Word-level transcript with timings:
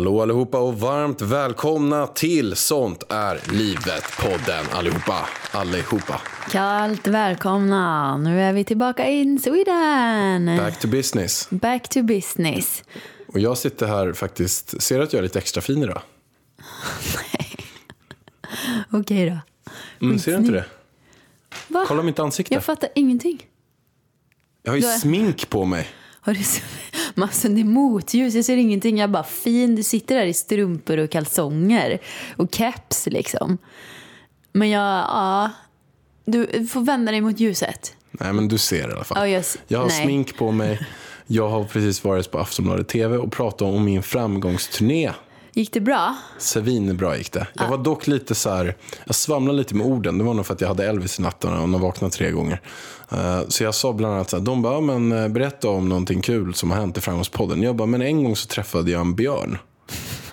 Hallå 0.00 0.22
allihopa 0.22 0.58
och 0.58 0.80
varmt 0.80 1.20
välkomna 1.20 2.06
till 2.06 2.56
Sånt 2.56 3.04
är 3.08 3.52
livet-podden 3.52 4.64
allihopa. 4.72 5.28
Allihopa. 5.52 6.20
Kallt 6.50 7.06
välkomna! 7.06 8.16
Nu 8.16 8.40
är 8.40 8.52
vi 8.52 8.64
tillbaka 8.64 9.08
in 9.08 9.38
Sweden! 9.38 10.56
Back 10.56 10.80
to 10.80 10.88
business. 10.88 11.50
Back 11.50 11.88
to 11.88 12.02
business. 12.02 12.84
Och 13.26 13.40
jag 13.40 13.58
sitter 13.58 13.86
här 13.86 14.12
faktiskt, 14.12 14.82
ser 14.82 14.98
du 14.98 15.04
att 15.04 15.12
jag 15.12 15.18
är 15.18 15.22
lite 15.22 15.38
extra 15.38 15.60
fin 15.60 15.82
idag? 15.82 16.02
Okej 18.90 19.30
då. 19.30 19.38
Mm, 20.06 20.18
ser 20.18 20.32
du 20.32 20.38
inte 20.38 20.52
det? 20.52 20.64
Va? 21.68 21.84
Kolla 21.88 22.02
mitt 22.02 22.18
ansikte. 22.18 22.54
Jag 22.54 22.64
fattar 22.64 22.88
ingenting. 22.94 23.46
Jag 24.62 24.72
har 24.72 24.76
ju 24.76 24.84
är- 24.84 24.98
smink 24.98 25.50
på 25.50 25.64
mig. 25.64 25.88
Har 26.20 26.34
du 26.34 26.42
så... 26.42 26.60
Massa 27.14 27.48
det 27.48 27.60
är 27.60 27.64
motljus, 27.64 28.34
jag 28.34 28.44
ser 28.44 28.56
ingenting. 28.56 28.98
Jag 28.98 29.10
bara 29.10 29.24
fin, 29.24 29.76
du 29.76 29.82
sitter 29.82 30.14
där 30.14 30.26
i 30.26 30.34
strumpor 30.34 30.98
och 30.98 31.10
kalsonger 31.10 31.98
och 32.36 32.54
keps 32.54 33.06
liksom. 33.06 33.58
Men 34.52 34.70
jag, 34.70 34.82
ja. 34.82 35.50
Du 36.24 36.66
får 36.66 36.80
vända 36.80 37.12
dig 37.12 37.20
mot 37.20 37.40
ljuset. 37.40 37.96
Nej 38.10 38.32
men 38.32 38.48
du 38.48 38.58
ser 38.58 38.88
i 38.88 38.92
alla 38.92 39.04
fall. 39.04 39.18
Ja, 39.18 39.28
jag 39.28 39.44
jag 39.68 39.78
har 39.78 39.86
nej. 39.86 40.04
smink 40.04 40.36
på 40.36 40.52
mig. 40.52 40.80
Jag 41.26 41.48
har 41.48 41.64
precis 41.64 42.04
varit 42.04 42.30
på 42.30 42.38
Aftonbladet 42.38 42.88
TV 42.88 43.16
och 43.16 43.32
pratat 43.32 43.62
om 43.62 43.84
min 43.84 44.02
framgångsturné. 44.02 45.10
Gick 45.52 45.72
det 45.72 45.80
bra? 45.80 46.16
Svinbra 46.38 47.16
gick 47.16 47.32
det. 47.32 47.46
Jag 47.54 47.68
var 47.68 47.78
dock 47.78 48.06
lite 48.06 48.34
så 48.34 48.50
här, 48.50 48.76
jag 49.04 49.14
svamlade 49.14 49.58
lite 49.58 49.74
med 49.74 49.86
orden. 49.86 50.18
Det 50.18 50.24
var 50.24 50.34
nog 50.34 50.46
för 50.46 50.54
att 50.54 50.60
jag 50.60 50.68
hade 50.68 50.86
Elvis 50.86 51.18
i 51.18 51.22
natten 51.22 51.52
och 51.52 51.68
man 51.68 51.80
vaknade 51.80 52.12
tre 52.12 52.30
gånger. 52.30 52.60
Eh, 53.12 53.40
så 53.48 53.64
jag 53.64 53.74
sa 53.74 53.92
bland 53.92 54.14
annat 54.14 54.30
så 54.30 54.36
här, 54.36 54.44
de 54.44 54.62
bara, 54.62 54.80
men 54.80 55.12
eh, 55.12 55.28
berätta 55.28 55.68
om 55.68 55.88
någonting 55.88 56.20
kul 56.22 56.54
som 56.54 56.70
har 56.70 56.78
hänt 56.78 56.98
i 56.98 57.00
Framgångspodden. 57.00 57.62
Jag 57.62 57.76
bara, 57.76 57.86
men 57.86 58.02
en 58.02 58.24
gång 58.24 58.36
så 58.36 58.46
träffade 58.46 58.90
jag 58.90 59.00
en 59.00 59.14
björn. 59.14 59.58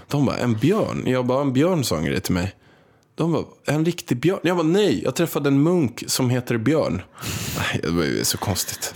De 0.07 0.25
bara, 0.25 0.37
en 0.37 0.53
björn? 0.53 1.03
Jag 1.05 1.25
bara, 1.25 1.41
en 1.41 1.53
björn 1.53 1.83
sa 1.83 1.97
en 1.97 2.05
grej 2.05 2.21
till 2.21 2.33
mig. 2.33 2.55
De 3.17 3.31
bara, 3.31 3.43
en 3.65 3.85
riktig 3.85 4.17
björn? 4.19 4.39
Jag 4.43 4.57
bara, 4.57 4.67
nej, 4.67 5.01
jag 5.03 5.15
träffade 5.15 5.49
en 5.49 5.63
munk 5.63 6.03
som 6.07 6.29
heter 6.29 6.57
Björn. 6.57 7.01
Det 7.81 7.89
var 7.89 8.03
ju 8.03 8.23
så 8.23 8.37
konstigt. 8.37 8.93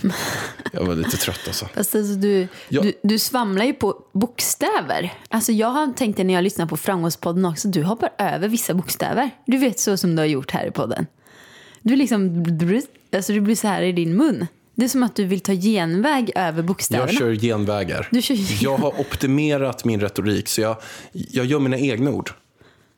Jag 0.72 0.84
var 0.84 0.94
lite 0.94 1.16
trött 1.16 1.40
alltså. 1.46 1.66
Fast 1.74 1.94
alltså 1.94 2.14
du, 2.14 2.48
Ja. 2.68 2.82
du, 2.82 2.92
du 3.02 3.18
svamlar 3.18 3.64
ju 3.64 3.72
på 3.72 3.94
bokstäver. 4.12 5.12
Alltså 5.28 5.52
jag 5.52 5.68
har 5.68 5.92
tänkt 5.92 6.16
det 6.16 6.24
när 6.24 6.34
jag 6.34 6.44
lyssnar 6.44 6.66
på 6.66 6.76
Framgångspodden 6.76 7.44
också. 7.44 7.68
Du 7.68 7.82
hoppar 7.82 8.10
över 8.18 8.48
vissa 8.48 8.74
bokstäver. 8.74 9.30
Du 9.46 9.56
vet 9.58 9.80
så 9.80 9.96
som 9.96 10.16
du 10.16 10.22
har 10.22 10.26
gjort 10.26 10.50
här 10.50 10.66
i 10.66 10.70
podden. 10.70 11.06
Du 11.82 11.96
liksom, 11.96 12.44
alltså 13.16 13.32
du 13.32 13.40
blir 13.40 13.56
så 13.56 13.66
här 13.68 13.82
i 13.82 13.92
din 13.92 14.16
mun. 14.16 14.46
Det 14.74 14.84
är 14.84 14.88
som 14.88 15.02
att 15.02 15.16
du 15.16 15.24
vill 15.24 15.40
ta 15.40 15.52
genväg 15.52 16.30
över 16.34 16.62
bokstäverna. 16.62 17.12
Jag 17.12 17.18
kör 17.18 17.34
genvägar. 17.34 18.08
Du 18.10 18.22
kör 18.22 18.34
gen- 18.34 18.58
Jag 18.60 18.76
har 18.76 19.00
optimerat 19.00 19.84
min 19.84 20.00
retorik, 20.00 20.48
så 20.48 20.60
jag, 20.60 20.76
jag 21.12 21.46
gör 21.46 21.58
mina 21.60 21.78
egna 21.78 22.10
ord. 22.10 22.30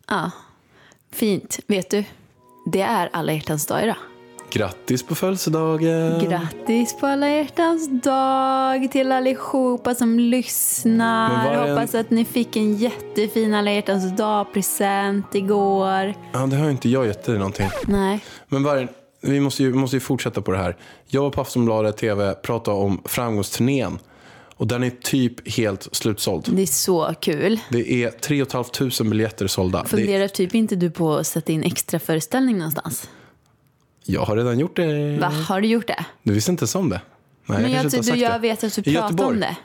Ja, 0.09 0.31
fint. 1.15 1.59
Vet 1.67 1.91
du, 1.91 2.05
det 2.73 2.81
är 2.81 3.09
alla 3.13 3.33
hjärtans 3.33 3.67
dag 3.67 3.83
idag. 3.85 3.97
Grattis 4.51 5.03
på 5.03 5.15
födelsedagen! 5.15 6.25
Grattis 6.29 6.97
på 7.01 7.07
alla 7.07 7.29
hjärtans 7.29 7.89
dag 8.03 8.91
till 8.93 9.13
allihopa 9.13 9.95
som 9.95 10.19
lyssnar. 10.19 11.55
en- 11.55 11.71
Hoppas 11.71 11.95
att 11.95 12.11
ni 12.11 12.25
fick 12.25 12.57
en 12.57 12.75
jättefin 12.77 13.55
alla 13.55 13.73
hjärtans 13.73 14.17
dag-present 14.17 15.35
igår. 15.35 16.15
Ja, 16.33 16.39
det 16.47 16.57
har 16.57 16.71
inte 16.71 16.89
jag 16.89 17.07
gett 17.07 17.25
dig 17.25 17.39
någonting. 17.39 17.69
Nej. 17.87 18.21
Men 18.49 18.63
Vargen, 18.63 18.89
vi 19.21 19.41
måste 19.41 19.63
ju, 19.63 19.75
måste 19.75 19.97
ju 19.97 20.01
fortsätta 20.01 20.43
på 20.43 20.51
det 20.53 20.59
här. 20.59 20.77
Jag 21.07 21.23
var 21.23 21.31
på 21.31 21.41
Aftonbladet 21.41 21.97
TV, 21.97 22.35
pratade 22.35 22.77
om 22.77 23.01
framgångsturnén. 23.05 23.99
Och 24.56 24.66
den 24.66 24.82
är 24.82 24.91
typ 24.91 25.48
helt 25.56 25.88
slutsåld. 25.92 26.44
Det 26.53 26.62
är 26.62 26.66
så 26.66 27.15
kul. 27.20 27.60
Det 27.70 28.04
är 28.04 28.10
3 28.10 28.44
500 28.44 29.04
biljetter 29.10 29.47
sålda. 29.47 29.82
Det, 29.82 29.88
Funderar 29.88 30.28
typ 30.28 30.54
inte 30.54 30.76
du 30.76 30.91
på 30.91 31.15
att 31.15 31.26
sätta 31.26 31.53
in 31.53 31.62
extra 31.62 31.98
föreställning 31.98 32.59
någonstans? 32.59 33.09
jag 34.06 34.20
har 34.25 34.37
redan 34.37 34.59
gjort 34.59 34.76
det. 34.76 35.19
Va, 35.19 35.26
har 35.28 35.60
du 35.60 35.69
gjort 35.69 35.87
det? 35.87 36.04
Du 36.22 36.32
visste 36.32 36.50
inte 36.50 36.78
om 36.78 36.88
det? 36.88 37.00
Nej, 37.47 37.62
Men 37.62 37.72
jag, 37.72 37.84
inte 37.84 38.00
du, 38.00 38.16
jag 38.19 38.32
det. 38.32 38.38
vet 38.38 38.65
att 38.65 38.84
du 38.84 38.91
Göteborg. 38.91 39.34
om 39.34 39.41
det. 39.41 39.56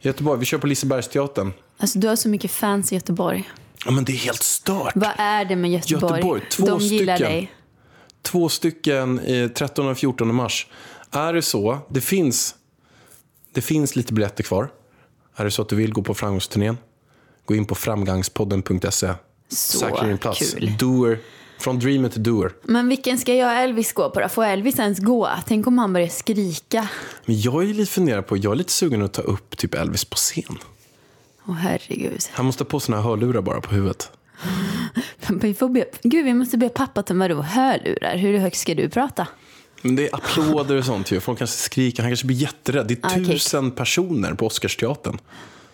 Göteborg, 0.00 0.40
vi 0.40 0.46
kör 0.46 0.58
på 0.58 0.66
Lisebergsteatern. 0.66 1.52
Alltså 1.78 1.98
du 1.98 2.08
har 2.08 2.16
så 2.16 2.28
mycket 2.28 2.50
fans 2.50 2.92
i 2.92 2.94
Göteborg. 2.94 3.50
Ja, 3.84 3.90
men 3.90 4.04
det 4.04 4.12
är 4.12 4.16
helt 4.16 4.42
stört. 4.42 4.92
Vad 4.94 5.10
är 5.16 5.44
det 5.44 5.56
med 5.56 5.70
Göteborg? 5.70 6.12
Göteborg, 6.14 6.42
två 6.50 6.66
De 6.66 6.80
gillar 6.80 7.16
stycken. 7.16 7.32
dig. 7.32 7.52
Två 8.22 8.48
stycken 8.48 9.20
i 9.20 9.48
13 9.48 9.88
och 9.88 9.98
14 9.98 10.34
mars. 10.34 10.66
Är 11.10 11.32
det 11.32 11.42
så, 11.42 11.78
det 11.88 12.00
finns, 12.00 12.54
det 13.54 13.60
finns 13.60 13.96
lite 13.96 14.12
biljetter 14.12 14.42
kvar. 14.42 14.68
Är 15.36 15.44
det 15.44 15.50
så 15.50 15.62
att 15.62 15.68
du 15.68 15.76
vill 15.76 15.92
gå 15.92 16.02
på 16.02 16.14
framgångsturnén, 16.14 16.78
gå 17.44 17.54
in 17.54 17.64
på 17.64 17.74
framgångspodden.se. 17.74 19.14
Så 19.48 20.04
din 20.04 20.18
plats. 20.18 20.54
kul. 20.54 20.76
Doer, 20.78 21.18
från 21.58 21.78
dreamer 21.78 22.08
till 22.08 22.22
doer. 22.22 22.52
Men 22.62 22.88
vilken 22.88 23.18
ska 23.18 23.34
jag 23.34 23.46
och 23.46 23.58
Elvis 23.58 23.92
gå 23.92 24.10
på 24.10 24.20
då? 24.20 24.28
Får 24.28 24.44
Elvis 24.44 24.78
ens 24.78 24.98
gå? 24.98 25.30
Tänk 25.46 25.66
om 25.66 25.78
han 25.78 25.92
börjar 25.92 26.08
skrika. 26.08 26.88
Men 27.24 27.40
jag 27.40 27.62
är 27.62 27.74
lite 27.74 27.92
funderad 27.92 28.26
på, 28.26 28.36
jag 28.36 28.52
är 28.52 28.56
lite 28.56 28.72
sugen 28.72 29.02
att 29.02 29.12
ta 29.12 29.22
upp 29.22 29.56
typ 29.56 29.74
Elvis 29.74 30.04
på 30.04 30.16
scen. 30.16 30.58
Åh 31.48 31.54
herregud. 31.54 32.20
Han 32.32 32.46
måste 32.46 32.64
ha 32.64 32.68
på 32.68 32.80
här 32.88 33.00
hörlurar 33.00 33.42
bara 33.42 33.60
på 33.60 33.74
huvudet. 33.74 34.10
Vi 35.30 35.54
får 35.54 35.68
be, 35.68 35.84
gud, 36.02 36.24
vi 36.24 36.34
måste 36.34 36.56
be 36.56 36.68
pappa 36.68 37.02
ta 37.02 37.14
med 37.14 37.30
hörlurar. 37.30 38.16
Hur 38.16 38.38
högt 38.38 38.56
ska 38.56 38.74
du 38.74 38.88
prata? 38.88 39.26
Men 39.84 39.96
det 39.96 40.08
är 40.08 40.14
applåder 40.14 40.76
och 40.76 40.84
sånt 40.84 41.10
ju. 41.12 41.20
Folk 41.20 41.38
kanske 41.38 41.56
skriker, 41.56 42.02
han 42.02 42.10
kanske 42.10 42.26
blir 42.26 42.36
jätterädd. 42.36 42.86
Det 42.86 42.94
är 42.94 42.98
Ah, 43.02 43.24
tusen 43.26 43.70
personer 43.70 44.34
på 44.34 44.46
Oscarsteatern. 44.46 45.18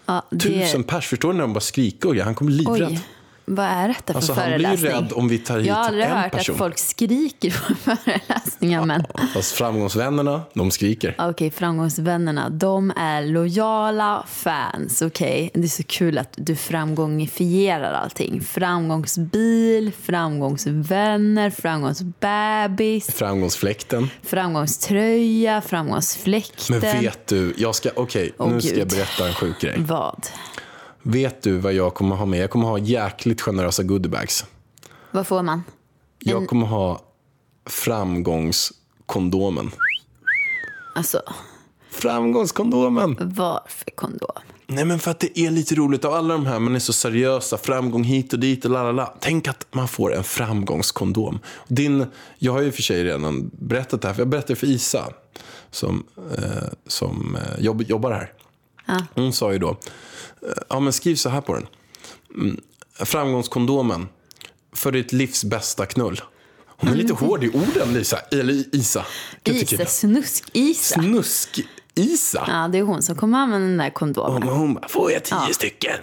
Ja, 0.06 0.22
det... 0.30 0.38
Tusen 0.38 0.84
pers, 0.84 1.06
förstår 1.06 1.32
ni 1.32 1.36
när 1.36 1.42
de 1.42 1.52
bara 1.52 1.60
skriker 1.60 2.08
och 2.08 2.14
grejer? 2.14 2.24
Han 2.24 2.34
kommer 2.34 2.50
livrädd. 2.50 2.88
Oj, 2.90 3.00
vad 3.44 3.66
är 3.66 3.88
detta 3.88 4.12
för 4.12 4.14
Alltså, 4.18 4.32
han 4.32 4.44
blir 4.48 4.58
föreläsning? 4.58 4.90
rädd 4.92 5.12
om 5.12 5.28
vi 5.28 5.38
tar 5.38 5.58
hit 5.58 5.66
Jag 5.66 5.74
har 5.74 5.84
aldrig 5.84 6.06
hört 6.06 6.32
person. 6.32 6.54
att 6.54 6.58
folk 6.58 6.78
skriker 6.78 7.50
på 7.50 7.74
föreläsningar. 7.96 8.84
Men... 8.84 9.04
Fast 9.34 9.52
framgångsvännerna, 9.52 10.42
de 10.54 10.70
skriker. 10.70 11.14
Okej, 11.18 11.50
framgångsvännerna, 11.50 12.48
de 12.50 12.90
är 12.96 13.22
lojala 13.26 14.24
fans. 14.28 15.02
Okej, 15.02 15.50
det 15.54 15.60
är 15.60 15.66
så 15.68 15.82
kul 15.82 16.18
att 16.18 16.34
du 16.36 16.56
framgångifierar 16.56 17.92
allting. 17.92 18.40
Framgångsbil, 18.40 19.92
framgångsvänner, 20.02 21.50
framgångsbebis, 21.50 23.06
Framgångsfläkten. 23.14 24.10
framgångströja, 24.22 25.60
framgångsfläkten. 25.60 26.78
Men 26.80 27.00
vet 27.00 27.26
du, 27.26 27.54
jag 27.56 27.74
ska, 27.74 27.90
okej, 27.96 28.32
Åh, 28.38 28.52
nu 28.52 28.60
ska 28.60 28.68
jag 28.70 28.78
Gud. 28.78 28.88
berätta 28.88 29.28
en 29.28 29.34
sjuk 29.34 29.60
grej. 29.60 29.74
Vad? 29.78 30.26
Vet 31.02 31.42
du 31.42 31.58
vad 31.58 31.72
jag 31.72 31.94
kommer 31.94 32.16
ha 32.16 32.26
med? 32.26 32.42
Jag 32.42 32.50
kommer 32.50 32.68
ha 32.68 32.78
jäkligt 32.78 33.40
generösa 33.40 33.82
goodiebags. 33.82 34.44
Vad 35.10 35.26
får 35.26 35.42
man? 35.42 35.62
Jag 36.18 36.48
kommer 36.48 36.66
ha 36.66 37.00
framgångskondomen. 37.66 39.70
Alltså, 40.94 41.22
Framgångskondomen! 41.90 43.16
varför 43.20 43.90
kondom? 43.94 44.30
Nej 44.66 44.84
men 44.84 44.98
för 44.98 45.10
att 45.10 45.20
det 45.20 45.38
är 45.38 45.50
lite 45.50 45.74
roligt 45.74 46.04
av 46.04 46.14
alla 46.14 46.34
de 46.34 46.46
här, 46.46 46.58
man 46.58 46.74
är 46.74 46.78
så 46.78 46.92
seriösa, 46.92 47.58
framgång 47.58 48.04
hit 48.04 48.32
och 48.32 48.38
dit 48.38 48.64
och 48.64 48.70
lalala. 48.70 49.14
Tänk 49.20 49.48
att 49.48 49.66
man 49.72 49.88
får 49.88 50.14
en 50.14 50.24
framgångskondom. 50.24 51.38
Din, 51.68 52.06
jag 52.38 52.52
har 52.52 52.60
ju 52.60 52.72
för 52.72 52.82
sig 52.82 53.04
redan 53.04 53.50
berättat 53.52 54.02
det 54.02 54.08
här, 54.08 54.14
för 54.14 54.20
jag 54.20 54.28
berättade 54.28 54.56
för 54.56 54.66
Isa 54.66 55.04
som, 55.70 56.04
eh, 56.38 56.68
som 56.86 57.36
eh, 57.36 57.64
jobb, 57.64 57.82
jobbar 57.82 58.10
här. 58.10 58.32
Ja. 58.90 59.06
Hon 59.14 59.32
sa 59.32 59.52
ju 59.52 59.58
då, 59.58 59.68
eh, 59.68 59.76
ja 60.68 60.80
men 60.80 60.92
skriv 60.92 61.16
så 61.16 61.28
här 61.28 61.40
på 61.40 61.54
den. 61.54 61.66
Mm, 62.34 62.60
framgångskondomen 62.94 64.08
för 64.72 64.92
ditt 64.92 65.12
livs 65.12 65.44
bästa 65.44 65.86
knull. 65.86 66.20
Hon 66.66 66.90
är 66.90 66.94
lite 66.94 67.12
hård 67.12 67.44
i 67.44 67.48
orden 67.48 67.94
Lisa, 67.94 68.18
eller 68.32 68.74
Isa. 68.76 69.04
Isa, 69.44 69.86
snusk-Isa. 69.86 71.00
Snusk-Isa. 71.00 72.44
Ja, 72.48 72.68
det 72.68 72.78
är 72.78 72.82
hon 72.82 73.02
som 73.02 73.16
kommer 73.16 73.38
använda 73.38 73.66
den 73.66 73.76
där 73.76 73.90
kondomen. 73.90 74.42
Och 74.48 74.56
hon 74.56 74.74
bara, 74.74 74.88
får 74.88 75.12
jag 75.12 75.24
tio 75.24 75.54
stycken? 75.54 75.98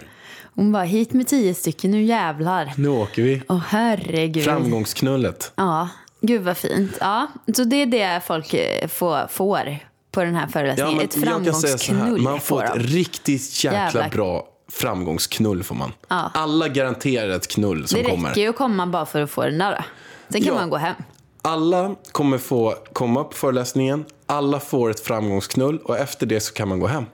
Hon 0.54 0.72
bara, 0.72 0.82
hit 0.84 1.12
med 1.12 1.26
tio 1.26 1.54
stycken, 1.54 1.90
nu 1.90 2.02
jävlar. 2.02 2.72
Nu 2.76 2.88
åker 2.88 3.22
vi. 3.22 3.42
Åh 3.48 3.62
herregud. 3.68 4.44
Framgångsknullet. 4.44 5.52
Ja, 5.54 5.88
Gud 6.20 6.42
vad 6.42 6.56
fint. 6.56 6.96
Ja, 7.00 7.26
så 7.56 7.64
det 7.64 7.76
är 7.76 7.86
det 7.86 8.20
folk 8.26 8.54
eh, 8.54 8.88
får, 8.88 9.26
får 9.28 9.78
på 10.10 10.24
den 10.24 10.34
här 10.34 10.46
föreläsningen. 10.46 11.00
Ett 11.00 11.12
så 11.12 11.18
här, 11.20 11.26
framgångsknull 11.26 12.20
man 12.20 12.40
får 12.40 12.64
ett 12.64 12.72
riktigt 12.76 13.64
jäkla 13.64 13.78
Jävlar. 13.78 14.08
bra 14.10 14.48
framgångsknull 14.72 15.62
får 15.62 15.74
man. 15.74 15.92
Alla 16.08 16.68
garanterar 16.68 17.28
ett 17.30 17.48
knull 17.48 17.88
som 17.88 18.02
Det 18.02 18.10
kommer. 18.10 18.28
räcker 18.28 18.40
ju 18.40 18.48
att 18.48 18.56
komma 18.56 18.86
bara 18.86 19.06
för 19.06 19.20
att 19.22 19.30
få 19.30 19.42
den 19.44 19.58
där 19.58 19.70
då. 19.72 19.84
Sen 20.32 20.40
kan 20.42 20.54
Ja. 20.54 20.60
man 20.60 20.70
gå 20.70 20.76
hem. 20.76 20.94
Alla 21.42 21.94
kommer 22.12 22.38
få 22.38 22.74
komma 22.92 23.24
på 23.24 23.36
föreläsningen, 23.36 24.04
alla 24.26 24.60
får 24.60 24.90
ett 24.90 25.00
framgångsknull 25.00 25.78
och 25.78 25.98
efter 25.98 26.26
det 26.26 26.40
så 26.40 26.52
kan 26.54 26.68
man 26.68 26.80
gå 26.80 26.86
hem. 26.86 27.04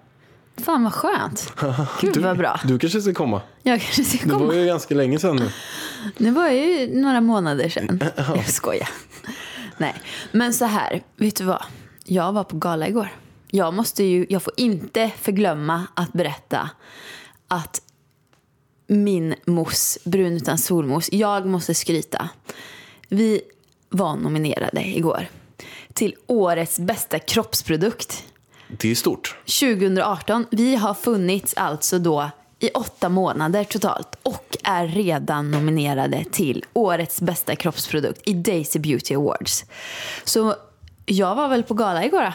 Fan 0.64 0.85
vad 0.85 0.93
skönt. 0.94 1.52
Gud 2.00 2.17
vad 2.17 2.38
bra. 2.38 2.61
Du 2.64 2.79
kanske 2.79 3.00
ska 3.00 3.14
komma. 3.14 3.41
Jag 3.62 3.81
kanske 3.81 4.05
ska 4.05 4.19
Det 4.25 4.31
komma. 4.32 4.44
var 4.46 4.55
ju 4.55 4.67
ganska 4.67 4.94
länge 4.94 5.19
sedan 5.19 5.37
nu. 5.37 5.50
Det 6.19 6.31
var 6.31 6.49
ju 6.49 6.94
några 7.00 7.20
månader 7.20 7.69
sedan. 7.69 8.05
Jag 8.17 8.49
skojar. 8.49 8.88
Nej, 9.79 9.94
men 10.32 10.55
så 10.55 10.64
här. 10.64 11.02
Vet 11.17 11.37
du 11.37 11.44
vad? 11.44 11.62
Jag 12.05 12.33
var 12.33 12.45
på 12.45 12.56
gala 12.56 12.89
igår. 12.89 13.09
Jag 13.51 13.75
måste 13.75 14.05
ju, 14.05 14.27
jag 14.29 14.43
får 14.43 14.53
inte 14.56 15.11
förglömma 15.21 15.87
att 15.95 16.12
berätta 16.12 16.71
att 17.49 17.83
min 18.87 19.35
mousse, 19.47 20.01
brun 20.05 20.33
utan 20.33 20.59
solmos, 20.59 21.09
jag 21.12 21.47
måste 21.47 21.75
skryta. 21.75 22.29
Vi 23.09 23.41
var 23.89 24.17
nominerade 24.17 24.85
igår 24.85 25.29
till 25.93 26.15
årets 26.27 26.79
bästa 26.79 27.19
kroppsprodukt. 27.19 28.25
Det 28.69 28.91
är 28.91 28.95
stort. 28.95 29.37
2018. 29.61 30.47
Vi 30.51 30.77
har 30.77 30.95
funnits 30.95 31.55
alltså 31.56 31.99
då 31.99 32.31
i 32.59 32.71
åtta 32.71 33.09
månader 33.09 33.65
totalt 33.65 34.19
och 34.23 34.56
är 34.62 34.87
redan 34.87 35.51
nominerade 35.51 36.25
till 36.33 36.65
årets 36.73 37.21
bästa 37.21 37.56
kroppsprodukt 37.56 38.21
i 38.25 38.33
Daisy 38.33 38.79
Beauty 38.79 39.15
Awards. 39.15 39.65
Så 40.25 40.55
jag 41.06 41.35
var 41.35 41.49
väl 41.49 41.62
på 41.62 41.75
gala 41.75 42.05
igår 42.05 42.23
då. 42.23 42.33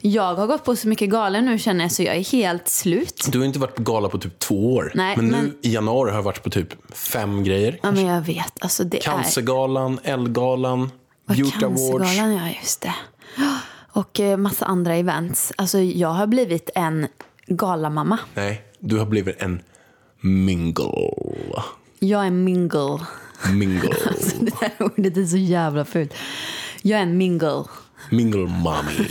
Jag 0.00 0.34
har 0.34 0.46
gått 0.46 0.64
på 0.64 0.76
så 0.76 0.88
mycket 0.88 1.10
galor 1.10 1.40
nu 1.40 1.58
känner 1.58 1.84
jag 1.84 1.92
så 1.92 2.02
jag 2.02 2.16
är 2.16 2.32
helt 2.32 2.68
slut. 2.68 3.28
Du 3.28 3.38
har 3.38 3.46
inte 3.46 3.58
varit 3.58 3.74
på 3.74 3.82
gala 3.82 4.08
på 4.08 4.18
typ 4.18 4.38
två 4.38 4.74
år. 4.74 4.92
Nej, 4.94 5.16
men 5.16 5.24
nu 5.26 5.32
men- 5.32 5.54
i 5.62 5.74
januari 5.74 6.10
har 6.10 6.16
jag 6.18 6.22
varit 6.22 6.42
på 6.42 6.50
typ 6.50 6.94
fem 6.96 7.44
grejer. 7.44 7.78
Ja 7.82 7.90
men 7.90 8.06
jag 8.06 8.20
vet, 8.20 8.52
alltså 8.60 8.84
det 8.84 8.96
är... 8.98 9.02
Cancergalan, 9.02 9.98
Elgalan, 10.02 10.90
Beauty 11.26 11.64
Awards. 11.64 11.80
Cancergalan, 11.90 12.32
ja 12.36 12.48
just 12.62 12.80
det. 12.80 12.94
Och 13.92 14.20
eh, 14.20 14.36
massa 14.36 14.66
andra 14.66 14.94
events. 14.94 15.52
Alltså 15.56 15.78
jag 15.78 16.08
har 16.08 16.26
blivit 16.26 16.70
en 16.74 17.06
galamamma. 17.46 18.18
Nej, 18.34 18.62
du 18.78 18.98
har 18.98 19.06
blivit 19.06 19.42
en 19.42 19.62
mingle. 20.20 21.14
Jag 21.98 22.26
är 22.26 22.30
mingle. 22.30 22.98
Mingle. 23.52 23.94
Det 24.40 24.54
här 24.60 24.72
ordet 24.78 25.16
är 25.16 25.24
så 25.24 25.36
jävla 25.36 25.84
fult. 25.84 26.14
Jag 26.82 26.98
är 26.98 27.02
en 27.02 27.18
mingle. 27.18 27.64
Mingle 28.10 28.46
mommy. 28.46 29.08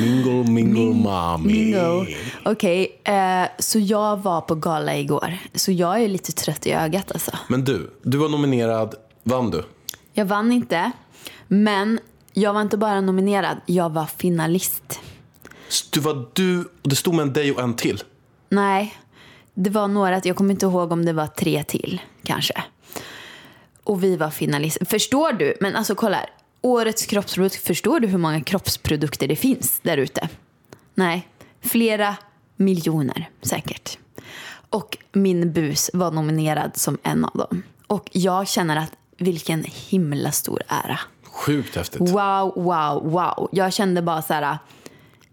Mingle, 0.00 0.50
mingle 0.52 0.94
mommy. 0.94 1.52
Mingle. 1.52 2.06
Okej, 2.44 3.00
eh, 3.04 3.44
så 3.58 3.78
jag 3.78 4.22
var 4.22 4.40
på 4.40 4.54
gala 4.54 4.96
igår. 4.96 5.38
Så 5.54 5.72
jag 5.72 6.02
är 6.02 6.08
lite 6.08 6.32
trött 6.32 6.66
i 6.66 6.72
ögat 6.72 7.12
alltså. 7.12 7.38
Men 7.48 7.64
du, 7.64 7.90
du 8.02 8.18
var 8.18 8.28
nominerad. 8.28 8.94
Vann 9.22 9.50
du? 9.50 9.64
Jag 10.12 10.24
vann 10.24 10.52
inte, 10.52 10.92
men 11.48 12.00
jag 12.32 12.52
var 12.52 12.60
inte 12.60 12.76
bara 12.76 13.00
nominerad, 13.00 13.56
jag 13.66 13.90
var 13.90 14.06
finalist. 14.06 15.00
Du 15.90 16.00
var 16.00 16.28
du 16.32 16.60
och 16.60 16.88
det 16.88 16.96
stod 16.96 17.14
med 17.14 17.22
en 17.22 17.32
dig 17.32 17.52
och 17.52 17.62
en 17.62 17.74
till. 17.74 18.02
Nej, 18.48 18.94
det 19.54 19.70
var 19.70 19.88
några, 19.88 20.20
jag 20.24 20.36
kommer 20.36 20.50
inte 20.50 20.66
ihåg 20.66 20.92
om 20.92 21.04
det 21.04 21.12
var 21.12 21.26
tre 21.26 21.64
till 21.64 22.00
kanske. 22.22 22.64
Och 23.84 24.04
vi 24.04 24.16
var 24.16 24.30
finalister. 24.30 24.84
Förstår 24.84 25.32
du? 25.32 25.54
Men 25.60 25.76
alltså 25.76 25.94
kolla 25.94 26.16
här. 26.16 26.30
Årets 26.62 27.06
kroppsprodukt, 27.06 27.66
förstår 27.66 28.00
du 28.00 28.08
hur 28.08 28.18
många 28.18 28.40
kroppsprodukter 28.40 29.28
det 29.28 29.36
finns 29.36 29.80
där 29.82 29.96
ute? 29.96 30.28
Nej, 30.94 31.28
flera 31.60 32.16
miljoner 32.56 33.28
säkert. 33.42 33.98
Och 34.70 34.98
min 35.12 35.52
bus 35.52 35.90
var 35.92 36.10
nominerad 36.10 36.76
som 36.76 36.98
en 37.02 37.24
av 37.24 37.30
dem. 37.34 37.62
Och 37.86 38.08
jag 38.12 38.48
känner 38.48 38.76
att 38.76 38.92
vilken 39.18 39.64
himla 39.64 40.32
stor 40.32 40.62
ära. 40.68 40.98
Sjukt 41.24 41.76
häftigt. 41.76 42.00
Wow, 42.00 42.52
wow, 42.56 43.10
wow. 43.10 43.48
Jag 43.52 43.72
kände 43.72 44.02
bara 44.02 44.22
så 44.22 44.34
här, 44.34 44.58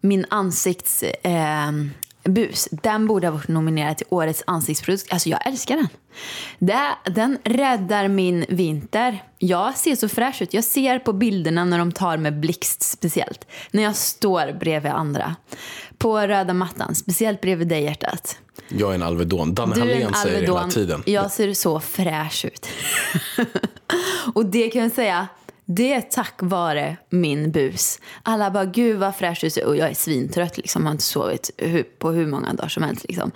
min 0.01 0.25
ansikts... 0.29 1.03
Eh, 1.03 1.71
bus, 2.33 2.67
den 2.71 3.07
borde 3.07 3.27
ha 3.27 3.31
varit 3.31 3.47
nominerad 3.47 3.97
till 3.97 4.07
årets 4.09 4.43
ansiktsprodukt. 4.47 5.13
Alltså 5.13 5.29
jag 5.29 5.47
älskar 5.47 5.75
den. 5.75 5.87
Det, 6.59 7.11
den 7.11 7.37
räddar 7.43 8.07
min 8.07 8.45
vinter. 8.49 9.23
Jag 9.37 9.77
ser 9.77 9.95
så 9.95 10.09
fräsch 10.09 10.41
ut. 10.41 10.53
Jag 10.53 10.63
ser 10.63 10.99
på 10.99 11.13
bilderna 11.13 11.65
när 11.65 11.77
de 11.77 11.91
tar 11.91 12.17
med 12.17 12.39
blixt 12.39 12.83
speciellt. 12.83 13.47
När 13.71 13.83
jag 13.83 13.95
står 13.95 14.59
bredvid 14.59 14.91
andra. 14.91 15.35
På 15.97 16.19
röda 16.19 16.53
mattan, 16.53 16.95
speciellt 16.95 17.41
bredvid 17.41 17.67
dig 17.67 17.83
hjärtat. 17.83 18.37
Jag 18.67 18.91
är 18.91 18.95
en 18.95 19.03
Alvedon. 19.03 19.53
Danne 19.53 19.75
Du 19.75 19.81
Hallén 19.81 20.13
säger 20.13 20.41
det 20.41 20.47
hela 20.47 20.67
tiden. 20.67 21.03
Jag 21.05 21.31
ser 21.31 21.53
så 21.53 21.79
fräsch 21.79 22.45
ut. 22.45 22.67
och 24.33 24.45
det 24.45 24.69
kan 24.69 24.81
jag 24.81 24.91
säga, 24.91 25.27
det 25.71 25.93
är 25.93 26.01
tack 26.01 26.33
vare 26.37 26.97
min 27.09 27.51
bus. 27.51 27.99
Alla 28.23 28.51
bara, 28.51 28.65
gud 28.65 28.99
vad 28.99 29.15
fräsch 29.15 29.39
du 29.41 29.49
ser 29.49 29.65
Och 29.65 29.77
jag 29.77 29.89
är 29.89 29.93
svintrött 29.93 30.57
liksom. 30.57 30.85
Har 30.85 30.91
inte 30.91 31.03
sovit 31.03 31.51
på 31.99 32.11
hur 32.11 32.27
många 32.27 32.53
dagar 32.53 32.69
som 32.69 32.83
helst 32.83 33.05
liksom. 33.07 33.31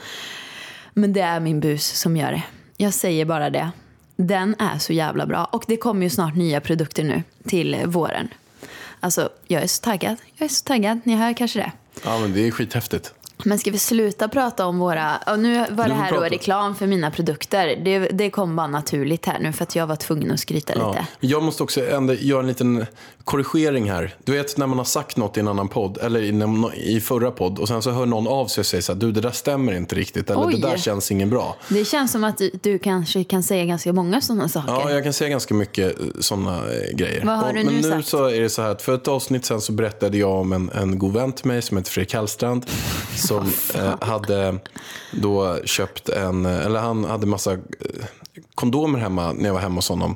Men 0.94 1.14
det 1.14 1.22
är 1.22 1.40
min 1.40 1.60
bus 1.60 1.86
som 1.86 2.18
gör 2.18 2.32
det. 2.32 2.44
Jag 2.78 2.94
säger 2.94 3.26
bara 3.26 3.50
det. 3.50 3.72
Den 4.16 4.56
är 4.60 4.78
så 4.78 4.94
jävla 4.94 5.26
bra. 5.26 5.46
Och 5.46 5.64
det 5.68 5.78
kommer 5.78 6.04
ju 6.04 6.10
snart 6.10 6.36
nya 6.36 6.62
produkter 6.62 7.04
nu 7.04 7.24
till 7.46 7.78
våren. 7.86 8.28
Alltså, 9.00 9.30
jag 9.48 9.64
är 9.64 9.68
så 9.68 9.82
taggad. 9.82 10.18
Jag 10.36 10.46
är 10.46 10.50
så 10.50 10.64
taggad. 10.64 11.00
Ni 11.04 11.16
hör 11.16 11.34
kanske 11.34 11.60
det. 11.60 11.72
Ja, 12.04 12.20
men 12.20 12.34
det 12.34 12.48
är 12.48 12.52
skithäftigt. 12.52 13.14
Men 13.46 13.60
ska 13.60 13.72
vi 13.72 13.78
sluta 13.78 14.28
prata 14.28 14.66
om 14.66 14.80
våra... 14.80 15.18
Och 15.28 15.40
nu 15.40 15.66
var 15.72 15.88
det 15.88 15.94
här 15.94 16.12
då 16.14 16.20
reklam 16.22 16.76
för 16.76 16.88
mina 16.88 17.12
produkter. 17.12 17.82
Det, 17.86 18.00
det 18.00 18.30
kom 18.30 18.56
bara 18.56 18.68
naturligt 18.68 19.26
här 19.26 19.40
nu 19.40 19.54
för 19.54 19.64
att 19.64 19.76
jag 19.76 19.88
var 19.88 19.96
tvungen 19.96 20.32
att 20.32 20.40
skryta 20.40 20.74
Ja. 20.76 20.90
lite. 20.92 21.06
Jag 21.20 21.44
måste 21.44 21.64
också 21.64 21.86
ändå 21.90 22.14
göra 22.14 22.40
en 22.40 22.48
liten 22.48 22.86
korrigering 23.24 23.92
här. 23.92 24.16
Du 24.24 24.32
vet 24.32 24.58
när 24.58 24.68
man 24.68 24.78
har 24.78 24.86
sagt 24.86 25.18
något 25.18 25.38
i 25.38 25.40
en 25.40 25.48
annan 25.48 25.68
podd, 25.68 25.98
eller 25.98 26.20
i, 26.22 26.96
i 26.96 27.02
förra 27.02 27.32
podd, 27.32 27.60
och 27.60 27.68
sen 27.68 27.82
så 27.82 27.92
hör 27.92 28.06
någon 28.06 28.28
av 28.28 28.48
sig 28.48 28.62
och 28.62 28.66
säger 28.66 28.82
så 28.82 28.94
här, 28.94 29.00
du 29.00 29.12
det 29.12 29.22
där 29.22 29.32
stämmer 29.32 29.74
inte 29.76 29.96
riktigt, 29.96 30.30
eller 30.30 30.46
Oj. 30.48 30.54
det 30.56 30.68
där 30.68 30.78
känns 30.78 31.12
ingen 31.12 31.30
bra. 31.30 31.56
Det 31.70 31.86
känns 31.86 32.12
som 32.12 32.24
att 32.24 32.38
du, 32.38 32.52
du 32.64 32.80
kanske 32.80 33.24
kan 33.24 33.44
säga 33.44 33.66
ganska 33.66 33.94
många 33.94 34.22
sådana 34.22 34.50
saker. 34.50 34.72
Ja, 34.74 34.92
jag 34.92 35.04
kan 35.04 35.14
säga 35.14 35.30
ganska 35.30 35.54
mycket 35.54 35.96
sådana 36.20 36.62
grejer. 36.94 37.26
Vad 37.26 37.38
har 37.38 37.48
Och- 37.48 37.54
du 37.54 37.64
Men 37.64 37.74
nu 37.74 37.82
nu 37.82 37.90
sagt? 37.90 38.08
så 38.08 38.26
är 38.26 38.42
det 38.42 38.50
så 38.50 38.62
här 38.62 38.70
att 38.70 38.82
för 38.82 38.96
ett 38.96 39.08
avsnitt 39.08 39.46
sen 39.46 39.62
så 39.62 39.72
berättade 39.72 40.18
jag 40.18 40.32
om 40.32 40.54
en, 40.54 40.70
en 40.70 41.00
god 41.00 41.14
vän 41.14 41.32
till 41.32 41.46
mig 41.48 41.62
som 41.62 41.78
heter 41.78 41.92
Fredrik 41.92 42.14
Hellstrand. 42.14 42.66
Som 43.28 43.52
eh, 43.76 43.94
hade 44.02 44.60
då 45.12 45.58
köpt 45.66 46.10
en, 46.10 46.46
eller 46.46 46.80
han 46.80 47.06
hade 47.06 47.26
massa 47.26 47.54
eh, 47.54 47.60
kondomer 48.56 49.00
hemma 49.00 49.34
när 49.34 49.46
jag 49.46 49.54
var 49.54 49.62
hemma 49.62 49.76
hos 49.76 49.90
honom. 49.90 50.16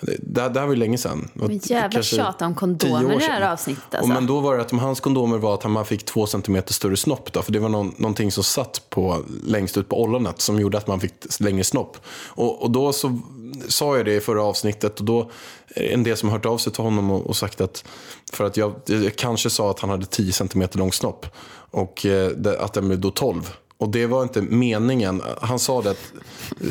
Det, 0.00 0.48
det 0.48 0.60
här 0.60 0.66
var 0.66 0.74
ju 0.74 0.78
länge 0.78 0.98
sedan. 0.98 1.30
Men 1.32 1.60
jävla 1.62 2.02
tjat 2.02 2.42
om 2.42 2.54
kondomer 2.54 3.14
i 3.14 3.18
det 3.18 3.24
här 3.24 3.52
avsnittet, 3.52 3.84
Och 3.88 3.94
alltså. 3.94 4.12
men 4.12 4.26
då 4.26 4.40
var 4.40 4.56
det 4.56 4.62
att 4.62 4.70
hans 4.70 5.00
kondomer 5.00 5.38
var 5.38 5.54
att 5.54 5.62
han 5.62 5.84
fick 5.84 6.04
två 6.04 6.26
centimeter 6.26 6.72
större 6.72 6.96
snopp. 6.96 7.32
Då, 7.32 7.42
för 7.42 7.52
det 7.52 7.58
var 7.58 7.68
någon, 7.68 7.94
någonting 7.96 8.32
som 8.32 8.44
satt 8.44 8.80
på, 8.90 9.24
längst 9.46 9.76
ut 9.76 9.88
på 9.88 10.02
ollonet 10.02 10.40
som 10.40 10.60
gjorde 10.60 10.78
att 10.78 10.86
man 10.86 11.00
fick 11.00 11.40
längre 11.40 11.64
snopp. 11.64 11.96
Och, 12.26 12.62
och 12.62 12.70
då 12.70 12.92
så 12.92 13.20
sa 13.68 13.96
jag 13.96 14.06
det 14.06 14.14
i 14.14 14.20
förra 14.20 14.42
avsnittet 14.42 14.98
och 14.98 15.04
då 15.04 15.30
en 15.74 16.02
del 16.02 16.16
som 16.16 16.28
har 16.28 16.36
hört 16.38 16.46
av 16.46 16.58
sig 16.58 16.72
till 16.72 16.82
honom 16.84 17.10
och, 17.10 17.26
och 17.26 17.36
sagt 17.36 17.60
att 17.60 17.84
för 18.32 18.44
att 18.44 18.56
jag, 18.56 18.74
jag 18.86 19.16
kanske 19.16 19.50
sa 19.50 19.70
att 19.70 19.80
han 19.80 19.90
hade 19.90 20.06
10 20.06 20.32
cm 20.32 20.68
lång 20.72 20.92
snopp 20.92 21.26
och 21.70 22.06
eh, 22.06 22.32
att 22.58 22.72
den 22.72 22.86
blev 22.88 23.00
då 23.00 23.10
12. 23.10 23.50
Och 23.78 23.88
det 23.88 24.06
var 24.06 24.22
inte 24.22 24.42
meningen. 24.42 25.22
Han 25.40 25.58
sa 25.58 25.82
det 25.82 25.90
att 25.90 26.12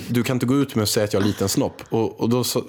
du 0.08 0.24
kan 0.24 0.36
inte 0.36 0.46
gå 0.46 0.56
ut 0.56 0.76
med 0.76 0.84
att 0.84 0.90
säga 0.90 1.04
att 1.04 1.14
jag 1.14 1.22
har 1.22 1.28
liten 1.28 1.50
snopp. 1.50 1.82
Och, 1.90 2.20
och 2.20 2.30
då 2.30 2.44
så, 2.44 2.64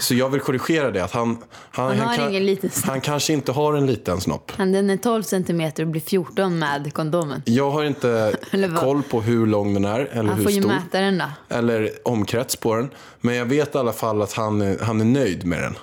så 0.00 0.14
jag 0.14 0.28
vill 0.28 0.40
korrigera 0.40 0.90
det. 0.90 1.04
Att 1.04 1.12
han, 1.12 1.38
han, 1.70 1.98
Han 1.98 2.08
har 2.08 2.16
kan, 2.16 2.70
han 2.84 3.00
kanske 3.00 3.32
inte 3.32 3.52
har 3.52 3.74
en 3.74 3.86
liten 3.86 4.20
snopp. 4.20 4.52
Den 4.56 4.90
är 4.90 4.96
12 4.96 5.22
centimeter 5.22 5.82
och 5.82 5.88
blir 5.88 6.00
14 6.00 6.58
med 6.58 6.94
kondomen. 6.94 7.42
Jag 7.44 7.70
har 7.70 7.84
inte 7.84 8.36
koll 8.80 9.02
på 9.02 9.20
hur 9.20 9.46
lång 9.46 9.74
den 9.74 9.84
är 9.84 10.00
eller 10.00 10.28
Han 10.28 10.36
hur 10.36 10.44
får 10.44 10.52
ju 10.52 10.66
mäta 10.66 11.00
den 11.00 11.18
då. 11.18 11.24
Eller 11.48 11.90
omkrets 12.04 12.56
på 12.56 12.74
den. 12.74 12.90
Men 13.20 13.34
jag 13.34 13.46
vet 13.46 13.74
i 13.74 13.78
alla 13.78 13.92
fall 13.92 14.22
att 14.22 14.32
han 14.32 14.78
han 14.80 15.00
är 15.00 15.04
nöjd 15.04 15.46
med 15.46 15.62
den. 15.62 15.74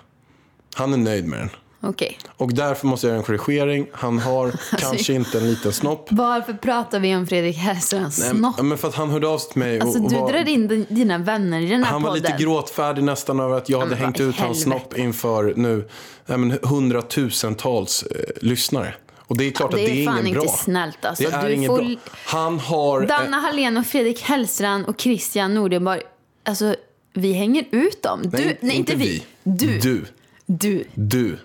Han 0.76 0.94
är 0.94 0.98
nöjd 0.98 1.28
med 1.28 1.40
den. 1.40 1.50
Okej. 1.86 2.18
Och 2.38 2.54
därför 2.54 2.88
måste 2.88 3.08
jag 3.08 3.12
göra 3.12 3.18
en 3.20 3.38
korrigering. 3.38 3.88
Han 3.92 4.20
har 4.20 4.46
Alltså, 4.48 4.76
kanske 4.78 5.14
inte 5.14 5.38
en 5.38 5.50
liten 5.50 5.74
snopp. 5.74 6.08
Varför 6.12 6.54
pratar 6.54 7.00
vi 7.00 7.16
om 7.16 7.28
Fredrik 7.28 7.58
Hellstrands 7.58 8.20
Nej, 8.20 8.30
snopp? 8.30 8.62
Men 8.62 8.78
för 8.78 8.88
att 8.88 8.96
han 8.96 9.10
hörde 9.10 9.28
av 9.28 9.38
sig 9.38 9.50
till 9.52 9.60
mig. 9.60 9.80
Alltså 9.80 10.00
och, 10.00 10.06
och 10.06 10.12
du 10.12 10.16
var, 10.18 10.32
drar 10.32 10.50
in 10.50 10.68
din- 10.68 10.86
dina 10.90 11.18
vänner 11.18 11.62
i 11.62 11.66
den 11.66 11.84
här 11.84 11.92
han 11.92 12.02
var 12.02 12.10
podden. 12.10 12.24
lite 12.32 12.44
gråtfärdig 12.44 13.04
nästan 13.04 13.40
över 13.40 13.58
att 13.58 13.70
jag 13.70 13.80
hade 13.80 13.96
hängt 13.96 14.20
ut 14.20 14.36
hans 14.40 14.62
snopp 14.64 14.98
inför 14.98 15.54
nu 15.56 15.88
nej, 16.26 16.38
men 16.38 16.60
hundratusentals 16.64 18.04
eh, 18.04 18.18
lyssnare. 18.42 18.94
Och 19.28 19.38
det 19.38 19.44
är 19.48 19.52
klart 19.52 19.72
Det 19.72 19.78
att 19.82 19.86
det 19.86 19.92
är 19.98 20.02
är 20.02 20.06
fan 20.06 20.28
inte 20.28 20.40
bra. 20.40 20.48
snällt, 20.50 21.06
alltså. 21.06 21.24
Det 21.24 21.30
är 21.36 21.48
Du 21.48 21.54
inget 21.54 21.68
får- 21.70 21.78
bra. 21.78 21.96
Han 22.26 22.60
har... 22.60 23.02
eh, 23.02 23.08
Danna 23.08 23.38
Hallén 23.38 23.78
och 23.78 23.86
Fredrik 23.86 24.22
Hellstrand 24.22 24.86
och 24.86 25.02
Christian 25.02 25.54
Nordenborg. 25.54 26.02
Alltså, 26.46 26.76
vi 27.14 27.34
hänger 27.34 27.66
ut 27.72 28.04
dem. 28.04 28.22
du, 28.24 28.58
nej, 28.62 28.76
inte 28.76 28.96
vi. 28.96 29.24
Du. 29.44 29.80
Du. 29.80 30.06
Du. 30.46 30.84
Du. 30.94 31.38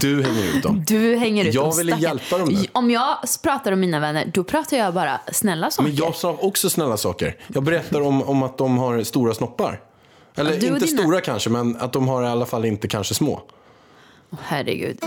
Du 0.00 0.22
hänger 0.22 0.56
ut 0.56 0.62
dem. 0.62 0.84
Du 0.86 1.16
hänger 1.16 1.44
ut 1.44 1.54
Jag 1.54 1.64
dem. 1.64 1.76
ville 1.78 1.92
stackarn. 1.92 2.02
hjälpa 2.18 2.38
dem 2.38 2.54
där. 2.54 2.66
Om 2.72 2.90
jag 2.90 3.18
pratar 3.42 3.72
om 3.72 3.80
mina 3.80 4.00
vänner, 4.00 4.30
då 4.34 4.44
pratar 4.44 4.76
jag 4.76 4.94
bara 4.94 5.20
snälla 5.32 5.70
saker. 5.70 5.88
Men 5.88 5.96
jag 5.96 6.14
sa 6.14 6.38
också 6.40 6.70
snälla 6.70 6.96
saker. 6.96 7.36
Jag 7.46 7.62
berättar 7.62 8.00
om, 8.00 8.22
om 8.22 8.42
att 8.42 8.58
de 8.58 8.78
har 8.78 9.02
stora 9.02 9.34
snoppar. 9.34 9.80
Eller 10.36 10.50
Ja, 10.50 10.56
inte 10.56 10.86
dina- 10.86 11.02
stora 11.02 11.20
kanske, 11.20 11.50
men 11.50 11.76
att 11.76 11.92
de 11.92 12.08
har 12.08 12.22
i 12.22 12.26
alla 12.26 12.46
fall 12.46 12.64
inte 12.64 12.88
kanske 12.88 13.14
små. 13.14 13.42
Åh, 14.30 14.38
Herregud. 14.42 14.98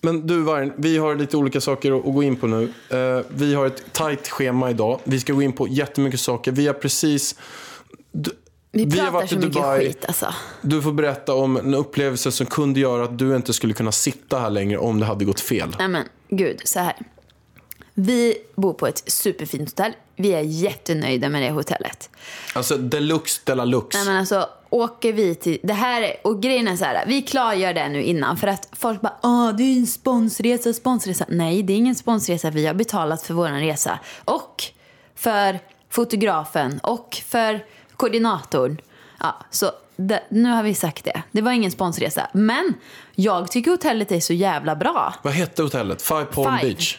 Men 0.00 0.26
du 0.26 0.40
Vargen, 0.42 0.72
vi 0.76 0.98
har 0.98 1.14
lite 1.14 1.36
olika 1.36 1.60
saker 1.60 1.92
att, 1.92 2.06
att 2.06 2.14
gå 2.14 2.22
in 2.22 2.36
på 2.36 2.46
nu. 2.46 2.62
Eh, 2.90 3.24
vi 3.28 3.54
har 3.54 3.66
ett 3.66 3.92
tajt 3.92 4.28
schema 4.28 4.70
idag. 4.70 5.00
Vi 5.04 5.20
ska 5.20 5.32
gå 5.32 5.42
in 5.42 5.52
på 5.52 5.68
jättemycket 5.68 6.20
saker. 6.20 6.52
Vi 6.52 6.66
har 6.66 6.74
precis... 6.74 7.36
Vi, 8.74 8.84
Vi 8.84 8.98
har 8.98 9.06
pratar 9.06 9.12
varit 9.12 9.28
så 9.30 9.34
i 9.34 9.38
mycket 9.38 9.52
Dubai. 9.54 9.78
skit 9.86 10.04
alltså. 10.08 10.34
du 10.62 10.82
får 10.82 10.92
berätta 10.92 11.34
om 11.34 11.56
en 11.56 11.74
upplevelse 11.74 12.32
som 12.32 12.46
kunde 12.46 12.80
göra 12.80 13.04
att 13.04 13.18
du 13.18 13.36
inte 13.36 13.52
skulle 13.52 13.74
kunna 13.74 13.92
sitta 13.92 14.38
här 14.38 14.50
längre 14.50 14.78
om 14.78 15.00
det 15.00 15.06
hade 15.06 15.24
gått 15.24 15.40
fel. 15.40 15.76
Nej 15.78 15.88
men 15.88 16.04
gud, 16.28 16.60
så 16.64 16.80
här. 16.80 16.96
Vi 17.94 18.36
bor 18.56 18.72
på 18.72 18.86
ett 18.86 19.02
superfint 19.06 19.70
hotell. 19.70 19.92
Vi 20.16 20.32
är 20.34 20.40
jättenöjda 20.40 21.28
med 21.28 21.42
det 21.42 21.50
hotellet. 21.50 22.10
Alltså 22.54 22.76
deluxe 22.76 23.40
de 23.44 23.54
la 23.54 23.64
lux. 23.64 23.96
Nej 23.96 24.04
men 24.06 24.16
alltså, 24.16 24.48
åker 24.70 25.12
vi 25.12 25.34
till... 25.34 25.58
Det 25.62 25.72
här 25.72 26.02
är, 26.02 26.16
och 26.24 26.42
grejen 26.42 26.68
är 26.68 26.76
så 26.76 26.84
här, 26.84 27.04
vi 27.06 27.22
klargör 27.22 27.74
det 27.74 27.88
nu 27.88 28.02
innan 28.02 28.36
för 28.36 28.46
att 28.46 28.68
folk 28.72 29.00
bara 29.00 29.16
Åh, 29.22 29.52
det 29.56 29.62
är 29.62 29.76
en 29.78 29.86
sponsresa, 29.86 30.72
sponsresa. 30.72 31.24
Nej, 31.28 31.62
det 31.62 31.72
är 31.72 31.76
ingen 31.76 31.94
sponsresa. 31.94 32.50
Vi 32.50 32.66
har 32.66 32.74
betalat 32.74 33.22
för 33.22 33.34
vår 33.34 33.48
resa. 33.48 33.98
Och 34.24 34.64
för 35.14 35.58
fotografen 35.90 36.78
och 36.82 37.16
för 37.26 37.64
koordinatorn. 37.96 38.78
Ja, 39.20 39.40
så 39.50 39.70
det, 39.96 40.22
nu 40.28 40.50
har 40.50 40.62
vi 40.62 40.74
sagt 40.74 41.04
det. 41.04 41.22
Det 41.32 41.42
var 41.42 41.52
ingen 41.52 41.70
sponsresa. 41.70 42.30
Men 42.32 42.74
jag 43.14 43.50
tycker 43.50 43.70
hotellet 43.70 44.12
är 44.12 44.20
så 44.20 44.32
jävla 44.32 44.76
bra. 44.76 45.14
Vad 45.22 45.32
hette 45.32 45.62
hotellet? 45.62 46.02
Five 46.02 46.24
Palm 46.24 46.58
Five. 46.58 46.74
Beach. 46.74 46.98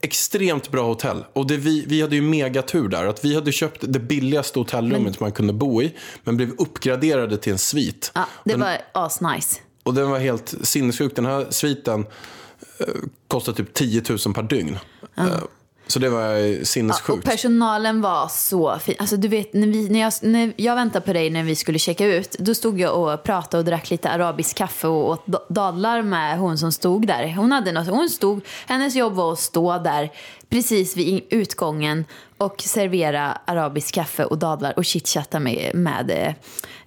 Extremt 0.00 0.70
bra 0.70 0.86
hotell. 0.86 1.24
Och 1.32 1.46
det 1.46 1.56
vi, 1.56 1.84
vi 1.86 2.02
hade 2.02 2.16
ju 2.16 2.22
megatur 2.22 2.88
där. 2.88 3.06
Att 3.06 3.24
vi 3.24 3.34
hade 3.34 3.52
köpt 3.52 3.84
det 3.88 3.98
billigaste 3.98 4.58
hotellrummet 4.58 5.20
man 5.20 5.32
kunde 5.32 5.52
bo 5.52 5.82
i. 5.82 5.94
Men 6.24 6.36
blev 6.36 6.50
uppgraderade 6.50 7.36
till 7.36 7.52
en 7.52 7.58
svit. 7.58 8.12
Ja, 8.14 8.26
det 8.44 8.56
var 8.56 8.78
asnice. 8.92 9.60
Och 9.82 9.94
den 9.94 10.10
var 10.10 10.18
helt 10.18 10.54
sinnessjuk. 10.62 11.16
Den 11.16 11.26
här 11.26 11.46
sviten 11.50 12.06
eh, 12.78 12.86
kostade 13.28 13.56
typ 13.56 13.74
10 13.74 14.02
000 14.08 14.34
per 14.34 14.42
dygn. 14.42 14.78
Eh, 15.16 15.26
så 15.86 15.98
det 15.98 16.08
var 16.08 16.36
eh, 16.36 16.60
Och 16.60 16.66
sinnessjukt. 16.66 17.24
personalen 17.24 18.00
var 18.00 18.28
så 18.28 18.78
fin. 18.78 18.94
Alltså 18.98 19.16
du 19.16 19.28
vet, 19.28 19.52
när, 19.54 19.66
vi, 19.66 19.88
när, 19.88 20.00
jag, 20.00 20.12
när 20.22 20.52
jag 20.56 20.74
väntade 20.74 21.06
på 21.06 21.12
dig 21.12 21.30
när 21.30 21.42
vi 21.42 21.56
skulle 21.56 21.78
checka 21.78 22.06
ut, 22.06 22.36
då 22.38 22.54
stod 22.54 22.80
jag 22.80 22.96
och 22.98 23.22
pratade 23.22 23.58
och 23.58 23.64
drack 23.64 23.90
lite 23.90 24.08
arabisk 24.10 24.56
kaffe 24.56 24.86
och 24.86 25.08
åt 25.08 25.26
dadlar 25.48 26.02
med 26.02 26.38
hon 26.38 26.58
som 26.58 26.72
stod 26.72 27.06
där. 27.06 27.34
Hon, 27.36 27.52
hade 27.52 27.72
något, 27.72 27.88
hon 27.88 28.08
stod, 28.08 28.40
hennes 28.66 28.94
jobb 28.94 29.12
var 29.12 29.32
att 29.32 29.38
stå 29.38 29.78
där 29.78 30.10
precis 30.48 30.96
vid 30.96 31.22
utgången 31.30 32.04
och 32.38 32.60
servera 32.60 33.38
arabisk 33.44 33.94
kaffe 33.94 34.24
och 34.24 34.38
dadlar 34.38 34.74
och 34.76 34.84
chitchatta 34.84 35.40
med, 35.40 35.70
med 35.74 36.34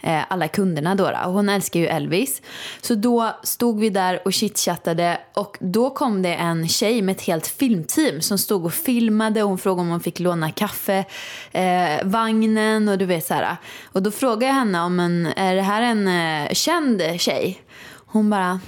eh, 0.02 0.24
alla 0.30 0.48
kunderna. 0.48 0.96
Då, 0.96 1.04
då. 1.04 1.18
Och 1.26 1.34
Hon 1.34 1.50
älskar 1.50 1.80
ju 1.80 1.88
Elvis. 1.88 2.42
Så 2.82 2.96
då 2.96 3.36
stod 3.44 3.80
vi 3.80 3.90
där 3.90 4.22
och 4.26 4.34
chitchattade 4.34 5.22
och 5.34 5.58
då 5.60 5.90
kom 5.90 6.22
det 6.22 6.36
en 6.36 6.68
tjej 6.68 7.02
med 7.02 7.16
ett 7.16 7.22
helt 7.22 7.48
filmteam 7.48 8.22
som 8.22 8.38
stod 8.38 8.66
och 8.66 8.74
filmade 8.74 9.44
och 9.44 9.50
hon 9.50 9.58
frågade 9.58 9.82
om 9.82 9.90
hon 9.90 10.00
fick 10.00 10.20
låna 10.20 10.52
kaffe, 10.52 11.06
eh, 11.52 12.04
vagnen 12.04 12.90
och 12.90 12.98
du 12.98 13.06
vet 13.06 13.26
så 13.26 13.34
här. 13.34 13.58
Och 13.84 14.04
då 14.04 14.12
frågade 14.12 14.46
jag 14.46 14.54
henne 14.54 14.82
om 14.82 15.00
en, 15.00 15.26
är 15.26 15.56
det 15.56 15.62
här 15.62 15.82
en 15.82 16.08
eh, 16.08 16.54
känd 16.54 17.02
tjej? 17.18 17.62
Hon 18.06 18.30
bara, 18.30 18.60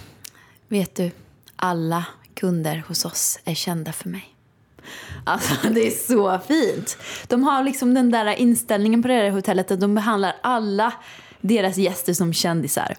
vet 0.67 0.95
du, 0.95 1.12
alla 1.55 2.05
kunder 2.33 2.83
hos 2.88 3.05
oss 3.05 3.39
är 3.45 3.53
kända 3.53 3.93
för 3.93 4.09
mig. 4.09 4.28
Alltså 5.29 5.53
det 5.71 5.88
är 5.88 5.91
så 5.91 6.39
fint. 6.48 6.98
De 7.27 7.43
har 7.43 7.63
liksom 7.63 7.93
den 7.93 8.12
där 8.12 8.25
inställningen 8.36 9.01
på 9.01 9.07
det 9.07 9.13
här 9.13 9.29
hotellet 9.29 9.71
att 9.71 9.79
de 9.79 9.95
behandlar 9.95 10.36
alla 10.43 10.93
deras 11.41 11.77
gäster 11.77 12.13
som 12.13 12.33
kändisar. 12.33 12.95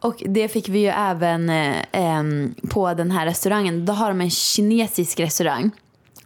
Och 0.00 0.22
det 0.26 0.48
fick 0.48 0.68
vi 0.68 0.78
ju 0.78 0.86
även 0.88 1.50
eh, 1.50 2.22
på 2.70 2.94
den 2.94 3.10
här 3.10 3.26
restaurangen. 3.26 3.86
Då 3.86 3.92
har 3.92 4.08
de 4.08 4.20
en 4.20 4.30
kinesisk 4.30 5.20
restaurang 5.20 5.70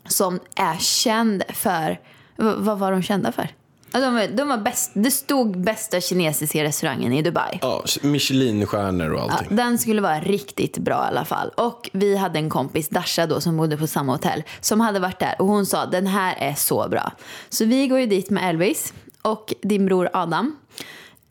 som 0.08 0.40
är 0.56 0.76
känd 0.78 1.42
för... 1.48 1.90
v- 2.36 2.54
vad 2.56 2.78
var 2.78 2.92
de 2.92 3.02
kända 3.02 3.32
för? 3.32 3.48
Ja, 3.92 4.00
De 4.00 4.14
var, 4.14 4.26
de 4.28 4.48
var 4.48 4.58
bäst, 4.58 4.90
det 4.94 5.10
stod 5.10 5.60
bästa 5.60 6.00
kinesiska 6.00 6.64
restaurangen 6.64 7.12
i 7.12 7.22
Dubai. 7.22 7.58
Ja, 7.62 7.84
Michelinstjärnor 8.02 9.10
och 9.12 9.18
Ja, 9.18 9.32
allting. 9.32 9.56
den 9.56 9.78
skulle 9.78 10.00
vara 10.00 10.20
riktigt 10.20 10.78
bra 10.78 10.94
i 11.04 11.08
alla 11.08 11.24
fall. 11.24 11.48
Och 11.48 11.90
vi 11.92 12.16
hade 12.16 12.38
en 12.38 12.50
kompis, 12.50 12.88
Dasha 12.88 13.26
då, 13.26 13.40
som 13.40 13.56
bodde 13.56 13.76
på 13.76 13.86
samma 13.86 14.12
hotell, 14.12 14.42
som 14.60 14.80
hade 14.80 14.98
varit 15.00 15.18
där 15.20 15.34
och 15.38 15.46
hon 15.46 15.66
sa 15.66 15.86
den 15.86 16.06
här 16.06 16.34
är 16.38 16.54
så 16.54 16.88
bra. 16.88 17.12
Så 17.48 17.64
vi 17.64 17.88
går 17.88 18.00
ju 18.00 18.06
dit 18.06 18.30
med 18.30 18.48
Elvis 18.50 18.92
och 19.22 19.54
din 19.62 19.86
bror 19.86 20.08
Adam. 20.12 20.56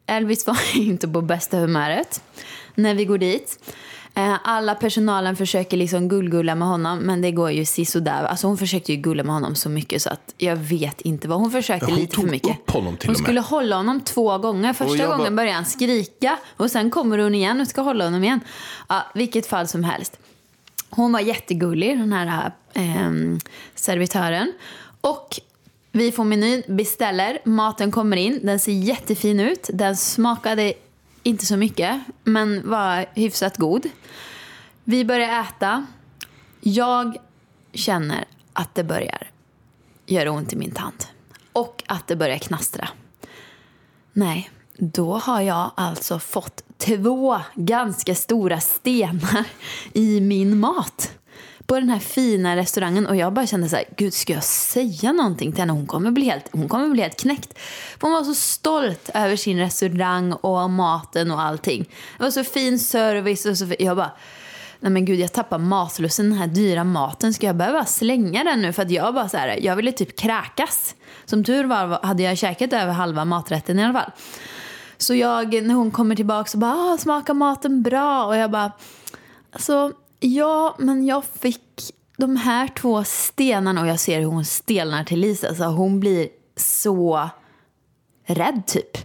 Elvis 0.06 0.48
var 0.48 0.58
inte 0.76 1.08
på 1.08 1.22
bästa 1.22 1.58
humöret 1.58 2.22
när 2.76 2.94
vi 2.96 3.06
går 3.06 3.18
dit. 3.18 3.74
Eh, 4.14 4.36
Alla 4.44 4.76
personalen 4.76 5.36
försöker 5.36 5.78
liksom 5.78 6.10
gullgulla 6.10 6.56
med 6.56 6.68
honom 6.68 7.00
men 7.00 7.22
det 7.22 7.32
går 7.32 7.52
ju 7.52 7.66
sisådär. 7.66 8.24
Alltså 8.24 8.48
hon 8.48 8.58
försökte 8.58 8.92
ju 8.94 8.98
gulla 9.02 9.24
med 9.24 9.34
honom 9.34 9.56
så 9.56 9.70
mycket 9.70 10.02
så 10.02 10.10
att 10.10 10.34
jag 10.38 10.56
vet 10.56 11.02
inte 11.02 11.28
vad. 11.28 11.40
Hon 11.40 11.52
försökte 11.52 11.86
hon 11.86 11.96
lite 11.96 12.16
för 12.16 12.22
tog 12.22 12.32
mycket. 12.32 12.50
upp 12.60 12.70
honom 12.72 12.98
till 12.98 13.08
hon 13.10 13.16
och 13.16 13.20
med. 13.20 13.26
skulle 13.26 13.40
hålla 13.42 13.76
honom 13.76 14.02
två 14.02 14.38
gånger. 14.38 14.74
Första 14.74 14.96
jag 14.98 15.10
gången 15.10 15.24
bara- 15.24 15.36
började 15.36 15.56
han 15.56 15.66
skrika 15.66 16.38
och 16.58 16.72
sen 16.72 16.90
kommer 16.90 17.18
hon 17.18 17.36
igen 17.36 17.62
och 17.62 17.68
ska 17.68 17.82
hålla 17.82 18.04
honom 18.04 18.24
igen. 18.24 18.40
Ja, 18.90 19.02
vilket 19.14 19.48
fall 19.48 19.68
som 19.68 19.84
helst. 19.84 20.18
Hon 20.90 21.12
var 21.12 21.20
jättegullig, 21.20 21.98
den 22.00 22.14
här 22.14 22.52
ehm, 22.74 23.40
servitören. 23.76 24.54
Och 25.02 25.40
vi 25.92 26.12
får 26.12 26.24
menyn, 26.24 26.64
beställer, 26.68 27.38
maten 27.46 27.92
kommer 27.92 28.18
in, 28.18 28.40
den 28.44 28.60
ser 28.60 28.72
jättefin 28.72 29.40
ut. 29.40 29.70
Den 29.74 29.98
smakade 29.98 30.74
inte 31.24 31.46
så 31.46 31.58
mycket, 31.58 32.02
men 32.24 32.70
var 32.70 33.06
hyfsat 33.14 33.58
god. 33.58 33.90
Vi 34.84 35.06
börjar 35.06 35.42
äta. 35.42 35.86
Jag 36.62 37.18
känner 37.74 38.26
att 38.54 38.76
det 38.76 38.84
börjar 38.84 39.30
göra 40.06 40.32
ont 40.32 40.54
i 40.54 40.56
min 40.56 40.72
tand. 40.72 41.06
Och 41.54 41.84
att 41.88 42.08
det 42.08 42.16
börjar 42.16 42.38
knastra. 42.38 42.90
Nej, 44.14 44.50
då 44.78 45.18
har 45.18 45.42
jag 45.42 45.72
alltså 45.76 46.20
fått 46.20 46.64
två 46.78 47.42
ganska 47.56 48.16
stora 48.16 48.60
stenar 48.60 49.46
i 49.94 50.22
min 50.22 50.60
mat. 50.60 51.12
På 51.72 51.80
den 51.80 51.90
här 51.90 52.00
fina 52.00 52.56
restaurangen 52.56 53.08
och 53.08 53.16
jag 53.16 53.34
bara 53.34 53.48
kände 53.48 53.70
så 53.70 53.76
här, 53.76 53.86
gud 53.98 54.14
ska 54.14 54.34
jag 54.34 54.44
säga 54.44 55.12
någonting 55.12 55.52
till 55.52 55.60
henne? 55.60 55.74
Hon 55.74 55.86
kommer 55.86 56.12
bli 56.12 56.26
helt, 56.26 56.50
hon 56.52 56.70
kommer 56.70 56.90
bli 56.90 57.02
helt 57.02 57.20
knäckt. 57.20 57.60
För 58.00 58.08
Hon 58.08 58.12
var 58.12 58.24
så 58.24 58.34
stolt 58.34 59.10
över 59.14 59.36
sin 59.36 59.60
restaurang 59.60 60.34
och 60.34 60.70
maten 60.70 61.32
och 61.32 61.42
allting. 61.42 61.90
Det 62.18 62.24
var 62.24 62.32
så 62.32 62.44
fin 62.44 62.80
service 62.80 63.46
och 63.46 63.58
så 63.58 63.66
jag 63.80 63.98
bara, 63.98 64.12
nej 64.80 64.92
men 64.92 65.06
gud 65.06 65.20
jag 65.20 65.34
tappar 65.34 65.58
matlusten, 65.58 66.30
den 66.30 66.38
här 66.38 66.48
dyra 66.48 66.84
maten. 66.84 67.34
Ska 67.34 67.48
jag 67.48 67.56
behöva 67.56 67.86
slänga 67.86 68.44
den 68.44 68.62
nu? 68.62 68.74
För 68.74 68.82
att 68.82 68.92
jag 68.92 69.14
bara 69.14 69.30
så 69.30 69.38
här, 69.38 69.60
jag 69.62 69.76
ville 69.76 69.92
typ 69.92 70.20
kräkas. 70.20 70.96
Som 71.26 71.44
tur 71.44 71.64
var 71.64 72.06
hade 72.06 72.24
jag 72.24 72.38
käkat 72.38 72.74
över 72.74 72.94
halva 72.94 73.26
maträtten 73.26 73.80
i 73.80 73.84
alla 73.84 73.94
fall. 73.94 74.12
Så 74.98 75.16
jag, 75.16 75.64
när 75.64 75.74
hon 75.74 75.92
kommer 75.92 76.16
tillbaka 76.16 76.50
så 76.50 76.58
bara, 76.58 76.74
ah, 76.74 76.98
smakar 76.98 77.34
maten 77.34 77.82
bra? 77.82 78.26
Och 78.26 78.36
jag 78.36 78.52
bara, 78.52 78.72
alltså 79.52 79.92
ja, 80.22 80.76
men 80.80 81.06
jag 81.06 81.26
fick 81.26 81.94
de 82.18 82.36
här 82.36 82.68
två 82.68 83.04
stenarna 83.04 83.82
och 83.82 83.88
jag 83.88 84.00
ser 84.00 84.20
hur 84.20 84.26
hon 84.26 84.46
stelnar 84.46 85.04
till 85.04 85.20
Lisa. 85.20 85.48
Alltså 85.48 85.64
hon 85.64 86.00
blir 86.00 86.28
så 86.56 87.30
rädd 88.26 88.64
typ. 88.68 88.98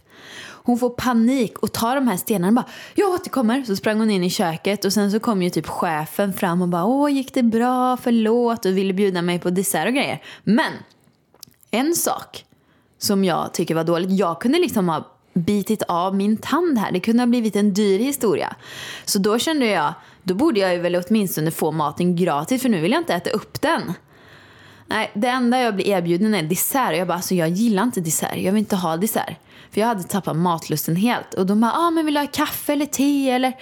Hon 0.67 0.79
får 0.79 0.91
panik 0.91 1.59
och 1.59 1.73
tar 1.73 1.95
de 1.95 2.09
här 2.09 2.17
stenarna 2.17 2.49
och 2.49 2.55
bara 2.55 2.73
“jag 2.95 3.11
återkommer”. 3.11 3.63
Så 3.63 3.77
sprang 3.77 3.99
hon 3.99 4.11
in 4.11 4.25
i 4.25 4.31
köket 4.31 4.85
och 4.85 4.93
sen 4.93 5.13
så 5.13 5.21
kom 5.21 5.43
ju 5.43 5.51
typ 5.51 5.67
chefen 5.67 6.33
fram 6.33 6.63
och 6.63 6.69
bara 6.69 6.85
“åh, 6.85 7.13
gick 7.13 7.35
det 7.35 7.43
bra? 7.43 7.97
Förlåt” 7.97 8.65
och 8.65 8.77
ville 8.77 8.93
bjuda 8.93 9.23
mig 9.23 9.39
på 9.39 9.51
dessert 9.51 9.87
och 9.87 9.95
grejer. 9.95 10.23
Men 10.45 10.73
en 11.71 11.95
sak 11.95 12.45
som 12.99 13.25
jag 13.25 13.55
tycker 13.55 13.75
var 13.75 13.85
dåligt, 13.85 14.11
jag 14.11 14.41
kunde 14.41 14.59
liksom 14.59 14.89
ha 14.89 15.16
bitit 15.37 15.83
av 15.83 16.15
min 16.15 16.37
tand 16.37 16.79
här. 16.79 16.93
Det 16.93 17.01
kunde 17.01 17.23
ha 17.23 17.27
blivit 17.27 17.57
en 17.57 17.75
dyr 17.75 17.99
historia. 17.99 18.57
Så 19.05 19.19
då 19.19 19.39
kände 19.39 19.67
jag, 19.67 19.95
då 20.23 20.35
borde 20.35 20.61
jag 20.61 20.75
ju 20.75 20.81
väl 20.81 21.03
åtminstone 21.07 21.51
få 21.51 21.73
maten 21.73 22.17
gratis 22.17 22.63
för 22.63 22.69
nu 22.69 22.81
vill 22.81 22.93
jag 22.93 23.01
inte 23.01 23.15
äta 23.15 23.31
upp 23.31 23.61
den. 23.61 23.93
Nej, 24.87 25.11
det 25.15 25.29
enda 25.29 25.61
jag 25.61 25.75
blir 25.75 25.87
erbjuden 25.89 26.35
är 26.35 26.43
dessert. 26.43 26.91
Och 26.91 26.97
jag 26.97 27.09
bara, 27.09 27.15
alltså 27.15 27.35
jag 27.35 27.49
gillar 27.49 27.83
inte 27.83 28.01
dessert. 28.01 28.37
Jag 28.37 28.53
vill 28.53 28.59
inte 28.59 28.77
ha 28.77 28.97
dessert. 28.97 29.37
För 29.71 29.81
jag 29.81 29.89
hade 29.89 30.03
tappat 30.03 30.37
matlusten 30.37 30.97
helt. 30.97 31.35
Och 31.35 31.47
de 31.47 31.61
bara, 31.61 31.73
ah, 31.73 31.91
men 31.91 32.05
vill 32.05 32.15
du 32.15 32.21
ha 32.21 32.27
kaffe 32.27 32.73
eller 32.73 32.87
te 32.87 33.31
eller? 33.31 33.53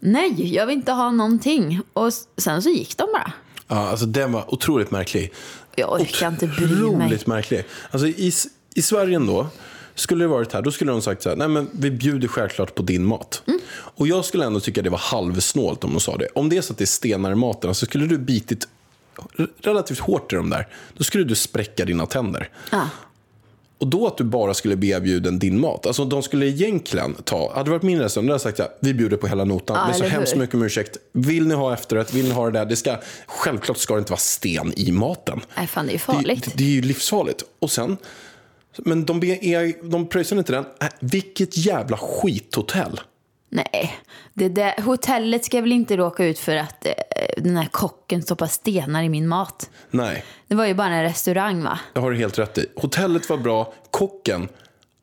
Nej, 0.00 0.54
jag 0.54 0.66
vill 0.66 0.76
inte 0.76 0.92
ha 0.92 1.10
någonting. 1.10 1.80
Och 1.92 2.12
sen 2.36 2.62
så 2.62 2.70
gick 2.70 2.96
de 2.96 3.08
bara. 3.12 3.32
Ja, 3.68 3.88
alltså 3.88 4.06
den 4.06 4.32
var 4.32 4.54
otroligt 4.54 4.90
märklig. 4.90 5.32
Jag 5.74 5.92
orkar 5.92 6.28
inte 6.28 6.46
bry 6.46 6.66
mig. 6.66 6.86
Otroligt 6.86 7.26
märklig. 7.26 7.64
Alltså 7.90 8.06
i, 8.06 8.32
i 8.74 8.82
Sverige 8.82 9.16
ändå, 9.16 9.46
skulle 10.00 10.24
det 10.24 10.28
varit 10.28 10.52
här, 10.52 10.62
då 10.62 10.70
skulle 10.72 10.92
de 10.92 11.02
sagt 11.02 11.22
så 11.22 11.28
här, 11.28 11.36
nej 11.36 11.48
men 11.48 11.68
vi 11.72 11.90
bjuder 11.90 12.28
självklart 12.28 12.74
på 12.74 12.82
din 12.82 13.04
mat. 13.04 13.42
Mm. 13.46 13.60
Och 13.72 14.06
jag 14.08 14.24
skulle 14.24 14.44
ändå 14.44 14.60
tycka 14.60 14.82
det 14.82 14.90
var 14.90 14.98
halvsnålt 14.98 15.84
om 15.84 15.90
de 15.90 16.00
sa 16.00 16.16
det. 16.16 16.28
Om 16.34 16.48
det 16.48 16.56
är 16.56 16.60
så 16.62 16.72
att 16.72 16.78
det 16.78 16.84
är 16.84 16.86
stenar 16.86 17.32
i 17.32 17.34
maten, 17.34 17.74
så 17.74 17.86
skulle 17.86 18.06
du 18.06 18.18
bitit 18.18 18.68
relativt 19.62 19.98
hårt 19.98 20.32
i 20.32 20.36
de 20.36 20.50
där, 20.50 20.68
då 20.96 21.04
skulle 21.04 21.24
du 21.24 21.34
spräcka 21.34 21.84
dina 21.84 22.06
tänder. 22.06 22.48
Ja. 22.72 22.88
Och 23.78 23.86
då 23.86 24.06
att 24.06 24.16
du 24.16 24.24
bara 24.24 24.54
skulle 24.54 24.76
be 24.76 24.86
erbjuden 24.86 25.38
din 25.38 25.60
mat. 25.60 25.86
Alltså 25.86 26.04
de 26.04 26.22
skulle 26.22 26.46
egentligen 26.46 27.14
ta, 27.14 27.52
hade 27.54 27.64
det 27.64 27.70
varit 27.70 27.82
min 27.82 27.98
restaurang, 28.00 28.26
då 28.26 28.32
hade 28.32 28.34
jag 28.34 28.40
sagt 28.40 28.56
så 28.56 28.62
här, 28.62 28.72
vi 28.80 28.94
bjuder 28.94 29.16
på 29.16 29.26
hela 29.26 29.44
notan. 29.44 29.76
Ja, 29.76 29.86
men 29.86 29.94
så 29.94 30.04
hemskt 30.04 30.36
mycket 30.36 30.54
om 30.54 30.62
ursäkt. 30.62 30.96
Vill 31.12 31.46
ni 31.46 31.54
ha 31.54 31.74
efterrätt, 31.74 32.14
vill 32.14 32.24
ni 32.24 32.30
ha 32.30 32.46
det 32.46 32.58
där, 32.58 32.64
det 32.66 32.76
ska, 32.76 32.96
självklart 33.26 33.78
ska 33.78 33.94
det 33.94 33.98
inte 33.98 34.12
vara 34.12 34.20
sten 34.20 34.72
i 34.76 34.92
maten. 34.92 35.40
Nej, 35.56 35.66
fan 35.66 35.86
det 35.86 35.90
är 35.90 35.92
ju 35.92 35.98
Det, 35.98 36.04
farligt. 36.04 36.44
det, 36.44 36.52
det 36.54 36.64
är 36.64 36.68
ju 36.68 36.82
livsfarligt. 36.82 37.44
Och 37.58 37.70
sen, 37.70 37.96
men 38.78 39.04
de, 39.04 39.22
är, 39.24 39.90
de 39.90 40.08
pröjsar 40.08 40.36
inte 40.38 40.52
den. 40.52 40.64
Äh, 40.80 40.88
vilket 41.00 41.56
jävla 41.56 41.96
skithotell. 41.96 43.00
Nej, 43.52 43.94
det 44.34 44.48
där, 44.48 44.82
hotellet 44.82 45.44
ska 45.44 45.60
väl 45.60 45.72
inte 45.72 45.96
råka 45.96 46.24
ut 46.24 46.38
för 46.38 46.56
att 46.56 46.86
eh, 46.86 46.92
den 47.36 47.56
här 47.56 47.68
kocken 47.70 48.22
stoppar 48.22 48.46
stenar 48.46 49.02
i 49.02 49.08
min 49.08 49.28
mat. 49.28 49.70
Nej, 49.90 50.24
Det 50.48 50.54
var 50.54 50.66
ju 50.66 50.74
bara 50.74 50.94
en 50.94 51.02
restaurang 51.02 51.62
va? 51.62 51.78
det 51.92 52.00
har 52.00 52.10
du 52.10 52.16
helt 52.16 52.38
rätt 52.38 52.58
i. 52.58 52.66
Hotellet 52.76 53.28
var 53.30 53.36
bra, 53.36 53.72
kocken 53.90 54.48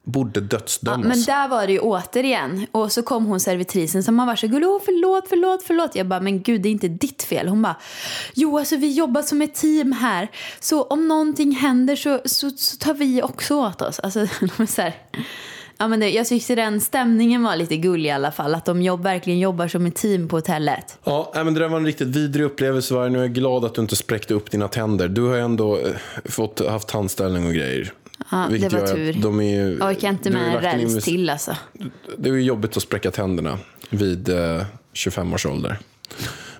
borde 0.08 0.40
Ja, 0.40 0.46
dödsdömas. 0.46 1.06
men 1.08 1.24
där 1.24 1.48
var 1.48 1.68
det 1.68 1.74
ju 1.74 1.80
återigen. 1.80 2.66
Och 2.72 2.92
så 2.92 3.02
kom 3.04 3.26
hon 3.26 3.40
servitrisen 3.40 4.04
som 4.04 4.18
var 4.18 4.36
så 4.36 4.48
gullig. 4.48 4.68
Åh, 4.70 4.82
förlåt, 4.86 5.26
förlåt, 5.30 5.64
förlåt. 5.64 5.96
Jag 5.96 6.08
bara, 6.08 6.20
men 6.20 6.42
gud, 6.42 6.62
det 6.62 6.70
är 6.70 6.72
inte 6.72 6.88
ditt 6.88 7.24
fel. 7.24 7.48
Hon 7.48 7.62
bara, 7.62 7.76
jo, 8.34 8.58
alltså 8.58 8.76
vi 8.76 8.92
jobbar 8.94 9.22
som 9.22 9.42
ett 9.42 9.56
team 9.56 9.92
här. 9.92 10.28
Så 10.60 10.84
om 10.84 11.08
någonting 11.08 11.52
händer 11.52 11.96
så, 11.96 12.20
så, 12.26 12.50
så 12.50 12.78
tar 12.78 12.94
vi 12.94 13.22
också 13.22 13.56
åt 13.56 13.82
oss. 13.82 14.00
Alltså, 14.00 14.28
så 14.68 14.82
här. 14.82 14.96
Ja, 15.80 15.88
men 15.88 16.00
det, 16.00 16.10
jag 16.10 16.28
tyckte 16.28 16.56
den 16.56 16.82
stämningen 16.82 17.44
var 17.44 17.56
lite 17.56 17.78
gullig 17.78 18.10
i 18.10 18.12
alla 18.12 18.32
fall. 18.32 18.56
Att 18.56 18.66
de 18.66 18.82
jobb, 18.82 19.04
verkligen 19.04 19.40
jobbar 19.40 19.68
som 19.68 19.86
ett 19.86 19.96
team 19.96 20.28
på 20.28 20.36
hotellet. 20.36 20.98
Ja, 21.04 21.32
men 21.34 21.54
det 21.54 21.60
där 21.60 21.68
var 21.68 21.78
en 21.78 21.86
riktigt 21.86 22.08
vidrig 22.08 22.46
upplevelse. 22.46 22.94
Vargen. 22.94 23.14
Jag 23.14 23.24
är 23.24 23.28
glad 23.28 23.66
att 23.66 23.76
du 23.76 23.82
inte 23.82 23.96
spräckte 23.96 24.34
upp 24.34 24.52
dina 24.52 24.68
tänder. 24.68 25.08
Du 25.08 25.22
har 25.22 25.38
ändå 25.38 25.78
eh, 25.78 25.92
fått, 26.26 26.68
haft 26.68 26.88
tandställning 26.88 27.48
och 27.48 27.54
grejer. 27.54 27.94
Ja, 28.32 28.38
det 28.38 28.48
Vilket 28.54 28.74
var 28.74 28.80
gör 28.80 28.86
att 28.86 28.94
tur. 28.96 29.14
De 29.14 29.40
är 29.40 29.44
ju, 29.44 29.78
Jag 29.80 29.90
orkar 29.90 30.10
inte 30.10 30.30
med 30.30 30.56
en 30.56 30.62
räls 30.62 30.84
invest- 30.84 31.06
till 31.06 31.30
alltså. 31.30 31.56
Det 32.18 32.30
är 32.30 32.34
ju 32.34 32.42
jobbigt 32.42 32.78
att 32.78 32.84
spräcka 32.84 33.12
tänderna 33.12 33.60
vid 33.90 34.30
eh, 34.30 34.62
25 34.94 35.34
års 35.34 35.46
ålder. 35.46 35.78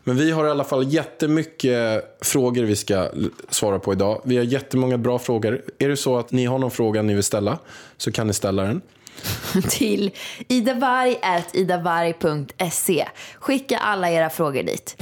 Men 0.04 0.18
vi 0.18 0.32
har 0.32 0.46
i 0.46 0.50
alla 0.50 0.64
fall 0.64 0.94
jättemycket 0.94 2.04
frågor 2.22 2.64
vi 2.64 2.76
ska 2.76 3.10
svara 3.50 3.80
på 3.80 3.94
idag. 3.94 4.22
Vi 4.26 4.38
har 4.38 4.44
jättemånga 4.44 4.98
bra 4.98 5.20
frågor. 5.20 5.62
Är 5.80 5.90
det 5.90 5.98
så 5.98 6.18
att 6.18 6.32
ni 6.32 6.46
har 6.46 6.60
någon 6.60 6.72
fråga 6.72 7.02
ni 7.02 7.14
vill 7.14 7.24
ställa 7.24 7.58
så 7.98 8.12
kan 8.12 8.28
ni 8.28 8.34
ställa 8.34 8.64
den. 8.64 8.82
till 9.70 10.12
idavarg.idavarg.se. 10.48 13.08
Skicka 13.40 13.78
alla 13.78 14.12
era 14.12 14.30
frågor 14.30 14.64
dit. 14.64 14.98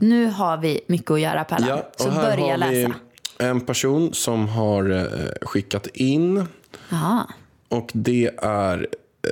Nu 0.00 0.26
har 0.26 0.56
vi 0.56 0.80
mycket 0.86 1.10
att 1.10 1.20
göra 1.20 1.44
Pallan. 1.44 1.68
Ja, 1.68 1.90
så 1.96 2.10
börja 2.10 2.56
har 2.56 2.70
vi 2.70 2.82
läsa. 2.82 2.94
en 3.38 3.60
person 3.60 4.14
som 4.14 4.48
har 4.48 4.90
eh, 4.90 5.30
skickat 5.42 5.86
in 5.86 6.46
Jaha. 6.88 7.26
och 7.68 7.90
det 7.92 8.30
är 8.42 8.88
eh, 9.22 9.30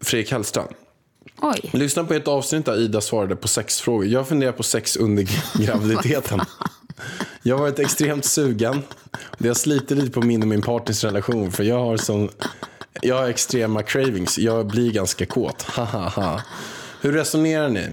Fredrik 0.00 0.32
Hellstrand. 0.32 0.68
Oj. 1.42 1.70
Lyssna 1.72 2.04
på 2.04 2.14
ett 2.14 2.28
avsnitt 2.28 2.66
där 2.66 2.80
Ida 2.80 3.00
svarade 3.00 3.36
på 3.36 3.48
sex 3.48 3.80
frågor. 3.80 4.06
Jag 4.06 4.28
funderar 4.28 4.52
på 4.52 4.62
sex 4.62 4.96
under 4.96 5.26
graviditeten. 5.66 6.40
Jag 7.42 7.56
har 7.56 7.62
varit 7.62 7.78
extremt 7.78 8.24
sugen. 8.24 8.82
Det 9.38 9.48
har 9.48 9.54
slitit 9.54 9.90
lite 9.90 10.10
på 10.10 10.22
min 10.22 10.42
och 10.42 10.48
min 10.48 10.62
partners 10.62 11.04
relation. 11.04 11.52
För 11.52 11.64
jag 11.64 11.78
har, 11.84 11.96
sån, 11.96 12.28
jag 13.02 13.16
har 13.16 13.28
extrema 13.28 13.82
cravings. 13.82 14.38
Jag 14.38 14.66
blir 14.66 14.92
ganska 14.92 15.26
kåt. 15.26 15.62
Hahaha. 15.62 16.42
Hur 17.00 17.12
resonerar 17.12 17.68
ni? 17.68 17.88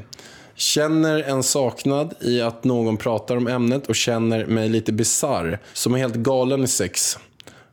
Känner 0.57 1.23
en 1.23 1.43
saknad 1.43 2.13
i 2.19 2.41
att 2.41 2.63
någon 2.63 2.97
pratar 2.97 3.37
om 3.37 3.47
ämnet 3.47 3.87
och 3.87 3.95
känner 3.95 4.45
mig 4.45 4.69
lite 4.69 4.91
bizarr. 4.91 5.59
Som 5.73 5.93
är 5.93 5.97
helt 5.97 6.15
galen 6.15 6.63
i 6.63 6.67
sex. 6.67 7.17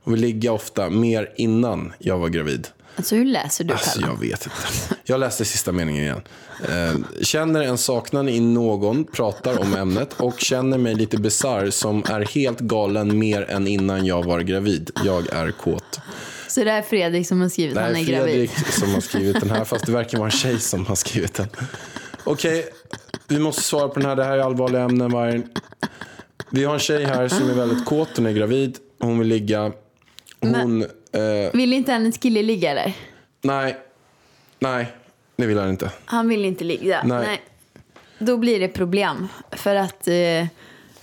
Och 0.04 0.12
vill 0.12 0.20
ligga 0.20 0.52
ofta 0.52 0.90
mer 0.90 1.32
innan 1.36 1.92
jag 1.98 2.18
var 2.18 2.28
gravid. 2.28 2.68
Alltså 2.96 3.16
hur 3.16 3.24
läser 3.24 3.64
du 3.64 3.72
Alltså, 3.72 4.00
jag 4.00 4.20
vet 4.20 4.46
inte. 4.46 4.96
Jag 5.04 5.20
läste 5.20 5.44
sista 5.44 5.72
meningen 5.72 6.04
igen. 6.04 6.20
Eh, 6.68 7.22
känner 7.22 7.62
en 7.62 7.78
saknad 7.78 8.28
i 8.28 8.40
någon, 8.40 9.04
pratar 9.04 9.58
om 9.60 9.74
ämnet 9.74 10.12
och 10.20 10.40
känner 10.40 10.78
mig 10.78 10.94
lite 10.94 11.16
bizarr 11.16 11.70
som 11.70 12.04
är 12.08 12.20
helt 12.20 12.60
galen 12.60 13.18
mer 13.18 13.50
än 13.50 13.66
innan 13.66 14.06
jag 14.06 14.24
var 14.24 14.40
gravid. 14.40 14.90
Jag 15.04 15.32
är 15.32 15.50
kåt. 15.50 16.00
Så 16.48 16.64
det 16.64 16.70
är 16.70 16.82
Fredrik 16.82 17.28
som 17.28 17.40
har 17.40 17.48
skrivit 17.48 17.76
här 17.76 17.82
han 17.82 17.96
är 17.96 18.00
är 18.00 18.04
gravid. 18.04 18.50
Fredrik 18.50 18.66
som 18.66 18.94
har 18.94 19.00
skrivit 19.00 19.40
den 19.40 19.50
här, 19.50 19.64
fast 19.64 19.86
det 19.86 19.92
verkar 19.92 20.18
vara 20.18 20.28
en 20.28 20.36
tjej 20.36 20.60
som 20.60 20.86
har 20.86 20.94
skrivit 20.94 21.34
den. 21.34 21.48
Okej, 22.24 22.68
vi 23.28 23.38
måste 23.38 23.62
svara 23.62 23.88
på 23.88 24.00
den 24.00 24.08
här. 24.08 24.16
Det 24.16 24.24
här 24.24 24.38
är 24.38 24.42
allvarliga 24.42 24.82
ämnen. 24.82 25.10
Vargen. 25.10 25.48
Vi 26.50 26.64
har 26.64 26.74
en 26.74 26.80
tjej 26.80 27.04
här 27.04 27.28
som 27.28 27.50
är 27.50 27.54
väldigt 27.54 27.84
kåt. 27.84 28.08
Hon 28.16 28.26
är 28.26 28.32
gravid. 28.32 28.78
Hon 28.98 29.18
vill 29.18 29.28
ligga. 29.28 29.72
Hon... 30.40 30.82
Eh, 30.82 31.52
Vill 31.52 31.72
inte 31.72 31.92
hennes 31.92 32.18
kille 32.18 32.42
ligga 32.42 32.70
eller? 32.70 32.92
nej. 33.42 33.76
Nej, 34.58 34.92
det 35.36 35.46
vill 35.46 35.58
han 35.58 35.70
inte. 35.70 35.90
Han 36.04 36.28
vill 36.28 36.44
inte 36.44 36.64
ligga. 36.64 37.02
Nej. 37.04 37.42
Då 38.18 38.36
blir 38.36 38.60
det 38.60 38.68
problem. 38.68 39.28
För 39.50 39.74
att, 39.76 40.08
eh, 40.08 40.46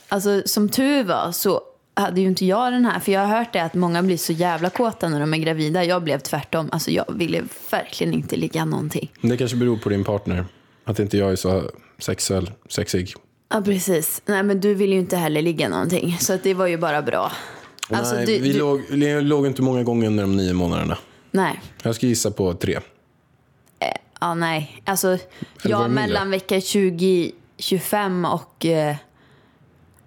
alltså 0.08 0.42
som 0.46 0.70
tur 0.70 1.04
var 1.04 1.32
så 1.32 1.62
hade 1.94 2.22
ju 2.22 2.28
inte 2.28 2.46
jag 2.46 2.74
den 2.74 2.86
här. 2.86 3.00
För 3.00 3.12
jag 3.12 3.22
har 3.26 3.38
hört 3.38 3.54
det 3.54 3.64
att 3.64 3.74
många 3.74 4.04
blir 4.04 4.18
så 4.18 4.34
jävla 4.34 4.70
kåta 4.70 5.10
när 5.10 5.20
de 5.20 5.34
är 5.34 5.38
gravida. 5.38 5.84
Jag 5.84 6.04
blev 6.04 6.20
tvärtom. 6.20 6.70
Alltså 6.72 6.92
jag 6.92 7.06
ville 7.14 7.44
verkligen 7.72 8.14
inte 8.14 8.36
ligga 8.36 8.66
någonting. 8.66 9.12
Det 9.22 9.38
kanske 9.38 9.58
beror 9.58 9.78
på 9.78 9.90
din 9.90 10.04
partner. 10.04 10.46
Att 10.84 11.00
inte 11.00 11.18
jag 11.18 11.32
är 11.32 11.36
så 11.36 11.72
sexuell, 11.98 12.52
sexig. 12.70 13.14
Ja, 13.50 13.62
precis. 13.62 14.22
Nej, 14.26 14.44
men 14.44 14.60
du 14.60 14.74
vill 14.74 14.94
ju 14.94 15.00
inte 15.00 15.18
heller 15.18 15.42
ligga 15.42 15.70
någonting. 15.70 16.18
Så 16.20 16.34
att 16.34 16.44
det 16.44 16.54
var 16.54 16.68
ju 16.68 16.78
bara 16.78 17.02
bra. 17.02 17.32
Alltså, 17.90 18.16
Nej, 18.16 18.26
du, 18.26 18.40
vi 18.40 18.54
du, 18.54 18.60
Låg, 18.60 18.82
vi 18.90 19.22
låg 19.22 19.48
inte 19.48 19.62
många 19.62 19.84
gånger 19.84 20.08
under 20.08 20.24
de 20.24 20.36
nio 20.38 20.54
månaderna. 20.54 20.98
Nej. 21.32 21.62
Jag 21.84 21.96
ska 21.96 22.08
gissa 22.08 22.32
på 22.32 22.54
tre. 22.54 22.80
Ja, 24.20 24.34
nej. 24.34 24.82
Alltså, 24.86 25.08
var 25.08 25.18
ja, 25.64 25.78
det 25.78 25.88
mindre? 25.88 26.08
mellan 26.08 26.32
vecka 26.32 26.62
20, 26.62 27.32
25 27.58 28.26
och 28.26 28.66
eh, 28.66 28.96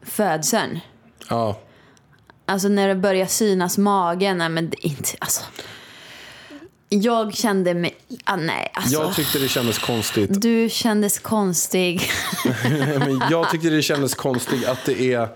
födseln. 0.02 0.80
Ja, 1.28 1.60
Alltså 2.46 2.68
när 2.68 2.88
det 2.88 2.94
börjar 2.94 3.26
synas 3.26 3.78
magen, 3.78 4.38
nej 4.38 4.48
men 4.48 4.70
det 4.70 4.86
är 4.86 4.88
inte, 4.88 5.10
alltså. 5.18 5.42
Jag 7.02 7.34
kände 7.34 7.74
mig, 7.74 7.96
ah, 8.24 8.36
nej 8.36 8.70
alltså. 8.74 8.92
jag 8.92 9.14
tyckte 9.14 9.38
det 9.38 9.48
kändes 9.48 9.78
konstigt. 9.78 10.42
Du 10.42 10.68
kändes 10.70 11.18
konstig. 11.18 12.10
Men 12.98 13.22
jag 13.30 13.50
tyckte 13.50 13.70
det 13.70 13.82
kändes 13.82 14.14
konstigt 14.14 14.66
att 14.66 14.84
det 14.84 15.12
är... 15.12 15.28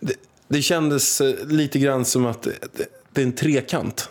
Det, 0.00 0.14
det 0.48 0.62
kändes 0.62 1.20
eh, 1.20 1.46
lite 1.46 1.78
grann 1.78 2.04
som 2.04 2.26
att 2.26 2.42
det, 2.42 2.86
det 3.12 3.20
är 3.20 3.26
en 3.26 3.32
trekant. 3.32 4.10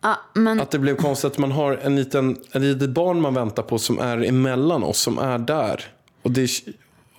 Ja, 0.00 0.18
men 0.34 0.60
Att 0.60 0.70
det 0.70 0.78
blev 0.78 0.96
konstigt 0.96 1.32
att 1.32 1.38
man 1.38 1.52
har 1.52 1.72
en 1.72 1.96
liten, 1.96 2.36
en 2.52 2.72
litet 2.72 2.90
barn 2.90 3.20
man 3.20 3.34
väntar 3.34 3.62
på 3.62 3.78
som 3.78 3.98
är 3.98 4.24
emellan 4.24 4.82
oss, 4.82 4.98
som 4.98 5.18
är 5.18 5.38
där. 5.38 5.84
Och 6.22 6.30
det, 6.30 6.50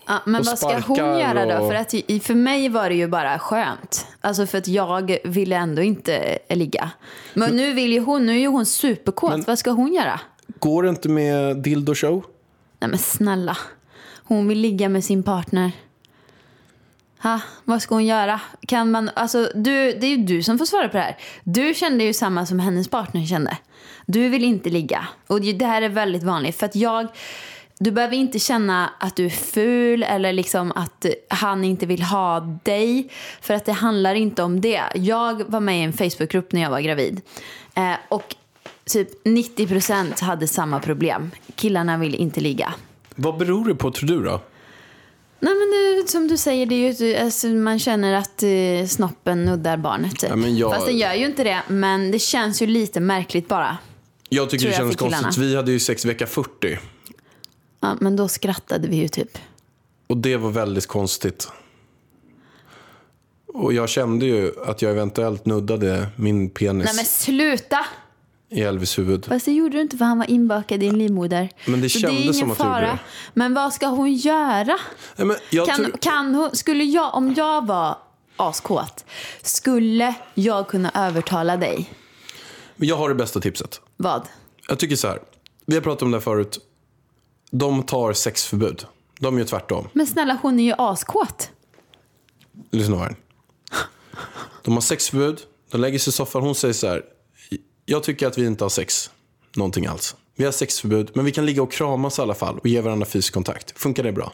Ja, 0.09 0.19
men 0.25 0.43
vad 0.43 0.57
ska 0.59 0.79
hon 0.79 0.97
göra 0.97 1.45
då? 1.45 1.63
och- 1.65 1.71
För, 1.71 1.75
att, 1.75 1.91
för 2.23 2.35
mig 2.35 2.69
var 2.69 2.89
det 2.89 2.95
ju 2.95 3.07
bara 3.07 3.39
skönt. 3.39 4.07
Alltså 4.21 4.45
för 4.45 4.57
att 4.57 4.67
jag 4.67 5.17
ville 5.23 5.55
ändå 5.55 5.81
inte 5.81 6.39
ligga. 6.49 6.89
Men, 7.33 7.55
nu 7.55 7.73
vill 7.73 7.93
ju 7.93 7.99
hon, 7.99 8.25
nu 8.25 8.35
är 8.35 8.39
ju 8.39 8.47
hon 8.47 8.65
superkåt. 8.65 9.31
Men- 9.31 9.43
vad 9.47 9.59
ska 9.59 9.71
hon 9.71 9.93
göra? 9.93 10.19
går 10.59 10.83
det 10.83 10.89
inte 10.89 11.09
med 11.09 11.57
dildo 11.57 11.95
show? 11.95 12.23
Nej 12.79 12.89
men 12.89 12.99
snälla. 12.99 13.57
Hon 14.23 14.47
vill 14.47 14.59
ligga 14.59 14.89
med 14.89 15.03
sin 15.03 15.23
partner. 15.23 15.71
Ha, 17.23 17.39
vad 17.63 17.81
ska 17.81 17.95
hon 17.95 18.05
göra? 18.05 18.41
Kan 18.67 18.91
man, 18.91 19.09
alltså, 19.13 19.51
du, 19.55 19.91
det 19.91 20.05
är 20.07 20.09
ju 20.09 20.17
du 20.17 20.43
som 20.43 20.57
får 20.57 20.65
svara 20.65 20.87
på 20.89 20.97
det 20.97 21.03
här. 21.03 21.17
Du 21.43 21.73
kände 21.73 22.03
ju 22.03 22.13
samma 22.13 22.45
som 22.45 22.59
hennes 22.59 22.87
partner 22.87 23.25
kände. 23.25 23.57
Du 24.05 24.29
vill 24.29 24.43
inte 24.43 24.69
ligga. 24.69 25.07
Och 25.27 25.41
det 25.41 25.53
det 25.53 25.65
här 25.65 25.81
är 25.81 25.89
väldigt 25.89 26.23
vanligt. 26.23 26.55
För 26.55 26.65
att 26.65 26.75
jag, 26.75 27.07
du 27.81 27.91
behöver 27.91 28.15
inte 28.15 28.39
känna 28.39 28.89
att 28.99 29.15
du 29.15 29.25
är 29.25 29.29
ful 29.29 30.03
eller 30.03 30.33
liksom 30.33 30.71
att 30.71 31.05
han 31.27 31.63
inte 31.63 31.85
vill 31.85 32.01
ha 32.01 32.39
dig. 32.63 33.09
För 33.41 33.53
att 33.53 33.65
det 33.65 33.71
handlar 33.71 34.15
inte 34.15 34.43
om 34.43 34.61
det. 34.61 34.81
Jag 34.95 35.43
var 35.51 35.59
med 35.59 35.79
i 35.79 35.83
en 35.83 35.93
Facebookgrupp 35.93 36.51
när 36.51 36.61
jag 36.61 36.69
var 36.69 36.79
gravid. 36.81 37.21
Eh, 37.75 37.93
och 38.09 38.35
typ 38.85 39.25
90% 39.25 40.21
hade 40.21 40.47
samma 40.47 40.79
problem. 40.79 41.31
Killarna 41.55 41.97
vill 41.97 42.15
inte 42.15 42.39
ligga. 42.41 42.73
Vad 43.15 43.37
beror 43.37 43.65
det 43.67 43.75
på 43.75 43.91
tror 43.91 44.07
du 44.09 44.23
då? 44.23 44.41
Nej 45.41 45.53
men 45.55 45.69
det, 46.03 46.09
som 46.11 46.27
du 46.27 46.37
säger, 46.37 46.65
det 46.65 46.75
är 46.75 47.01
ju, 47.03 47.15
alltså, 47.15 47.47
man 47.47 47.79
känner 47.79 48.13
att 48.13 48.43
eh, 48.43 48.87
snoppen 48.87 49.45
nuddar 49.45 49.77
barnet. 49.77 50.19
Typ. 50.19 50.29
Ja, 50.29 50.37
jag- 50.47 50.73
Fast 50.73 50.85
den 50.85 50.97
gör 50.97 51.13
ju 51.13 51.25
inte 51.25 51.43
det, 51.43 51.61
men 51.67 52.11
det 52.11 52.19
känns 52.19 52.61
ju 52.61 52.67
lite 52.67 52.99
märkligt 52.99 53.47
bara. 53.47 53.77
Jag 54.29 54.49
tycker 54.49 54.67
det 54.69 54.73
känns 54.75 54.95
konstigt. 54.95 55.37
Vi 55.37 55.55
hade 55.55 55.71
ju 55.71 55.79
sex 55.79 56.05
vecka 56.05 56.27
40. 56.27 56.79
Ja, 57.79 57.97
men 57.99 58.15
då 58.15 58.27
skrattade 58.27 58.87
vi 58.87 58.95
ju 58.95 59.07
typ. 59.07 59.37
Och 60.07 60.17
det 60.17 60.37
var 60.37 60.49
väldigt 60.49 60.87
konstigt. 60.87 61.47
Och 63.47 63.73
jag 63.73 63.89
kände 63.89 64.25
ju 64.25 64.51
att 64.65 64.81
jag 64.81 64.91
eventuellt 64.91 65.45
nuddade 65.45 66.07
min 66.15 66.49
penis 66.49 66.85
Nej 66.85 66.95
men 66.95 67.05
sluta! 67.05 67.85
i 68.51 68.61
Elvis 68.61 68.97
huvud. 68.99 69.25
Fast 69.25 69.45
det 69.45 69.51
gjorde 69.51 69.77
du 69.77 69.81
inte 69.81 69.97
för 69.97 70.05
han 70.05 70.17
var 70.17 70.29
inbakad 70.29 70.83
i 70.83 70.85
din 70.87 70.97
livmoder. 70.97 71.49
Men 71.65 71.81
det 71.81 71.89
kändes 71.89 72.19
är 72.19 72.21
ingen 72.21 72.33
som 72.33 72.51
att 72.51 72.59
gjorde 72.59 72.69
fara. 72.69 72.81
det. 72.81 72.99
Men 73.33 73.53
vad 73.53 73.73
ska 73.73 73.87
hon 73.87 74.13
göra? 74.13 74.77
Nej, 75.15 75.37
Kan, 75.67 75.91
kan 76.01 76.35
hon, 76.35 76.55
skulle 76.55 76.83
jag, 76.83 77.15
om 77.15 77.33
jag 77.33 77.67
var 77.67 77.97
askåt, 78.35 79.05
skulle 79.41 80.13
jag 80.33 80.67
kunna 80.67 80.91
övertala 80.95 81.57
dig? 81.57 81.93
jag 82.75 82.95
har 82.97 83.09
det 83.09 83.15
bästa 83.15 83.39
tipset. 83.39 83.81
Vad? 83.97 84.27
Jag 84.67 84.79
tycker 84.79 84.95
så 84.95 85.07
här. 85.07 85.19
Vi 85.65 85.75
har 85.75 85.81
pratat 85.81 86.01
om 86.01 86.11
det 86.11 86.17
här 86.17 86.21
förut. 86.21 86.59
De 87.49 87.83
tar 87.83 88.13
sexförbud. 88.13 88.85
De 89.19 89.38
gör 89.38 89.45
tvärtom. 89.45 89.88
Men 89.93 90.07
snälla, 90.07 90.39
hon 90.41 90.59
är 90.59 90.63
ju 90.63 90.73
askåt. 90.77 91.51
Lyssna 92.71 92.97
här. 92.97 93.15
De 94.63 94.73
har 94.73 94.81
sexförbud. 94.81 95.41
De 95.71 95.81
lägger 95.81 95.99
sig 95.99 96.12
i 96.12 96.13
soffan. 96.13 96.41
Hon 96.41 96.55
säger 96.55 96.73
så 96.73 96.88
här. 96.88 97.03
Jag 97.85 98.03
tycker 98.03 98.27
att 98.27 98.38
vi 98.38 98.45
inte 98.45 98.63
har 98.63 98.69
sex. 98.69 99.12
Någonting 99.55 99.85
alls. 99.85 100.15
Vi 100.35 100.45
har 100.45 100.51
sexförbud. 100.51 101.12
Men 101.13 101.25
vi 101.25 101.31
kan 101.31 101.45
ligga 101.45 101.62
och 101.62 101.71
kramas 101.71 102.19
i 102.19 102.21
alla 102.21 102.33
fall. 102.33 102.59
Och 102.59 102.67
ge 102.67 102.81
varandra 102.81 103.05
fysisk 103.05 103.33
kontakt. 103.33 103.79
Funkar 103.79 104.03
det 104.03 104.12
bra? 104.12 104.33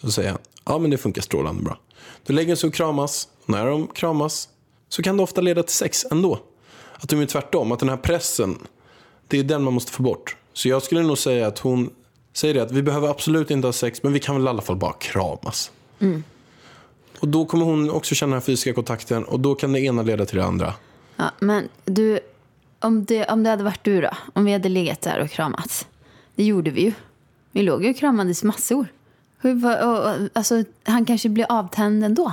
Så 0.00 0.10
säger 0.10 0.30
han. 0.30 0.38
Ja 0.64 0.78
men 0.78 0.90
det 0.90 0.98
funkar 0.98 1.22
strålande 1.22 1.62
bra. 1.62 1.78
Då 2.26 2.32
lägger 2.32 2.50
de 2.52 2.56
sig 2.56 2.68
och 2.68 2.74
kramas. 2.74 3.28
När 3.46 3.66
de 3.66 3.86
kramas. 3.86 4.48
Så 4.88 5.02
kan 5.02 5.16
det 5.16 5.22
ofta 5.22 5.40
leda 5.40 5.62
till 5.62 5.74
sex 5.74 6.06
ändå. 6.10 6.38
Att 6.94 7.08
de 7.08 7.20
är 7.20 7.26
tvärtom. 7.26 7.72
Att 7.72 7.78
den 7.78 7.88
här 7.88 7.96
pressen. 7.96 8.58
Det 9.28 9.38
är 9.38 9.44
den 9.44 9.62
man 9.62 9.74
måste 9.74 9.92
få 9.92 10.02
bort. 10.02 10.36
Så 10.52 10.68
jag 10.68 10.82
skulle 10.82 11.02
nog 11.02 11.18
säga 11.18 11.46
att 11.46 11.58
hon 11.58 11.90
säger 12.40 12.54
det. 12.54 12.62
Att 12.62 12.72
vi 12.72 12.82
behöver 12.82 13.08
absolut 13.08 13.50
inte 13.50 13.68
ha 13.68 13.72
sex. 13.72 14.02
Men 14.02 14.12
vi 14.12 14.20
kan 14.20 14.34
väl 14.34 14.44
i 14.44 14.48
alla 14.48 14.62
fall 14.62 14.76
bara 14.76 14.92
kramas. 14.92 15.70
Och 17.20 17.28
då 17.28 17.44
kommer 17.44 17.64
hon 17.64 17.90
också 17.90 18.14
känna 18.14 18.32
den 18.32 18.42
fysiska 18.42 18.72
kontakten 18.72 19.24
och 19.24 19.40
då 19.40 19.54
kan 19.54 19.72
det 19.72 19.80
ena 19.80 20.02
leda 20.02 20.24
till 20.24 20.36
det 20.36 20.44
andra. 20.44 20.74
Ja, 21.16 21.30
men 21.38 21.68
du, 21.84 22.20
om 22.80 23.04
det, 23.04 23.26
om 23.26 23.42
det 23.42 23.50
hade 23.50 23.64
varit 23.64 23.84
du 23.84 24.00
då? 24.00 24.10
Om 24.32 24.44
vi 24.44 24.52
hade 24.52 24.68
legat 24.68 25.00
där 25.00 25.20
och 25.20 25.30
kramats. 25.30 25.86
Det 26.34 26.44
gjorde 26.44 26.70
vi 26.70 26.82
ju. 26.82 26.92
Vi 27.52 27.62
låg 27.62 27.84
ju 27.84 27.90
och 27.90 27.96
kramades 27.96 28.42
massor. 28.42 28.86
Hur, 29.38 29.84
och, 29.84 29.98
och, 29.98 30.28
alltså, 30.32 30.64
han 30.84 31.04
kanske 31.04 31.28
blir 31.28 31.46
avtänd 31.48 32.04
ändå. 32.04 32.32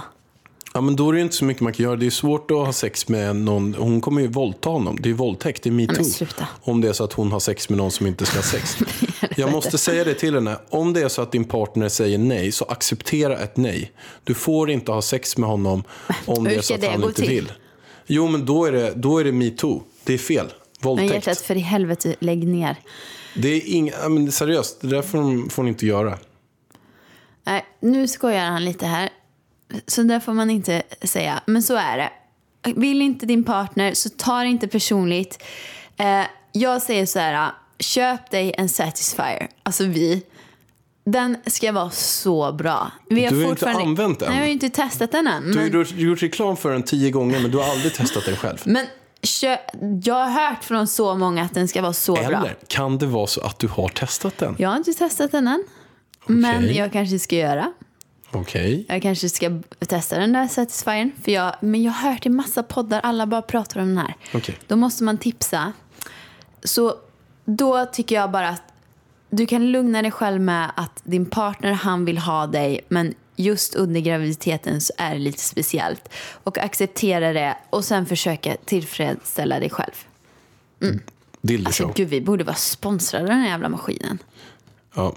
Ja 0.78 0.82
men 0.82 0.96
då 0.96 1.10
är 1.10 1.14
det 1.14 1.22
inte 1.22 1.36
så 1.36 1.46
mycket 1.46 1.62
man 1.62 1.74
kan 1.74 1.84
göra. 1.84 1.96
Det 1.96 2.06
är 2.06 2.10
svårt 2.10 2.52
att 2.52 2.58
ha 2.58 2.74
sex 2.74 3.08
med 3.08 3.36
någon. 3.36 3.74
Hon 3.74 4.02
kommer 4.02 4.22
ju 4.22 4.28
våldta 4.28 4.70
honom. 4.70 4.98
Det 5.02 5.10
är 5.10 5.14
våldtäkt, 5.14 5.64
det 5.64 5.70
är 5.70 5.72
metoo. 5.72 6.06
men. 6.20 6.48
Om 6.62 6.82
det 6.82 6.90
är 6.90 6.94
så 6.94 7.04
att 7.04 7.14
hon 7.14 7.32
har 7.32 7.40
sex 7.40 7.70
med 7.70 7.78
någon 7.78 7.92
som 7.92 8.08
inte 8.08 8.26
ska 8.26 8.38
ha 8.38 8.44
sex. 8.44 8.78
Jag 9.36 9.52
måste 9.52 9.78
säga 9.78 10.04
det 10.04 10.14
till 10.14 10.34
henne. 10.36 10.58
Om 10.70 10.94
det 10.94 11.02
är 11.02 11.08
så 11.08 11.22
att 11.22 11.32
din 11.32 11.44
partner 11.46 11.90
säger 11.90 12.18
nej, 12.18 12.52
så 12.52 12.66
acceptera 12.66 13.38
ett 13.38 13.58
nej. 13.58 13.92
Du 14.24 14.34
får 14.34 14.70
inte 14.70 14.92
ha 14.92 15.02
sex 15.02 15.38
med 15.38 15.50
honom 15.50 15.84
om 16.26 16.44
det 16.44 16.56
är 16.56 16.62
så 16.62 16.74
att 16.74 16.86
han 16.86 17.04
inte 17.04 17.22
vill. 17.22 17.52
Jo 18.08 18.28
men 18.28 18.46
då 18.46 18.66
är 18.66 18.72
det, 18.72 18.94
då 18.96 19.18
är 19.18 19.24
det 19.24 19.32
metoo. 19.32 19.84
Det 20.04 20.14
är 20.14 20.18
fel. 20.18 20.46
Men 20.46 20.88
Våldtäkt. 20.90 21.14
hjärtat, 21.14 21.38
för 21.38 21.56
i 21.56 21.60
helvete, 21.60 22.16
lägg 22.20 22.48
ner. 22.48 22.76
Det 23.36 23.50
är 23.50 23.62
inga, 23.66 24.10
men 24.10 24.32
seriöst, 24.32 24.82
det 24.82 24.88
där 24.88 25.02
får 25.02 25.18
hon, 25.18 25.50
får 25.50 25.64
hon 25.64 25.68
inte 25.68 25.86
göra. 25.86 26.18
Nej, 27.44 27.66
nu 27.80 28.08
skojar 28.08 28.46
han 28.46 28.66
lite 28.66 28.86
här. 28.86 29.10
Så 29.88 30.04
det 30.04 30.20
får 30.20 30.34
man 30.34 30.50
inte 30.50 30.82
säga. 31.04 31.42
Men 31.46 31.64
så 31.64 31.76
är 31.76 31.98
det. 31.98 32.10
Vill 32.76 33.02
inte 33.02 33.26
din 33.26 33.44
partner 33.44 33.94
så 33.94 34.10
ta 34.10 34.40
det 34.40 34.48
inte 34.48 34.68
personligt. 34.68 35.44
Eh, 35.98 36.22
jag 36.52 36.82
säger 36.82 37.06
så 37.06 37.20
här. 37.20 37.52
Köp 37.80 38.32
dig 38.32 38.54
en 38.58 38.70
Satisfyer. 38.70 39.48
Alltså 39.64 39.84
vi. 39.86 40.24
Den 41.06 41.38
ska 41.46 41.72
vara 41.72 41.90
så 41.90 42.52
bra. 42.52 42.92
Vi 43.10 43.16
Du 43.16 43.22
har 43.22 43.28
inte 43.36 43.48
fortfarande- 43.50 43.82
använt 43.84 44.20
den. 44.20 44.30
Nej, 44.30 44.38
jag 44.38 44.46
har 44.46 44.52
inte 44.52 44.70
testat 44.70 45.12
den 45.12 45.28
än. 45.28 45.52
Du 45.52 45.60
har 45.60 45.94
Men, 45.94 46.00
gjort 46.00 46.24
reklam 46.24 46.58
för 46.58 46.72
den 46.72 46.84
tio 46.84 47.12
gånger 47.12 47.40
men 47.40 47.52
du 47.52 47.58
har 47.58 47.66
aldrig 47.72 47.94
testat 47.94 48.26
den 48.26 48.36
själv. 48.36 48.58
men 48.66 48.86
kö, 49.22 49.58
jag 50.04 50.14
har 50.26 50.30
hört 50.50 50.64
från 50.64 50.88
så 50.88 51.16
många 51.16 51.44
att 51.44 51.54
den 51.54 51.68
ska 51.68 51.82
vara 51.82 51.94
så 51.94 52.14
bra. 52.14 52.24
Eller 52.24 52.56
kan 52.68 52.98
det 52.98 53.06
vara 53.06 53.28
så 53.28 53.42
att 53.42 53.60
du 53.60 53.68
har 53.68 53.90
testat 53.90 54.38
den? 54.38 54.56
Jag 54.60 54.70
har 54.70 54.78
inte 54.78 54.94
testat 54.94 55.32
den 55.32 55.48
än. 55.48 55.64
Men 56.28 56.56
Okej. 56.64 56.78
jag 56.78 56.92
kanske 56.94 57.20
ska 57.20 57.36
göra. 57.36 57.72
Okej. 58.32 58.86
Jag 58.88 59.02
kanske 59.02 59.30
ska 59.30 59.60
testa 59.88 60.18
den 60.20 60.34
där 60.34 60.48
Satisfyern. 60.48 61.12
För 61.24 61.32
jag, 61.32 61.56
men 61.62 61.84
jag 61.84 61.92
har 61.92 62.12
hört 62.12 62.26
i 62.26 62.30
massa 62.30 62.64
poddar, 62.64 63.00
alla 63.00 63.26
bara 63.26 63.42
pratar 63.42 63.82
om 63.82 63.88
den 63.88 63.98
här. 63.98 64.14
Okej. 64.34 64.58
Då 64.68 64.76
måste 64.76 65.04
man 65.04 65.18
tipsa. 65.18 65.74
Så 66.64 66.96
då 67.46 67.86
tycker 67.86 68.16
jag 68.16 68.32
bara 68.32 68.50
att 68.50 68.64
du 69.30 69.46
kan 69.46 69.72
lugna 69.72 70.02
dig 70.02 70.12
själv 70.12 70.42
med 70.42 70.72
att 70.76 71.02
din 71.04 71.26
partner, 71.26 71.72
han 71.72 72.06
vill 72.06 72.18
ha 72.18 72.48
dig. 72.48 72.82
Men 72.88 73.14
just 73.36 73.76
under 73.76 74.00
graviditeten 74.00 74.82
så 74.82 74.94
är 74.98 75.14
det 75.14 75.20
lite 75.20 75.40
speciellt. 75.42 76.10
Och 76.44 76.58
acceptera 76.58 77.34
det 77.34 77.58
och 77.70 77.86
sen 77.86 78.06
försöka 78.06 78.56
tillfredsställa 78.66 79.60
dig 79.60 79.70
själv. 79.70 79.94
Dildo 81.42 81.68
Alltså 81.68 81.84
show. 81.84 81.94
gud, 81.96 82.10
vi 82.10 82.22
borde 82.22 82.44
vara 82.44 82.56
sponsrade 82.56 83.24
av 83.24 83.30
den 83.30 83.40
här 83.40 83.50
jävla 83.50 83.70
maskinen. 83.70 84.18
Ja. 84.96 85.16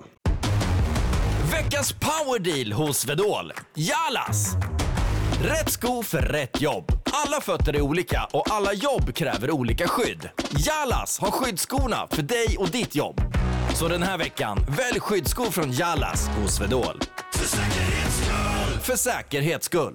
Veckans 1.70 1.92
powerdeal 1.92 2.72
hos 2.72 2.98
Swedol. 2.98 3.52
Jalas! 3.74 4.54
Rätt 5.42 5.70
sko 5.70 6.02
för 6.02 6.18
rätt 6.18 6.60
jobb. 6.60 6.92
Alla 7.04 7.40
fötter 7.40 7.76
är 7.76 7.80
olika 7.80 8.28
och 8.32 8.50
alla 8.50 8.72
jobb 8.72 9.14
kräver 9.14 9.50
olika 9.50 9.88
skydd. 9.88 10.28
Jalas 10.50 11.18
har 11.18 11.30
skyddsskorna 11.30 12.08
för 12.10 12.22
dig 12.22 12.56
och 12.58 12.68
ditt 12.70 12.94
jobb. 12.94 13.20
Så 13.74 13.88
den 13.88 14.02
här 14.02 14.18
veckan, 14.18 14.58
välj 14.68 15.00
skyddsskor 15.00 15.44
från 15.44 15.72
Jalas 15.72 16.28
hos 16.28 16.56
Swedol. 16.56 17.00
För 17.34 17.46
säkerhets 17.46 18.16
skull! 18.16 18.80
För 18.82 18.96
säkerhets 18.96 19.66
skull. 19.66 19.94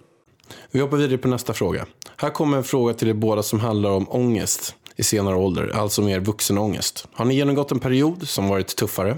Vi 0.71 0.79
hoppar 0.79 0.97
vidare 0.97 1.17
på 1.17 1.27
nästa 1.27 1.53
fråga. 1.53 1.85
Här 2.17 2.29
kommer 2.29 2.57
en 2.57 2.63
fråga 2.63 2.93
till 2.93 3.09
er 3.09 3.13
båda 3.13 3.43
som 3.43 3.59
handlar 3.59 3.89
om 3.89 4.09
ångest 4.09 4.75
i 4.95 5.03
senare 5.03 5.36
ålder, 5.36 5.71
alltså 5.75 6.01
mer 6.01 6.19
vuxenångest. 6.19 7.08
Har 7.13 7.25
ni 7.25 7.36
genomgått 7.36 7.71
en 7.71 7.79
period 7.79 8.27
som 8.27 8.47
varit 8.47 8.75
tuffare? 8.75 9.17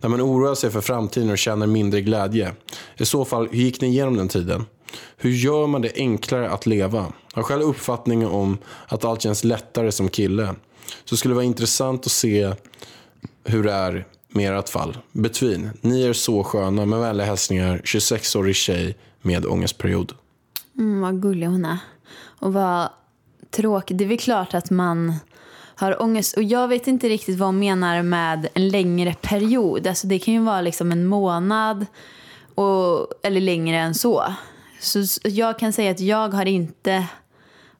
Där 0.00 0.08
man 0.08 0.20
oroar 0.20 0.54
sig 0.54 0.70
för 0.70 0.80
framtiden 0.80 1.30
och 1.30 1.38
känner 1.38 1.66
mindre 1.66 2.00
glädje? 2.00 2.52
I 2.96 3.04
så 3.04 3.24
fall, 3.24 3.48
hur 3.50 3.58
gick 3.58 3.80
ni 3.80 3.88
igenom 3.88 4.16
den 4.16 4.28
tiden? 4.28 4.64
Hur 5.16 5.30
gör 5.30 5.66
man 5.66 5.82
det 5.82 5.92
enklare 5.94 6.50
att 6.50 6.66
leva? 6.66 7.12
Jag 7.34 7.42
har 7.42 7.42
själv 7.42 7.62
uppfattningen 7.62 8.28
om 8.28 8.58
att 8.86 9.04
allt 9.04 9.22
känns 9.22 9.44
lättare 9.44 9.92
som 9.92 10.08
kille. 10.08 10.54
Så 11.04 11.16
skulle 11.16 11.32
det 11.32 11.36
vara 11.36 11.44
intressant 11.44 12.06
att 12.06 12.12
se 12.12 12.52
hur 13.44 13.62
det 13.62 13.72
är 13.72 14.06
med 14.28 14.58
ert 14.58 14.68
fall. 14.68 14.98
Between, 15.12 15.70
ni 15.80 16.02
är 16.02 16.12
så 16.12 16.44
sköna 16.44 16.86
med 16.86 16.98
vänliga 16.98 17.26
hälsningar, 17.26 17.80
26-årig 17.84 18.56
tjej 18.56 18.96
med 19.22 19.46
ångestperiod. 19.46 20.12
Mm, 20.78 21.00
vad 21.00 21.22
gullig 21.22 21.46
hon 21.46 21.64
är. 21.64 21.78
Och 22.40 22.52
vad 22.52 22.88
tråkigt. 23.52 23.98
Det 23.98 24.04
är 24.04 24.08
väl 24.08 24.18
klart 24.18 24.54
att 24.54 24.70
man 24.70 25.14
har 25.74 26.02
ångest. 26.02 26.36
Och 26.36 26.42
jag 26.42 26.68
vet 26.68 26.86
inte 26.86 27.08
riktigt 27.08 27.38
vad 27.38 27.48
hon 27.48 27.58
menar 27.58 28.02
med 28.02 28.48
en 28.54 28.68
längre 28.68 29.14
period. 29.14 29.86
Alltså 29.86 30.06
det 30.06 30.18
kan 30.18 30.34
ju 30.34 30.40
vara 30.40 30.60
liksom 30.60 30.92
en 30.92 31.06
månad 31.06 31.86
och, 32.54 33.08
eller 33.22 33.40
längre 33.40 33.76
än 33.76 33.94
så. 33.94 34.34
Så 34.80 35.04
jag 35.22 35.58
kan 35.58 35.72
säga 35.72 35.90
att 35.90 36.00
jag 36.00 36.28
har 36.28 36.46
inte 36.46 37.06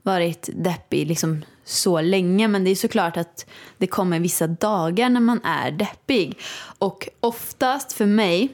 varit 0.03 0.49
deppig 0.53 1.07
liksom 1.07 1.45
så 1.65 2.01
länge. 2.01 2.49
Men 2.49 2.65
det 2.65 2.71
är 2.71 2.75
såklart 2.75 3.17
att 3.17 3.47
det 3.79 3.87
kommer 3.87 4.21
vissa 4.21 4.47
dagar 4.47 5.09
när 5.09 5.21
man 5.21 5.41
är 5.45 5.71
deppig. 5.71 6.39
Och 6.79 7.09
oftast 7.21 7.93
för 7.93 8.07
mig 8.07 8.49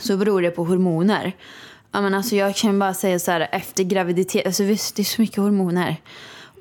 så 0.00 0.16
beror 0.16 0.42
det 0.42 0.50
på 0.50 0.64
hormoner. 0.64 1.32
Ja, 1.92 2.00
men 2.00 2.14
alltså 2.14 2.36
jag 2.36 2.56
kan 2.56 2.78
bara 2.78 2.94
säga 2.94 3.18
så 3.18 3.30
här, 3.30 3.48
efter 3.52 3.84
graviditet, 3.84 4.46
alltså 4.46 4.64
visst, 4.64 4.96
det 4.96 5.02
är 5.02 5.04
så 5.04 5.20
mycket 5.20 5.36
hormoner. 5.36 5.96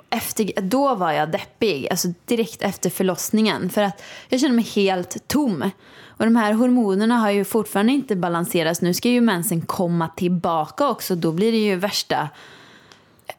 Efter, 0.10 0.62
då 0.62 0.96
var 0.96 1.12
jag 1.12 1.32
deppig, 1.32 1.88
alltså 1.90 2.08
direkt 2.26 2.62
efter 2.62 2.90
förlossningen. 2.90 3.70
För 3.70 3.82
att 3.82 4.04
jag 4.30 4.40
kände 4.40 4.56
mig 4.56 4.66
helt 4.66 5.28
tom. 5.28 5.72
Och 6.08 6.26
de 6.26 6.36
här 6.36 6.54
hormonerna 6.54 7.16
har 7.16 7.32
ju 7.32 7.46
fortfarande 7.46 7.94
inte 7.94 8.16
balanserats. 8.16 8.82
Nu 8.82 8.94
ska 8.94 9.10
ju 9.10 9.22
mensen 9.22 9.62
komma 9.62 10.08
tillbaka 10.08 10.90
också. 10.90 11.16
Då 11.16 11.32
blir 11.32 11.52
det 11.52 11.58
ju 11.58 11.76
värsta 11.76 12.30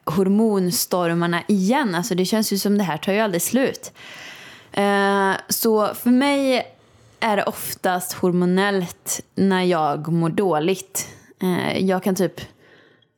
hormonstormarna 0.05 1.43
igen. 1.47 1.95
Alltså 1.95 2.15
det 2.15 2.25
känns 2.25 2.53
ju 2.53 2.57
som 2.57 2.77
det 2.77 2.83
här 2.83 2.97
tar 2.97 3.13
ju 3.13 3.19
aldrig 3.19 3.41
slut. 3.41 3.91
Eh, 4.71 5.31
så 5.49 5.93
för 5.93 6.09
mig 6.09 6.67
är 7.19 7.37
det 7.37 7.43
oftast 7.43 8.13
hormonellt 8.13 9.21
när 9.35 9.63
jag 9.63 10.07
mår 10.07 10.29
dåligt. 10.29 11.07
Eh, 11.41 11.85
jag 11.85 12.03
kan 12.03 12.15
typ... 12.15 12.41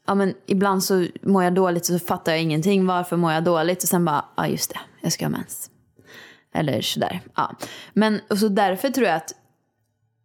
Ja, 0.07 0.15
men 0.15 0.33
ibland 0.45 0.83
så 0.83 1.07
mår 1.21 1.43
jag 1.43 1.53
dåligt 1.53 1.81
och 1.81 1.99
så 1.99 1.99
fattar 1.99 2.31
jag 2.31 2.41
ingenting. 2.41 2.85
Varför 2.85 3.17
mår 3.17 3.31
jag 3.31 3.43
dåligt? 3.43 3.83
Och 3.83 3.89
sen 3.89 4.05
bara, 4.05 4.25
ja 4.37 4.47
just 4.47 4.69
det, 4.69 4.79
jag 5.01 5.11
ska 5.11 5.25
ha 5.25 5.29
mens. 5.29 5.69
Eller 6.53 6.81
sådär. 6.81 7.21
Ja. 7.35 7.55
Men 7.93 8.19
och 8.29 8.37
så 8.37 8.47
därför 8.47 8.89
tror 8.89 9.07
jag 9.07 9.15
att 9.15 9.31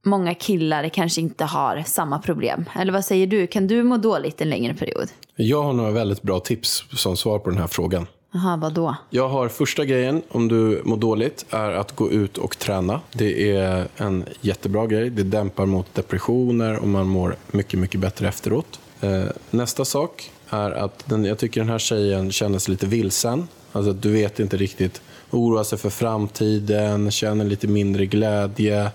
många 0.05 0.35
killar 0.35 0.89
kanske 0.89 1.21
inte 1.21 1.45
har 1.45 1.83
samma 1.87 2.19
problem. 2.19 2.65
Eller 2.75 2.93
vad 2.93 3.05
säger 3.05 3.27
du? 3.27 3.47
Kan 3.47 3.67
du 3.67 3.83
må 3.83 3.97
dåligt 3.97 4.41
en 4.41 4.51
längre 4.51 4.75
period? 4.75 5.09
Jag 5.37 5.63
har 5.63 5.73
några 5.73 5.91
väldigt 5.91 6.23
bra 6.23 6.41
tips 6.41 6.85
som 6.93 7.17
svar 7.17 7.39
på 7.39 7.51
den 7.51 7.59
här 7.59 7.67
frågan. 7.67 8.07
Jaha, 8.33 8.57
vadå? 8.57 8.97
Jag 9.11 9.29
har 9.29 9.49
första 9.49 9.85
grejen, 9.85 10.23
om 10.29 10.49
du 10.49 10.83
mår 10.85 10.97
dåligt, 10.97 11.47
är 11.51 11.73
att 11.73 11.97
gå 11.97 12.11
ut 12.11 12.39
och 12.39 12.59
träna. 12.59 13.01
Det 13.13 13.57
är 13.57 13.89
en 13.97 14.25
jättebra 14.41 14.87
grej. 14.87 15.11
Det 15.11 15.23
dämpar 15.23 15.67
mot 15.67 15.95
depressioner 15.95 16.79
och 16.79 16.89
man 16.89 17.07
mår 17.07 17.37
mycket, 17.51 17.81
mycket 17.81 18.01
bättre 18.01 18.29
efteråt. 18.29 18.81
Eh, 19.01 19.25
nästa 19.51 19.85
sak 19.85 20.31
är 20.51 20.71
att 20.71 21.05
den, 21.07 21.25
jag 21.25 21.39
tycker 21.39 21.61
den 21.61 21.71
här 21.71 21.79
tjejen 21.79 22.33
kändes 22.33 22.69
lite 22.69 22.87
vilsen. 22.87 23.49
Alltså 23.73 23.91
att 23.91 24.03
du 24.03 24.13
vet 24.13 24.41
inte 24.41 24.57
riktigt, 24.57 25.03
oroar 25.31 25.65
sig 25.65 25.79
för 25.79 25.91
framtiden, 25.91 27.11
känner 27.11 27.45
lite 27.45 27.67
mindre 27.67 28.07
glädje. 28.07 28.91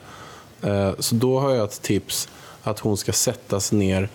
Eh, 0.62 0.92
så 1.00 1.16
då 1.16 1.40
har 1.40 1.52
jag 1.52 1.64
ett 1.64 1.82
tips 1.82 2.30
att 2.64 2.80
hon 2.80 2.98
ska 2.98 3.12
sätta 3.12 3.60
sig 3.60 3.78
ner 3.78 4.10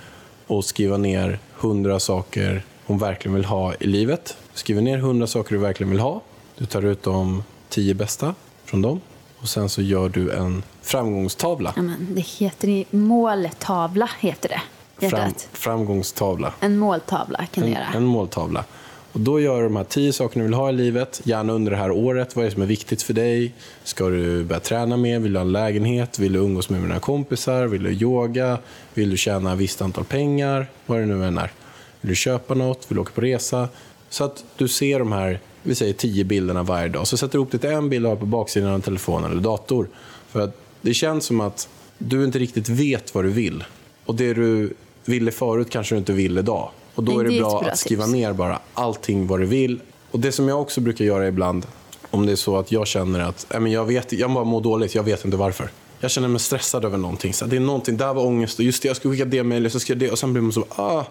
och 0.47 0.65
skriva 0.65 0.97
ner 0.97 1.39
hundra 1.55 2.01
saker 2.01 2.63
hon 2.87 2.99
verkligen 2.99 3.35
vill 3.35 3.45
ha 3.45 3.75
i 3.75 3.87
livet. 3.87 4.37
Du 4.57 4.61
skriver 4.61 4.83
ner 4.83 4.99
hundra 4.99 5.27
saker 5.27 5.55
du 5.55 5.61
verkligen 5.61 5.91
vill 5.91 6.01
ha. 6.01 6.21
Du 6.59 6.67
tar 6.67 6.83
ut 6.83 7.03
de 7.03 7.43
tio 7.69 7.95
bästa 7.95 8.35
från 8.65 8.83
dem. 8.83 9.01
Och 9.39 9.49
sen 9.49 9.69
så 9.69 9.83
gör 9.83 10.09
du 10.09 10.33
en 10.33 10.63
framgångstavla. 10.83 11.73
Ja, 11.77 11.83
men 11.83 12.07
det 12.15 12.21
heter 12.21 12.69
ju 12.69 12.85
måltavla, 12.91 14.11
heter 14.21 14.49
det. 14.49 15.09
Fram, 15.11 15.33
framgångstavla. 15.53 16.53
En 16.61 16.79
måltavla 16.79 17.47
kan 17.47 17.63
du 17.65 17.69
En, 17.69 17.75
göra. 17.75 17.87
en 17.95 18.05
måltavla. 18.05 18.65
Och 19.13 19.21
då 19.21 19.41
gör 19.41 19.57
du 19.57 19.63
de 19.65 19.77
här 19.77 19.85
tio 19.85 20.13
sakerna 20.13 20.43
du 20.43 20.49
vill 20.49 20.55
ha 20.55 20.69
i 20.71 20.73
livet, 20.73 21.21
gärna 21.25 21.53
under 21.53 21.71
det 21.71 21.79
här 21.79 21.91
året. 21.91 22.37
Vad 22.37 22.45
är 22.45 22.49
det 22.49 22.55
som 22.55 22.63
är 22.63 22.67
viktigt 22.67 23.03
för 23.03 23.15
dig? 23.15 23.55
Ska 23.85 24.09
du 24.09 24.45
börja 24.45 24.61
träna 24.61 24.97
mer? 24.97 25.19
Vill 25.19 25.33
du 25.33 25.39
ha 25.39 25.45
en 25.47 25.53
lägenhet? 25.53 26.19
Vill 26.19 26.33
du 26.33 26.39
umgås 26.39 26.69
med 26.71 26.81
dina 26.81 27.01
kompisar? 27.01 27.67
Vill 27.67 27.83
du 27.83 27.91
yoga? 27.93 28.59
Vill 28.95 29.11
du 29.11 29.17
tjäna 29.17 29.53
ett 29.53 29.59
visst 29.59 29.83
antal 29.83 30.05
pengar? 30.05 30.67
Vad 30.87 30.99
det 30.99 31.07
nu 31.07 31.25
än 31.25 31.39
är. 31.39 31.53
Vill 32.01 32.09
du 32.09 32.15
köpa 32.17 32.55
något? 32.55 32.91
Vill 32.91 32.97
du 32.97 33.01
åka 33.03 33.13
på 33.13 33.21
resa? 33.21 33.69
Så 34.11 34.25
att 34.25 34.45
du 34.57 34.69
ser 34.69 34.99
de 34.99 35.13
här, 35.13 35.41
vi 35.63 35.75
säger 35.75 35.93
tio 35.93 36.25
bilderna 36.25 36.63
varje 36.63 36.89
dag. 36.89 37.07
Så 37.07 37.17
sätter 37.17 37.33
du 37.33 37.39
ihop 37.39 37.53
det 37.53 37.59
till 37.59 37.71
en 37.71 37.89
bild 37.89 38.07
och 38.07 38.11
har 38.11 38.17
på 38.17 38.27
baksidan 38.27 38.71
av 38.71 38.81
telefonen 38.81 39.31
eller 39.31 39.43
dator. 39.43 39.89
För 40.29 40.41
att 40.41 40.57
det 40.81 40.95
känns 40.95 41.25
som 41.25 41.41
att 41.41 41.69
du 41.99 42.25
inte 42.25 42.39
riktigt 42.39 42.69
vet 42.69 43.15
vad 43.15 43.25
du 43.25 43.31
vill. 43.31 43.65
Och 44.05 44.15
det 44.15 44.35
du 44.35 44.75
ville 45.05 45.31
förut 45.31 45.71
kanske 45.71 45.95
du 45.95 45.99
inte 45.99 46.13
vill 46.13 46.39
idag. 46.39 46.71
Och 46.95 47.05
då 47.05 47.21
är 47.21 47.25
det 47.25 47.39
bra 47.39 47.61
att 47.61 47.79
skriva 47.79 48.07
ner 48.07 48.33
bara 48.33 48.59
allting 48.75 49.27
vad 49.27 49.41
du 49.41 49.47
vill. 49.47 49.81
Och 50.11 50.21
det 50.21 50.33
som 50.33 50.49
jag 50.49 50.61
också 50.61 50.81
brukar 50.81 51.05
göra 51.05 51.29
ibland, 51.29 51.67
om 52.11 52.27
det 52.27 52.33
är 52.33 52.37
så 52.37 52.57
att 52.57 52.73
jag 52.73 52.87
känner 52.87 53.21
att 53.21 53.47
men 53.61 53.73
jag, 53.73 53.85
vet, 53.85 54.13
jag 54.13 54.33
bara 54.33 54.45
mår 54.45 54.61
dåligt, 54.61 54.95
jag 54.95 55.03
vet 55.03 55.25
inte 55.25 55.37
varför. 55.37 55.71
Jag 56.01 56.11
känner 56.11 56.29
mig 56.29 56.41
stressad 56.41 56.85
över 56.85 56.99
någonting. 56.99 57.35
Så 57.35 57.47
det 57.47 57.57
är 57.57 57.61
någonting, 57.61 57.97
där 57.97 58.15
var 58.15 58.25
ångest 58.27 58.59
och 58.59 58.65
just 58.65 58.83
det, 58.83 58.89
jag 58.89 58.97
skulle 58.97 59.15
skicka 59.15 59.25
det 59.25 59.43
mejlet, 59.43 59.73
så 59.73 59.81
skrev 59.81 60.03
jag 60.03 60.09
det 60.09 60.13
och 60.13 60.19
sen 60.19 60.33
blir 60.33 60.43
man 60.43 60.53
så, 60.53 60.65
ah. 60.69 61.05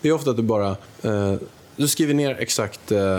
Det 0.00 0.08
är 0.08 0.12
ofta 0.12 0.30
att 0.30 0.36
du 0.36 0.42
bara, 0.42 0.76
eh, 1.02 1.34
du 1.76 1.88
skriver 1.88 2.14
ner 2.14 2.36
exakt 2.38 2.92
eh, 2.92 3.18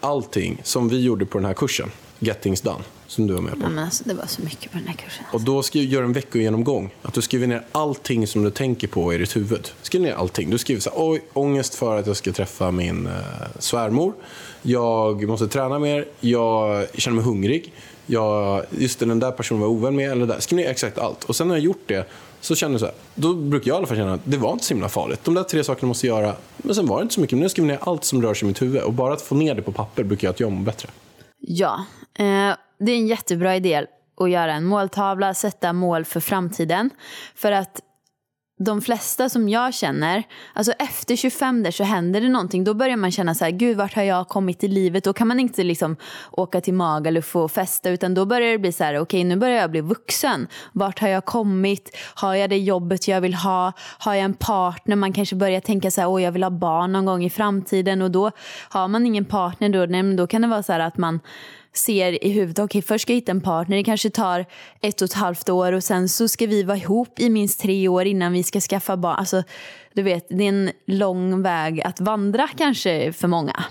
allting 0.00 0.60
som 0.62 0.88
vi 0.88 1.00
gjorde 1.00 1.26
på 1.26 1.38
den 1.38 1.44
här 1.44 1.54
kursen, 1.54 1.90
Get 2.18 2.42
Things 2.42 2.60
Done, 2.60 2.84
som 3.06 3.26
du 3.26 3.34
var 3.34 3.40
med 3.40 3.52
på. 3.52 3.58
Ja, 3.62 3.68
men 3.68 3.84
alltså, 3.84 4.04
det 4.06 4.14
var 4.14 4.26
så 4.26 4.42
mycket 4.42 4.72
på 4.72 4.78
den 4.78 4.86
här 4.86 4.94
kursen. 4.94 5.24
Och 5.32 5.40
då 5.40 5.62
ska 5.62 5.78
du 5.78 5.84
göra 5.84 6.04
en 6.04 6.12
veckogenomgång. 6.12 6.94
Att 7.02 7.14
du 7.14 7.22
skriver 7.22 7.46
ner 7.46 7.64
allting 7.72 8.26
som 8.26 8.42
du 8.42 8.50
tänker 8.50 8.88
på 8.88 9.14
i 9.14 9.18
ditt 9.18 9.36
huvud. 9.36 9.68
Skriv 9.82 10.02
ner 10.02 10.14
allting. 10.14 10.50
Du 10.50 10.58
skriver 10.58 10.80
så 10.80 10.90
här, 10.90 10.98
oj, 11.00 11.22
ångest 11.32 11.74
för 11.74 11.98
att 11.98 12.06
jag 12.06 12.16
ska 12.16 12.32
träffa 12.32 12.70
min 12.70 13.06
eh, 13.06 13.12
svärmor. 13.58 14.12
Jag 14.62 15.28
måste 15.28 15.48
träna 15.48 15.78
mer. 15.78 16.04
Jag 16.20 16.86
känner 16.94 17.14
mig 17.14 17.24
hungrig. 17.24 17.72
Jag, 18.06 18.64
just 18.78 18.98
den 18.98 19.18
där 19.18 19.30
personen 19.30 19.60
var 19.60 19.68
ovän 19.68 19.96
med. 19.96 20.10
Eller 20.10 20.26
där. 20.26 20.40
Skriv 20.40 20.56
ner 20.56 20.68
exakt 20.68 20.98
allt. 20.98 21.24
Och 21.24 21.36
sen 21.36 21.48
när 21.48 21.54
jag 21.54 21.64
gjort 21.64 21.82
det 21.86 22.06
så 22.46 22.54
känner 22.54 22.72
jag 22.72 22.80
så 22.80 22.86
här, 22.86 22.94
då 23.14 23.34
brukar 23.34 23.68
jag 23.68 23.74
i 23.74 23.78
alla 23.78 23.86
fall 23.86 23.96
känna 23.96 24.14
att 24.14 24.20
det 24.24 24.36
var 24.36 24.52
inte 24.52 24.64
så 24.64 24.74
himla 24.74 24.88
farligt. 24.88 25.20
De 25.24 25.34
där 25.34 25.42
tre 25.42 25.64
sakerna 25.64 25.88
måste 25.88 26.06
jag 26.06 26.22
göra. 26.22 26.34
Men 26.56 26.74
sen 26.74 26.86
var 26.86 26.98
det 26.98 27.02
inte 27.02 27.14
så 27.14 27.20
mycket. 27.20 27.36
Men 27.36 27.42
nu 27.42 27.48
skriver 27.48 27.68
jag 27.68 27.78
ner 27.78 27.88
allt 27.88 28.04
som 28.04 28.22
rör 28.22 28.34
sig 28.34 28.46
i 28.46 28.48
mitt 28.48 28.62
huvud. 28.62 28.82
Och 28.82 28.92
bara 28.92 29.12
att 29.12 29.22
få 29.22 29.34
ner 29.34 29.54
det 29.54 29.62
på 29.62 29.72
papper 29.72 30.04
brukar 30.04 30.28
jag 30.28 30.32
att 30.32 30.40
jag 30.40 30.52
mår 30.52 30.64
bättre. 30.64 30.88
Ja, 31.40 31.84
eh, 32.18 32.24
det 32.78 32.92
är 32.92 32.96
en 32.96 33.06
jättebra 33.06 33.56
idé 33.56 33.86
att 34.20 34.30
göra 34.30 34.52
en 34.52 34.64
måltavla, 34.64 35.34
sätta 35.34 35.72
mål 35.72 36.04
för 36.04 36.20
framtiden. 36.20 36.90
För 37.34 37.52
att 37.52 37.80
de 38.58 38.82
flesta 38.82 39.28
som 39.28 39.48
jag 39.48 39.74
känner, 39.74 40.22
alltså 40.52 40.72
efter 40.72 41.16
25 41.16 41.62
där 41.62 41.70
så 41.70 41.84
händer 41.84 42.20
det 42.20 42.28
någonting. 42.28 42.64
Då 42.64 42.74
börjar 42.74 42.96
man 42.96 43.10
känna 43.10 43.34
så 43.34 43.44
här, 43.44 43.50
gud 43.50 43.76
vart 43.76 43.94
har 43.94 44.02
jag 44.02 44.28
kommit 44.28 44.64
i 44.64 44.68
livet? 44.68 45.04
Då 45.04 45.12
kan 45.12 45.28
man 45.28 45.40
inte 45.40 45.64
liksom 45.64 45.96
åka 46.30 46.60
till 46.60 46.74
Magaluf 46.74 47.36
och 47.36 47.50
festa 47.50 47.90
utan 47.90 48.14
då 48.14 48.26
börjar 48.26 48.52
det 48.52 48.58
bli 48.58 48.72
så 48.72 48.84
här, 48.84 48.98
okej 48.98 49.24
nu 49.24 49.36
börjar 49.36 49.60
jag 49.60 49.70
bli 49.70 49.80
vuxen. 49.80 50.46
Vart 50.72 50.98
har 50.98 51.08
jag 51.08 51.24
kommit? 51.24 51.96
Har 52.14 52.34
jag 52.34 52.50
det 52.50 52.58
jobbet 52.58 53.08
jag 53.08 53.20
vill 53.20 53.34
ha? 53.34 53.72
Har 53.98 54.14
jag 54.14 54.24
en 54.24 54.34
partner? 54.34 54.96
Man 54.96 55.12
kanske 55.12 55.36
börjar 55.36 55.60
tänka 55.60 55.90
så 55.90 56.00
här, 56.00 56.08
åh 56.08 56.22
jag 56.22 56.32
vill 56.32 56.42
ha 56.42 56.50
barn 56.50 56.92
någon 56.92 57.04
gång 57.04 57.24
i 57.24 57.30
framtiden 57.30 58.02
och 58.02 58.10
då 58.10 58.30
har 58.68 58.88
man 58.88 59.06
ingen 59.06 59.24
partner 59.24 59.68
då, 59.68 59.78
nej, 59.78 60.02
men 60.02 60.16
då 60.16 60.26
kan 60.26 60.42
det 60.42 60.48
vara 60.48 60.62
så 60.62 60.72
här 60.72 60.80
att 60.80 60.98
man 60.98 61.20
ser 61.78 62.24
i 62.24 62.30
huvudet, 62.30 62.58
okej 62.58 62.78
okay, 62.78 62.82
först 62.82 63.02
ska 63.02 63.12
jag 63.12 63.16
hitta 63.16 63.32
en 63.32 63.40
partner, 63.40 63.76
det 63.76 63.84
kanske 63.84 64.10
tar 64.10 64.46
ett 64.80 65.02
och 65.02 65.04
ett 65.04 65.12
halvt 65.12 65.48
år 65.48 65.72
och 65.72 65.84
sen 65.84 66.08
så 66.08 66.28
ska 66.28 66.46
vi 66.46 66.62
vara 66.62 66.76
ihop 66.76 67.20
i 67.20 67.30
minst 67.30 67.60
tre 67.60 67.88
år 67.88 68.04
innan 68.04 68.32
vi 68.32 68.42
ska 68.42 68.60
skaffa 68.60 68.96
barn. 68.96 69.16
Alltså, 69.16 69.42
du 69.94 70.02
vet, 70.02 70.26
det 70.28 70.44
är 70.44 70.48
en 70.48 70.70
lång 70.86 71.42
väg 71.42 71.80
att 71.80 72.00
vandra 72.00 72.48
kanske 72.56 73.12
för 73.12 73.28
många. 73.28 73.64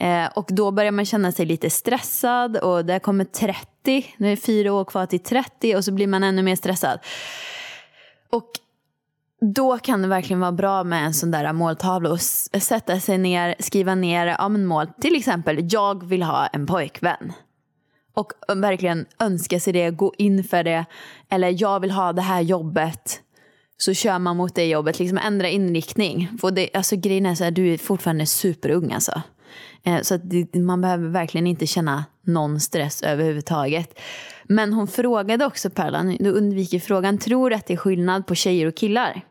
Eh, 0.00 0.26
och 0.34 0.46
då 0.48 0.70
börjar 0.70 0.92
man 0.92 1.04
känna 1.04 1.32
sig 1.32 1.46
lite 1.46 1.70
stressad 1.70 2.56
och 2.56 2.84
där 2.84 2.98
kommer 2.98 3.24
30, 3.24 4.14
nu 4.16 4.26
är 4.26 4.30
det 4.30 4.36
fyra 4.36 4.72
år 4.72 4.84
kvar 4.84 5.06
till 5.06 5.20
30 5.20 5.76
och 5.76 5.84
så 5.84 5.92
blir 5.92 6.06
man 6.06 6.24
ännu 6.24 6.42
mer 6.42 6.56
stressad. 6.56 6.98
Och 8.30 8.50
då 9.52 9.78
kan 9.78 10.02
det 10.02 10.08
verkligen 10.08 10.40
vara 10.40 10.52
bra 10.52 10.84
med 10.84 11.06
en 11.06 11.14
sån 11.14 11.30
där 11.30 11.52
måltavla 11.52 12.10
och 12.10 12.20
sätta 12.20 13.00
sig 13.00 13.18
ner, 13.18 13.54
skriva 13.58 13.94
ner 13.94 14.26
ja, 14.26 14.48
men 14.48 14.66
mål. 14.66 14.86
Till 15.00 15.16
exempel, 15.16 15.68
jag 15.70 16.04
vill 16.04 16.22
ha 16.22 16.46
en 16.46 16.66
pojkvän. 16.66 17.32
Och 18.14 18.32
verkligen 18.56 19.06
önska 19.20 19.60
sig 19.60 19.72
det, 19.72 19.90
gå 19.90 20.12
in 20.18 20.44
för 20.44 20.64
det. 20.64 20.84
Eller 21.30 21.62
jag 21.62 21.80
vill 21.80 21.90
ha 21.90 22.12
det 22.12 22.22
här 22.22 22.40
jobbet. 22.40 23.20
Så 23.76 23.94
kör 23.94 24.18
man 24.18 24.36
mot 24.36 24.54
det 24.54 24.66
jobbet, 24.66 24.98
liksom 24.98 25.18
ändra 25.18 25.48
inriktning. 25.48 26.28
För 26.40 26.50
det, 26.50 26.70
alltså, 26.74 26.96
grejen 26.96 27.26
är 27.26 27.34
så 27.34 27.44
här, 27.44 27.50
du 27.50 27.72
är 27.72 27.78
fortfarande 27.78 28.26
superung 28.26 28.92
alltså. 28.92 29.22
Eh, 29.82 30.00
så 30.02 30.14
att 30.14 30.30
det, 30.30 30.54
man 30.54 30.80
behöver 30.80 31.08
verkligen 31.08 31.46
inte 31.46 31.66
känna 31.66 32.04
någon 32.22 32.60
stress 32.60 33.02
överhuvudtaget. 33.02 33.98
Men 34.44 34.72
hon 34.72 34.88
frågade 34.88 35.46
också 35.46 35.70
Perlan, 35.70 36.16
du 36.20 36.30
undviker 36.30 36.80
frågan, 36.80 37.18
tror 37.18 37.50
du 37.50 37.56
att 37.56 37.66
det 37.66 37.72
är 37.72 37.78
skillnad 37.78 38.26
på 38.26 38.34
tjejer 38.34 38.66
och 38.66 38.74
killar? 38.74 39.24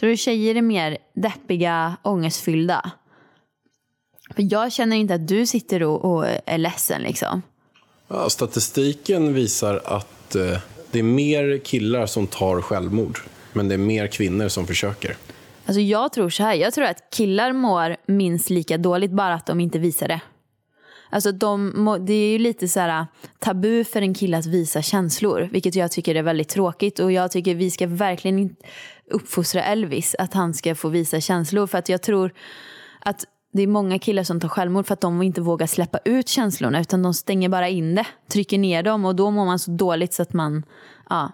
Tror 0.00 0.10
du 0.10 0.16
tjejer 0.16 0.54
är 0.54 0.62
mer 0.62 0.98
deppiga, 1.14 1.96
ångestfyllda? 2.02 2.90
För 4.36 4.52
jag 4.52 4.72
känner 4.72 4.96
inte 4.96 5.14
att 5.14 5.28
du 5.28 5.46
sitter 5.46 5.82
och, 5.82 6.04
och 6.04 6.26
är 6.46 6.58
ledsen 6.58 7.02
liksom. 7.02 7.42
Ja, 8.08 8.30
statistiken 8.30 9.34
visar 9.34 9.80
att 9.84 10.34
eh, 10.34 10.58
det 10.90 10.98
är 10.98 11.02
mer 11.02 11.58
killar 11.64 12.06
som 12.06 12.26
tar 12.26 12.60
självmord. 12.60 13.18
Men 13.52 13.68
det 13.68 13.74
är 13.74 13.78
mer 13.78 14.06
kvinnor 14.06 14.48
som 14.48 14.66
försöker. 14.66 15.16
Alltså 15.66 15.80
jag 15.80 16.12
tror 16.12 16.30
så 16.30 16.42
här, 16.42 16.54
jag 16.54 16.74
tror 16.74 16.84
att 16.84 17.10
killar 17.10 17.52
mår 17.52 17.96
minst 18.06 18.50
lika 18.50 18.78
dåligt 18.78 19.10
bara 19.10 19.34
att 19.34 19.46
de 19.46 19.60
inte 19.60 19.78
visar 19.78 20.08
det. 20.08 20.20
Alltså 21.10 21.32
de, 21.32 21.98
det 22.06 22.12
är 22.12 22.30
ju 22.32 22.38
lite 22.38 22.68
så 22.68 22.80
här 22.80 23.06
tabu 23.38 23.84
för 23.84 24.02
en 24.02 24.14
kille 24.14 24.38
att 24.38 24.46
visa 24.46 24.82
känslor, 24.82 25.48
vilket 25.52 25.74
jag 25.74 25.92
tycker 25.92 26.14
är 26.14 26.22
väldigt 26.22 26.48
tråkigt. 26.48 26.98
Och 26.98 27.12
jag 27.12 27.30
tycker 27.30 27.54
vi 27.54 27.70
ska 27.70 27.86
verkligen 27.86 28.38
inte 28.38 28.66
uppfostra 29.10 29.62
Elvis 29.62 30.16
att 30.18 30.34
han 30.34 30.54
ska 30.54 30.74
få 30.74 30.88
visa 30.88 31.20
känslor. 31.20 31.66
För 31.66 31.78
att 31.78 31.88
jag 31.88 32.02
tror 32.02 32.32
att 33.00 33.24
det 33.52 33.62
är 33.62 33.66
många 33.66 33.98
killar 33.98 34.22
som 34.24 34.40
tar 34.40 34.48
självmord 34.48 34.86
för 34.86 34.94
att 34.94 35.00
de 35.00 35.22
inte 35.22 35.40
vågar 35.40 35.66
släppa 35.66 35.98
ut 36.04 36.28
känslorna 36.28 36.80
utan 36.80 37.02
de 37.02 37.14
stänger 37.14 37.48
bara 37.48 37.68
in 37.68 37.94
det, 37.94 38.06
trycker 38.32 38.58
ner 38.58 38.82
dem 38.82 39.04
och 39.04 39.16
då 39.16 39.30
mår 39.30 39.44
man 39.44 39.58
så 39.58 39.70
dåligt 39.70 40.14
så 40.14 40.22
att 40.22 40.32
man, 40.32 40.62
ja, 41.08 41.32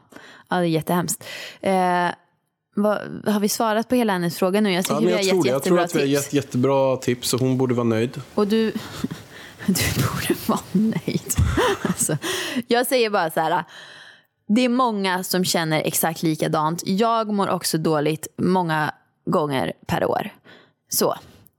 ja 0.51 0.57
det 0.57 0.63
är 0.63 0.69
jättehemskt. 0.69 1.25
Eh, 1.61 2.09
vad, 2.79 2.99
har 3.27 3.41
vi 3.41 3.49
svarat 3.49 3.89
på 3.89 3.95
hela 3.95 4.13
hennes 4.13 4.37
fråga 4.39 4.61
nu? 4.61 4.73
Jag 4.73 4.85
tycker 4.85 4.95
Ja, 4.95 5.01
men 5.01 5.07
vi 5.07 5.13
jag, 5.13 5.19
har 5.19 5.31
tror 5.31 5.37
gett 5.37 5.45
det. 5.45 5.51
jag 5.51 5.63
tror 5.63 5.79
jättebra 5.79 5.85
att 5.85 5.95
vi 5.95 6.01
har 6.01 6.23
gett 6.23 6.33
jättebra 6.33 6.97
tips 6.97 7.35
och 7.35 7.41
hon 7.41 7.59
borde 7.59 7.75
vara 7.75 7.85
nöjd. 7.85 8.21
Och 8.35 8.47
du, 8.47 8.73
du 9.67 10.03
borde 10.03 10.41
vara 10.47 10.61
nöjd. 10.73 11.35
Alltså, 11.83 12.17
jag 12.67 12.87
säger 12.87 13.11
bara 13.11 13.31
så 13.31 13.41
här. 13.41 13.65
Det 14.49 14.61
är 14.61 14.69
många 14.69 15.25
som 15.25 15.45
känner 15.45 15.83
exakt 15.85 16.23
likadant. 16.23 16.83
Jag 16.87 17.33
mår 17.33 17.49
också 17.49 17.79
dåligt 17.79 18.27
många 18.39 18.95
gånger 19.27 19.73
per 19.87 20.05
år. 20.05 20.31
Så, 20.89 21.15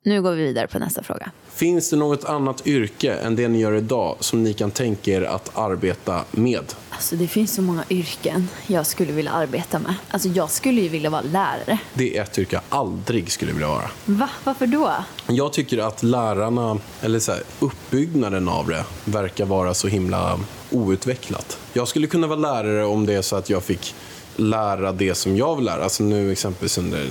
nu 0.08 0.22
går 0.22 0.32
vi 0.32 0.44
vidare 0.44 0.68
på 0.68 0.80
nästa 0.80 1.04
fråga. 1.04 1.32
Finns 1.50 1.90
det 1.90 1.96
något 1.96 2.26
annat 2.26 2.68
yrke 2.68 3.14
än 3.14 3.36
det 3.36 3.48
ni 3.48 3.60
gör 3.60 3.74
idag 3.74 4.18
som 4.20 4.44
ni 4.44 4.54
kan 4.54 4.72
tänka 4.72 5.12
er 5.12 5.22
att 5.22 5.58
arbeta 5.58 6.24
med? 6.32 6.74
Alltså 6.90 7.16
det 7.16 7.28
finns 7.28 7.56
så 7.56 7.62
många 7.62 7.84
yrken 7.90 8.50
jag 8.68 8.86
skulle 8.86 9.12
vilja 9.12 9.32
arbeta 9.32 9.80
med. 9.80 9.94
Alltså 10.10 10.30
jag 10.30 10.52
skulle 10.52 10.82
ju 10.82 10.90
vilja 10.90 11.10
vara 11.10 11.22
lärare. 11.22 11.80
Det 11.94 12.18
är 12.18 12.24
ett 12.24 12.40
yrke 12.40 12.56
jag 12.56 12.80
aldrig 12.80 13.32
skulle 13.32 13.52
vilja 13.52 13.68
vara. 13.68 13.90
Va? 14.06 14.30
Varför 14.44 14.68
då? 14.68 14.94
Jag 15.28 15.54
tycker 15.54 15.78
att 15.78 16.04
lärarna, 16.04 16.78
eller 17.02 17.20
så 17.20 17.32
här, 17.32 17.42
uppbyggnaden 17.60 18.50
av 18.50 18.68
det, 18.68 18.84
verkar 19.06 19.46
vara 19.46 19.74
så 19.74 19.88
himla 19.88 20.40
outvecklat. 20.72 21.58
Jag 21.74 21.88
skulle 21.88 22.08
kunna 22.08 22.28
vara 22.28 22.40
lärare 22.40 22.86
om 22.86 23.06
det 23.06 23.14
är 23.14 23.22
så 23.22 23.36
att 23.36 23.50
jag 23.50 23.64
fick 23.64 23.96
lära 24.36 24.92
det 24.92 25.16
som 25.16 25.38
jag 25.38 25.56
vill 25.56 25.66
lära. 25.66 25.84
Alltså 25.84 26.04
nu 26.04 26.32
exempelvis 26.32 26.78
under 26.78 27.10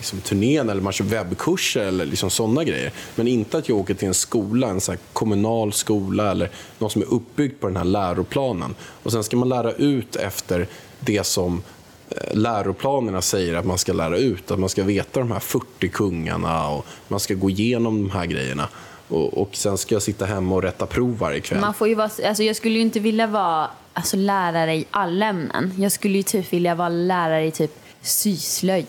liksom, 0.00 0.20
turnén 0.20 0.70
eller 0.70 0.82
man 0.82 0.92
kör 0.92 1.04
webbkurser 1.04 1.80
eller 1.80 2.06
liksom 2.06 2.30
sådana 2.30 2.64
grejer. 2.64 2.92
Men 3.14 3.28
inte 3.28 3.58
att 3.58 3.68
jag 3.68 3.78
åker 3.78 3.94
till 3.94 4.08
en 4.08 4.14
skola, 4.14 4.68
en 4.68 4.80
så 4.80 4.92
här 4.92 4.98
kommunal 5.12 5.72
skola 5.72 6.30
eller 6.30 6.50
något 6.78 6.92
som 6.92 7.02
är 7.02 7.14
uppbyggt 7.14 7.60
på 7.60 7.66
den 7.66 7.76
här 7.76 7.84
läroplanen. 7.84 8.74
Och 9.02 9.12
sen 9.12 9.24
ska 9.24 9.36
man 9.36 9.48
lära 9.48 9.72
ut 9.72 10.16
efter 10.16 10.66
det 11.00 11.26
som 11.26 11.62
eh, 12.10 12.34
läroplanerna 12.36 13.22
säger 13.22 13.54
att 13.54 13.66
man 13.66 13.78
ska 13.78 13.92
lära 13.92 14.16
ut. 14.16 14.50
Att 14.50 14.58
man 14.58 14.68
ska 14.68 14.82
veta 14.84 15.20
de 15.20 15.32
här 15.32 15.40
40 15.40 15.88
kungarna 15.88 16.68
och 16.68 16.86
man 17.08 17.20
ska 17.20 17.34
gå 17.34 17.50
igenom 17.50 18.08
de 18.08 18.10
här 18.10 18.26
grejerna. 18.26 18.68
Och, 19.08 19.38
och 19.38 19.56
sen 19.56 19.78
ska 19.78 19.94
jag 19.94 20.02
sitta 20.02 20.24
hemma 20.24 20.54
och 20.54 20.62
rätta 20.62 20.86
prov 20.86 21.18
varje 21.18 21.40
kväll. 21.40 21.60
Man 21.60 21.74
får 21.74 21.88
ju 21.88 21.94
vara, 21.94 22.10
alltså 22.26 22.42
jag 22.42 22.56
skulle 22.56 22.74
ju 22.74 22.80
inte 22.80 23.00
vilja 23.00 23.26
vara 23.26 23.70
alltså, 23.92 24.16
lärare 24.16 24.76
i 24.76 24.86
alla 24.90 25.26
ämnen. 25.26 25.74
Jag 25.78 25.92
skulle 25.92 26.16
ju 26.16 26.22
typ 26.22 26.52
vilja 26.52 26.74
vara 26.74 26.88
lärare 26.88 27.46
i 27.46 27.50
typ 27.50 27.72
syslöjd 28.02 28.86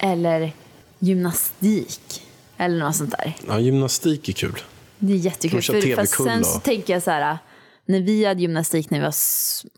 eller 0.00 0.52
gymnastik 0.98 2.22
eller 2.56 2.78
något 2.78 2.96
sånt 2.96 3.10
där. 3.10 3.36
Ja, 3.46 3.60
gymnastik 3.60 4.28
är 4.28 4.32
kul. 4.32 4.58
Det 4.98 5.12
är 5.12 5.16
jättekul. 5.16 5.62
För, 5.62 5.96
fast 5.96 6.24
sen 6.24 6.44
så 6.44 6.58
tänker 6.58 6.92
jag 6.92 7.02
så 7.02 7.10
här, 7.10 7.38
när 7.84 8.00
vi 8.00 8.24
hade 8.24 8.40
gymnastik 8.40 8.90
när 8.90 8.98
vi 8.98 9.04
var 9.04 9.14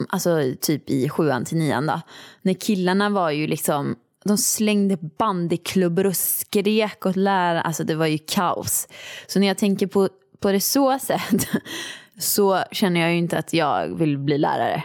alltså, 0.08 0.52
typ 0.60 0.90
i 0.90 1.08
sjuan 1.08 1.44
till 1.44 1.56
nian 1.56 1.86
då. 1.86 2.00
När 2.42 2.54
killarna 2.54 3.08
var 3.08 3.30
ju 3.30 3.46
liksom, 3.46 3.96
de 4.24 4.38
slängde 4.38 4.96
bandyklubbor 5.18 6.06
och 6.06 6.16
skrek 6.16 7.06
åt 7.06 7.16
lärarna. 7.16 7.60
Alltså 7.60 7.84
det 7.84 7.94
var 7.94 8.06
ju 8.06 8.18
kaos. 8.18 8.88
Så 9.26 9.40
när 9.40 9.46
jag 9.46 9.58
tänker 9.58 9.86
på, 9.86 10.08
på 10.40 10.52
det 10.52 10.60
så 10.60 10.98
sätt 10.98 11.48
så 12.18 12.64
känner 12.72 13.00
jag 13.00 13.10
ju 13.10 13.18
inte 13.18 13.38
att 13.38 13.52
jag 13.52 13.98
vill 13.98 14.18
bli 14.18 14.38
lärare. 14.38 14.82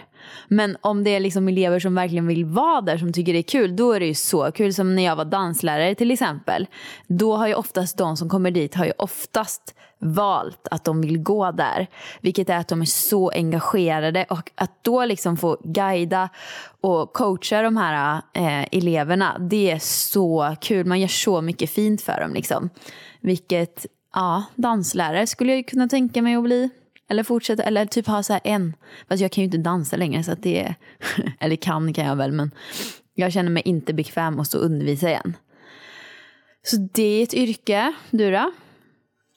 Men 0.47 0.77
om 0.81 1.03
det 1.03 1.09
är 1.09 1.19
liksom 1.19 1.47
elever 1.47 1.79
som 1.79 1.95
verkligen 1.95 2.27
vill 2.27 2.45
vara 2.45 2.81
där, 2.81 2.97
som 2.97 3.13
tycker 3.13 3.33
det 3.33 3.39
är 3.39 3.43
kul, 3.43 3.75
då 3.75 3.91
är 3.91 3.99
det 3.99 4.05
ju 4.05 4.13
så 4.13 4.51
kul. 4.51 4.73
Som 4.73 4.95
när 4.95 5.03
jag 5.03 5.15
var 5.15 5.25
danslärare 5.25 5.95
till 5.95 6.11
exempel. 6.11 6.67
Då 7.07 7.35
har 7.35 7.47
ju 7.47 7.53
oftast 7.53 7.97
de 7.97 8.17
som 8.17 8.29
kommer 8.29 8.51
dit 8.51 8.75
har 8.75 8.85
ju 8.85 8.93
oftast 8.97 9.75
valt 9.99 10.67
att 10.71 10.83
de 10.83 11.01
vill 11.01 11.17
gå 11.17 11.51
där. 11.51 11.87
Vilket 12.21 12.49
är 12.49 12.57
att 12.57 12.67
de 12.67 12.81
är 12.81 12.85
så 12.85 13.29
engagerade 13.29 14.25
och 14.29 14.51
att 14.55 14.83
då 14.83 15.05
liksom 15.05 15.37
få 15.37 15.57
guida 15.63 16.29
och 16.81 17.13
coacha 17.13 17.61
de 17.61 17.77
här 17.77 18.21
eh, 18.33 18.65
eleverna, 18.71 19.37
det 19.39 19.71
är 19.71 19.79
så 19.79 20.55
kul. 20.61 20.85
Man 20.85 20.99
gör 20.99 21.07
så 21.07 21.41
mycket 21.41 21.69
fint 21.69 22.01
för 22.01 22.21
dem 22.21 22.33
liksom. 22.33 22.69
Vilket, 23.19 23.85
ja, 24.13 24.43
danslärare 24.55 25.27
skulle 25.27 25.51
jag 25.51 25.57
ju 25.57 25.63
kunna 25.63 25.87
tänka 25.87 26.21
mig 26.21 26.35
att 26.35 26.43
bli. 26.43 26.69
Eller 27.09 27.23
fortsätta, 27.23 27.63
eller 27.63 27.85
typ 27.85 28.07
ha 28.07 28.23
så 28.23 28.33
här 28.33 28.41
en. 28.43 28.75
Fast 29.09 29.21
jag 29.21 29.31
kan 29.31 29.41
ju 29.41 29.45
inte 29.45 29.57
dansa 29.57 29.97
längre 29.97 30.23
så 30.23 30.31
att 30.31 30.43
det 30.43 30.59
är, 30.59 30.75
eller 31.39 31.55
kan 31.55 31.93
kan 31.93 32.05
jag 32.05 32.15
väl 32.15 32.31
men 32.31 32.51
jag 33.13 33.33
känner 33.33 33.51
mig 33.51 33.63
inte 33.65 33.93
bekväm 33.93 34.39
att 34.39 34.47
stå 34.47 34.57
och 34.57 34.65
undervisa 34.65 35.09
igen. 35.09 35.37
Så 36.63 36.87
det 36.93 37.03
är 37.03 37.23
ett 37.23 37.33
yrke. 37.33 37.93
Du 38.11 38.31
då? 38.31 38.51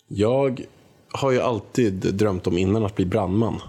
Jag 0.08 0.64
har 1.12 1.30
ju 1.30 1.40
alltid 1.40 1.94
drömt 1.94 2.46
om 2.46 2.58
innan 2.58 2.84
att 2.84 2.96
bli 2.96 3.04
brandman. 3.04 3.60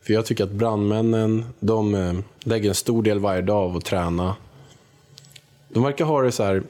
För 0.00 0.12
jag 0.12 0.26
tycker 0.26 0.44
att 0.44 0.50
brandmännen, 0.50 1.44
de 1.60 1.94
eh, 1.94 2.14
lägger 2.40 2.68
en 2.68 2.74
stor 2.74 3.02
del 3.02 3.18
varje 3.18 3.42
dag 3.42 3.70
av 3.70 3.76
att 3.76 3.84
träna. 3.84 4.36
De 5.68 5.82
verkar 5.82 6.04
ha 6.04 6.22
det 6.22 6.32
så 6.32 6.44
här 6.44 6.62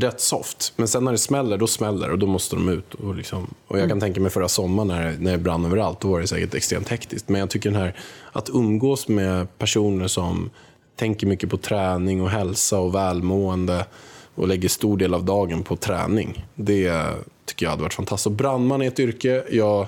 rätt 0.00 0.20
soft. 0.20 0.72
Men 0.76 0.88
sen 0.88 1.04
när 1.04 1.12
det 1.12 1.18
smäller, 1.18 1.58
då 1.58 1.66
smäller 1.66 2.10
och 2.10 2.18
då 2.18 2.26
måste 2.26 2.56
de 2.56 2.68
ut. 2.68 2.94
Och, 2.94 3.14
liksom, 3.14 3.54
och 3.66 3.78
jag 3.78 3.88
kan 3.88 4.00
tänka 4.00 4.20
mig 4.20 4.30
förra 4.30 4.48
sommaren 4.48 4.88
när, 4.88 5.16
när 5.18 5.32
det 5.32 5.38
brann 5.38 5.64
överallt, 5.64 6.00
då 6.00 6.08
var 6.08 6.20
det 6.20 6.26
säkert 6.26 6.54
extremt 6.54 6.88
hektiskt. 6.88 7.28
Men 7.28 7.40
jag 7.40 7.50
tycker 7.50 7.70
den 7.70 7.80
här, 7.80 7.96
att 8.32 8.48
umgås 8.48 9.08
med 9.08 9.58
personer 9.58 10.06
som 10.06 10.50
tänker 10.96 11.26
mycket 11.26 11.50
på 11.50 11.56
träning 11.56 12.22
och 12.22 12.30
hälsa 12.30 12.78
och 12.78 12.94
välmående 12.94 13.86
och 14.34 14.48
lägger 14.48 14.68
stor 14.68 14.96
del 14.96 15.14
av 15.14 15.24
dagen 15.24 15.62
på 15.62 15.76
träning. 15.76 16.46
Det 16.54 17.04
tycker 17.44 17.66
jag 17.66 17.70
hade 17.70 17.82
varit 17.82 17.94
fantastiskt. 17.94 18.26
Och 18.26 18.32
brandman 18.32 18.82
är 18.82 18.88
ett 18.88 19.00
yrke 19.00 19.44
jag 19.50 19.86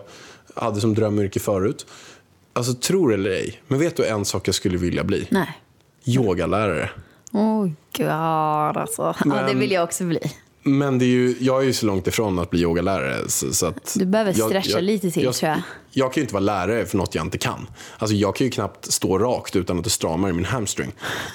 hade 0.55 0.81
som 0.81 0.95
drömyrke 0.95 1.41
förut. 1.41 1.87
Alltså, 2.53 2.75
tror 2.75 3.15
eller 3.15 3.31
ej, 3.31 3.63
men 3.67 3.79
vet 3.79 3.97
du 3.97 4.07
en 4.07 4.25
sak 4.25 4.49
jag 4.49 4.55
skulle 4.55 4.79
vilja 4.79 5.05
bli? 5.05 5.27
Nej. 5.31 5.59
Yogalärare. 6.05 6.91
Oh 7.33 7.69
god 7.97 8.77
alltså. 8.77 9.03
Ja, 9.03 9.15
det 9.25 9.29
Men- 9.29 9.59
vill 9.59 9.71
jag 9.71 9.85
också 9.85 10.05
bli. 10.05 10.21
Men 10.63 10.99
det 10.99 11.05
är 11.05 11.07
ju, 11.07 11.37
jag 11.41 11.61
är 11.61 11.65
ju 11.67 11.73
så 11.73 11.87
långt 11.87 12.07
ifrån 12.07 12.39
att 12.39 12.51
bli 12.51 12.61
yogalärare. 12.61 13.29
Så, 13.29 13.55
så 13.55 13.67
att 13.67 13.97
Du 13.99 14.05
behöver 14.07 14.33
stretcha 14.33 14.81
lite 14.81 15.11
till, 15.11 15.25
jag, 15.25 15.35
tror 15.35 15.51
jag. 15.51 15.63
Jag 15.91 16.13
kan 16.13 16.21
ju 16.21 16.23
inte 16.23 16.35
vara 16.35 16.45
lärare 16.45 16.87
för 16.87 16.97
något 16.99 17.15
jag 17.15 17.25
inte 17.25 17.39
kan. 17.39 17.67
Alltså, 17.99 18.17
jag 18.17 18.37
kan 18.37 18.45
ju 18.45 18.51
knappt 18.51 18.93
stå 18.93 19.19
rakt 19.19 19.57
utan 19.57 19.79
att 19.79 19.85
det 19.85 19.91
stramar 19.91 20.29
i 20.31 20.33
min 20.33 20.45
hamstring. 20.45 20.93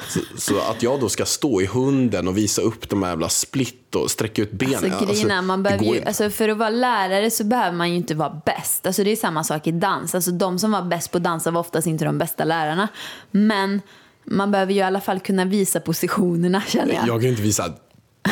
Så, 0.08 0.20
så 0.38 0.60
att 0.60 0.84
jag 0.84 1.00
då 1.00 1.10
ska 1.10 1.26
stå 1.26 1.62
i 1.62 1.66
hunden 1.66 2.28
och 2.28 2.38
visa 2.38 2.62
upp 2.62 2.90
de 2.90 3.04
här 3.04 3.10
jävla 3.10 3.30
split 3.30 3.96
och 3.96 4.12
sträcka 4.12 4.42
ut 4.42 4.52
benen. 4.52 4.92
Alltså, 4.92 5.06
grejen 5.06 5.32
är, 5.32 5.42
man 5.42 5.64
behöver 5.64 5.86
ju, 5.86 6.04
alltså, 6.04 6.30
för 6.30 6.50
att 6.50 6.58
vara 6.58 6.70
lärare 6.70 7.32
så 7.32 7.44
behöver 7.44 7.78
man 7.78 7.90
ju 7.90 7.96
inte 7.96 8.16
vara 8.16 8.42
bäst. 8.46 8.86
Alltså, 8.86 9.04
det 9.04 9.12
är 9.12 9.16
samma 9.16 9.44
sak 9.44 9.68
i 9.68 9.72
dans. 9.72 10.16
Alltså, 10.16 10.32
de 10.32 10.60
som 10.60 10.72
var 10.72 10.82
bäst 10.82 11.12
på 11.12 11.18
att 11.18 11.24
dansa 11.24 11.52
var 11.52 11.62
oftast 11.62 11.88
inte 11.88 12.06
de 12.06 12.18
bästa 12.18 12.44
lärarna. 12.44 12.88
Men 13.32 13.82
man 14.26 14.52
behöver 14.52 14.74
ju 14.74 14.80
i 14.80 14.82
alla 14.82 15.02
fall 15.02 15.20
kunna 15.20 15.46
visa 15.46 15.80
positionerna 15.80 16.62
känner 16.68 16.94
jag. 16.94 17.08
Jag 17.08 17.22
kan 17.22 17.30
inte 17.30 17.42
visa... 17.42 17.74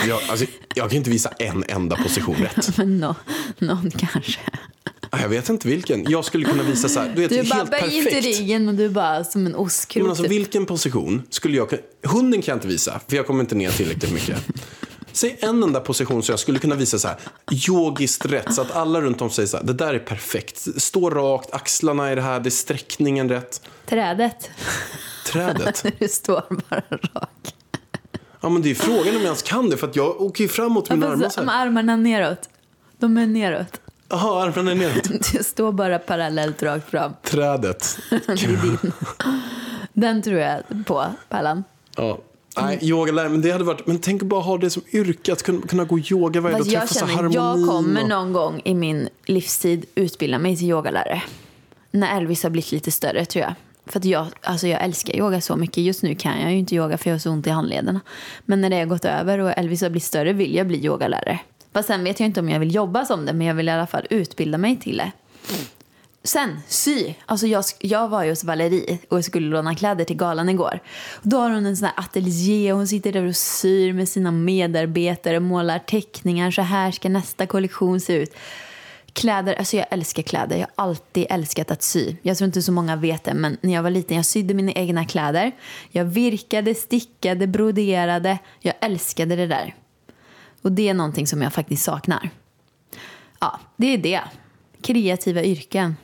Jag, 0.08 0.22
alltså, 0.30 0.46
jag 0.76 0.90
kan 0.90 0.98
inte 0.98 1.10
visa 1.10 1.30
en 1.30 1.64
enda 1.68 1.96
position 1.96 2.36
rätt. 2.36 2.78
Men 2.78 2.98
nå 2.98 3.16
någon 3.58 3.92
kanske. 3.92 4.40
Jag 5.12 5.30
vet 5.30 5.50
inte 5.50 5.68
vilken. 5.68 6.06
Jag 6.10 6.26
skulle 6.26 6.46
kunna 6.46 6.64
visa 6.64 6.90
så 6.90 7.00
här, 7.00 7.12
du 7.16 7.22
vet, 7.22 7.30
Du 7.30 7.50
bara 7.50 7.78
helt 7.78 8.10
perfekt. 8.10 8.26
ryggen 8.26 8.70
och 8.70 8.76
du 8.76 8.90
bara 8.90 9.24
som 9.24 9.46
en 9.46 9.56
ostkrok. 9.56 10.02
Men 10.02 10.10
alltså, 10.10 10.24
typ. 10.24 10.32
vilken 10.32 10.66
position 10.66 11.24
skulle 11.30 11.58
jag 11.58 11.70
kunna... 11.70 11.82
Hunden 12.04 12.42
kan 12.42 12.52
jag 12.52 12.56
inte 12.56 12.68
visa, 12.68 13.02
för 13.08 13.16
jag 13.16 13.28
kommer 13.28 13.42
inte 13.42 13.56
ner 13.56 13.72
tillräckligt 13.72 14.14
mycket. 14.14 14.38
Säg 15.14 15.38
en 15.40 15.64
enda 15.64 15.80
position 15.80 16.24
som 16.24 16.34
jag 16.34 16.40
skulle 16.40 16.60
kunna 16.60 16.76
visa 16.76 17.00
så 17.00 17.08
här, 17.08 17.18
yogiskt 17.70 18.26
rätt, 18.26 18.54
så 18.54 18.62
att 18.62 18.72
alla 18.72 19.02
runt 19.02 19.22
om 19.22 19.30
säger 19.30 19.48
så 19.48 19.58
här, 19.58 19.64
det 19.64 19.74
där 19.74 19.94
är 19.94 20.00
perfekt. 20.00 20.82
Stå 20.82 21.10
rakt, 21.10 21.54
axlarna 21.54 22.10
är 22.10 22.16
det 22.16 22.22
här, 22.22 22.40
det 22.40 22.48
är 22.50 22.52
sträckningen 22.52 23.30
rätt. 23.30 23.62
Trädet. 23.86 24.50
Trädet. 25.26 25.86
du 26.00 26.08
står 26.08 26.44
bara 26.70 26.82
rak. 26.90 27.56
Ja, 28.42 28.50
men 28.50 28.62
det 28.62 28.72
är 28.72 28.76
frågan 28.76 29.08
om 29.08 29.14
jag 29.14 29.24
ens 29.24 29.42
kan 29.42 29.70
det, 29.70 29.78
för 29.78 29.88
att 29.88 29.96
jag 29.96 30.22
åker 30.22 30.44
ju 30.44 30.48
framåt 30.48 30.90
med 30.90 31.00
mina 31.00 31.12
armar 31.12 31.24
Fast 31.24 31.36
så 31.36 31.44
med 31.44 31.54
här. 31.54 31.66
armarna 31.66 31.96
neråt. 31.96 32.50
De 32.98 33.18
är 33.18 33.28
neråt. 33.28 33.82
Jaha, 34.10 34.44
armarna 34.44 34.72
är 34.72 34.76
neråt. 34.76 35.04
Du 35.34 35.44
står 35.44 35.72
bara 35.72 36.00
parallellt 36.00 36.64
rakt 36.64 36.90
fram. 36.90 37.12
Trädet. 37.24 37.98
Det 38.10 38.16
är 38.30 38.62
din. 38.62 38.92
Den 39.94 40.22
tror 40.22 40.40
jag 40.40 40.62
på, 40.86 41.06
Pallan. 41.30 41.64
Ja. 41.96 42.20
Nej, 42.58 42.80
yogalärare, 42.82 43.30
men 43.30 43.42
det 43.42 43.52
hade 43.52 43.64
varit... 43.64 43.88
Men 43.88 44.00
tänk 44.00 44.24
bara 44.24 44.42
ha 44.42 44.58
det 44.58 44.70
som 44.70 44.84
yrke, 44.92 45.34
att 45.34 45.44
kunna, 45.44 45.62
kunna 45.62 45.84
gå 45.84 46.00
yoga 46.00 46.42
varje 46.42 46.54
dag 46.54 46.62
och 46.62 46.68
träffa 46.68 47.08
känner, 47.08 47.34
jag 47.34 47.68
kommer 47.68 48.04
och... 48.04 48.10
någon 48.10 48.34
gång 48.34 48.62
i 48.66 48.74
min 48.74 49.10
livstid 49.26 49.86
utbilda 49.96 50.40
mig 50.40 50.58
till 50.58 50.70
yogalärare. 50.70 51.24
När 51.92 52.18
Elvis 52.18 52.44
har 52.44 52.50
blivit 52.50 52.72
lite 52.72 52.92
större 52.92 53.26
tror 53.26 53.44
jag. 53.44 53.54
För 53.86 54.00
att 54.00 54.06
jag, 54.06 54.28
alltså 54.42 54.68
jag 54.68 54.84
älskar 54.84 55.16
yoga 55.16 55.42
så 55.42 55.56
mycket. 55.56 55.78
Just 55.78 56.04
nu 56.04 56.16
kan 56.16 56.42
jag 56.42 56.52
ju 56.52 56.58
inte 56.58 56.76
yoga 56.76 56.98
för 56.98 57.10
jag 57.10 57.14
har 57.16 57.20
så 57.20 57.30
ont 57.32 57.48
i 57.48 57.50
handlederna. 57.50 58.02
Men 58.46 58.62
när 58.62 58.70
det 58.70 58.80
har 58.80 58.86
gått 58.86 59.06
över 59.06 59.40
och 59.40 59.58
Elvis 59.58 59.82
har 59.82 59.90
blivit 59.90 60.04
större 60.04 60.34
vill 60.34 60.56
jag 60.56 60.68
bli 60.68 60.86
yogalärare. 60.86 61.40
Fast 61.74 61.88
sen 61.88 62.04
vet 62.04 62.20
jag 62.20 62.28
inte 62.28 62.40
om 62.40 62.50
jag 62.50 62.60
vill 62.60 62.76
jobba 62.76 63.06
som 63.06 63.26
det, 63.26 63.34
men 63.34 63.48
jag 63.48 63.56
vill 63.56 63.68
i 63.68 63.72
alla 63.72 63.88
fall 63.88 64.08
utbilda 64.10 64.58
mig 64.58 64.80
till 64.80 64.98
det. 64.98 65.12
Sen, 66.26 66.60
sy. 66.68 67.14
Alltså 67.26 67.48
jag, 67.48 67.64
jag 67.80 68.08
var 68.08 68.24
ju 68.24 68.30
hos 68.30 68.44
Valerie 68.44 68.98
och 69.10 69.26
skulle 69.26 69.48
låna 69.48 69.76
kläder 69.76 70.06
till 70.06 70.18
galan 70.18 70.50
igår. 70.50 70.80
Då 71.22 71.38
har 71.38 71.50
hon 71.50 71.66
en 71.66 71.78
sån 71.78 71.86
här 71.86 72.00
ateljé 72.00 72.72
och 72.72 72.78
hon 72.78 72.88
sitter 72.88 73.12
där 73.12 73.26
och 73.26 73.36
syr 73.36 73.94
med 73.94 74.10
sina 74.10 74.32
medarbetare 74.32 75.38
och 75.38 75.44
målar 75.44 75.80
teckningar. 75.80 76.52
Så 76.52 76.62
här 76.62 76.92
ska 76.92 77.10
nästa 77.10 77.46
kollektion 77.48 78.00
se 78.00 78.14
ut. 78.14 78.36
Kläder, 79.14 79.54
alltså 79.54 79.78
jag 79.78 79.86
älskar 79.90 80.24
kläder. 80.24 80.58
Jag 80.58 80.68
har 80.76 80.84
alltid 80.86 81.26
älskat 81.30 81.72
att 81.72 81.84
sy. 81.84 82.16
Jag 82.22 82.38
tror 82.38 82.46
inte 82.46 82.62
så 82.62 82.72
många 82.72 82.96
vet 82.96 83.24
det, 83.24 83.34
men 83.34 83.58
när 83.62 83.74
jag 83.74 83.84
var 83.84 83.90
liten 83.90 84.18
jag 84.18 84.26
sydde 84.26 84.54
mina 84.54 84.72
egna 84.72 85.06
kläder. 85.06 85.52
Jag 85.92 86.06
virkade, 86.06 86.76
stickade, 86.76 87.48
broderade. 87.48 88.40
Jag 88.60 88.74
älskade 88.82 89.36
det 89.36 89.48
där. 89.48 89.76
Och 90.62 90.72
det 90.72 90.90
är 90.90 90.94
någonting 90.94 91.28
som 91.28 91.42
jag 91.42 91.54
faktiskt 91.54 91.84
saknar. 91.84 92.30
Ja, 93.40 93.60
det 93.78 93.94
är 93.94 93.98
det. 93.98 94.22
Kreativa 94.82 95.44
yrken. 95.44 95.96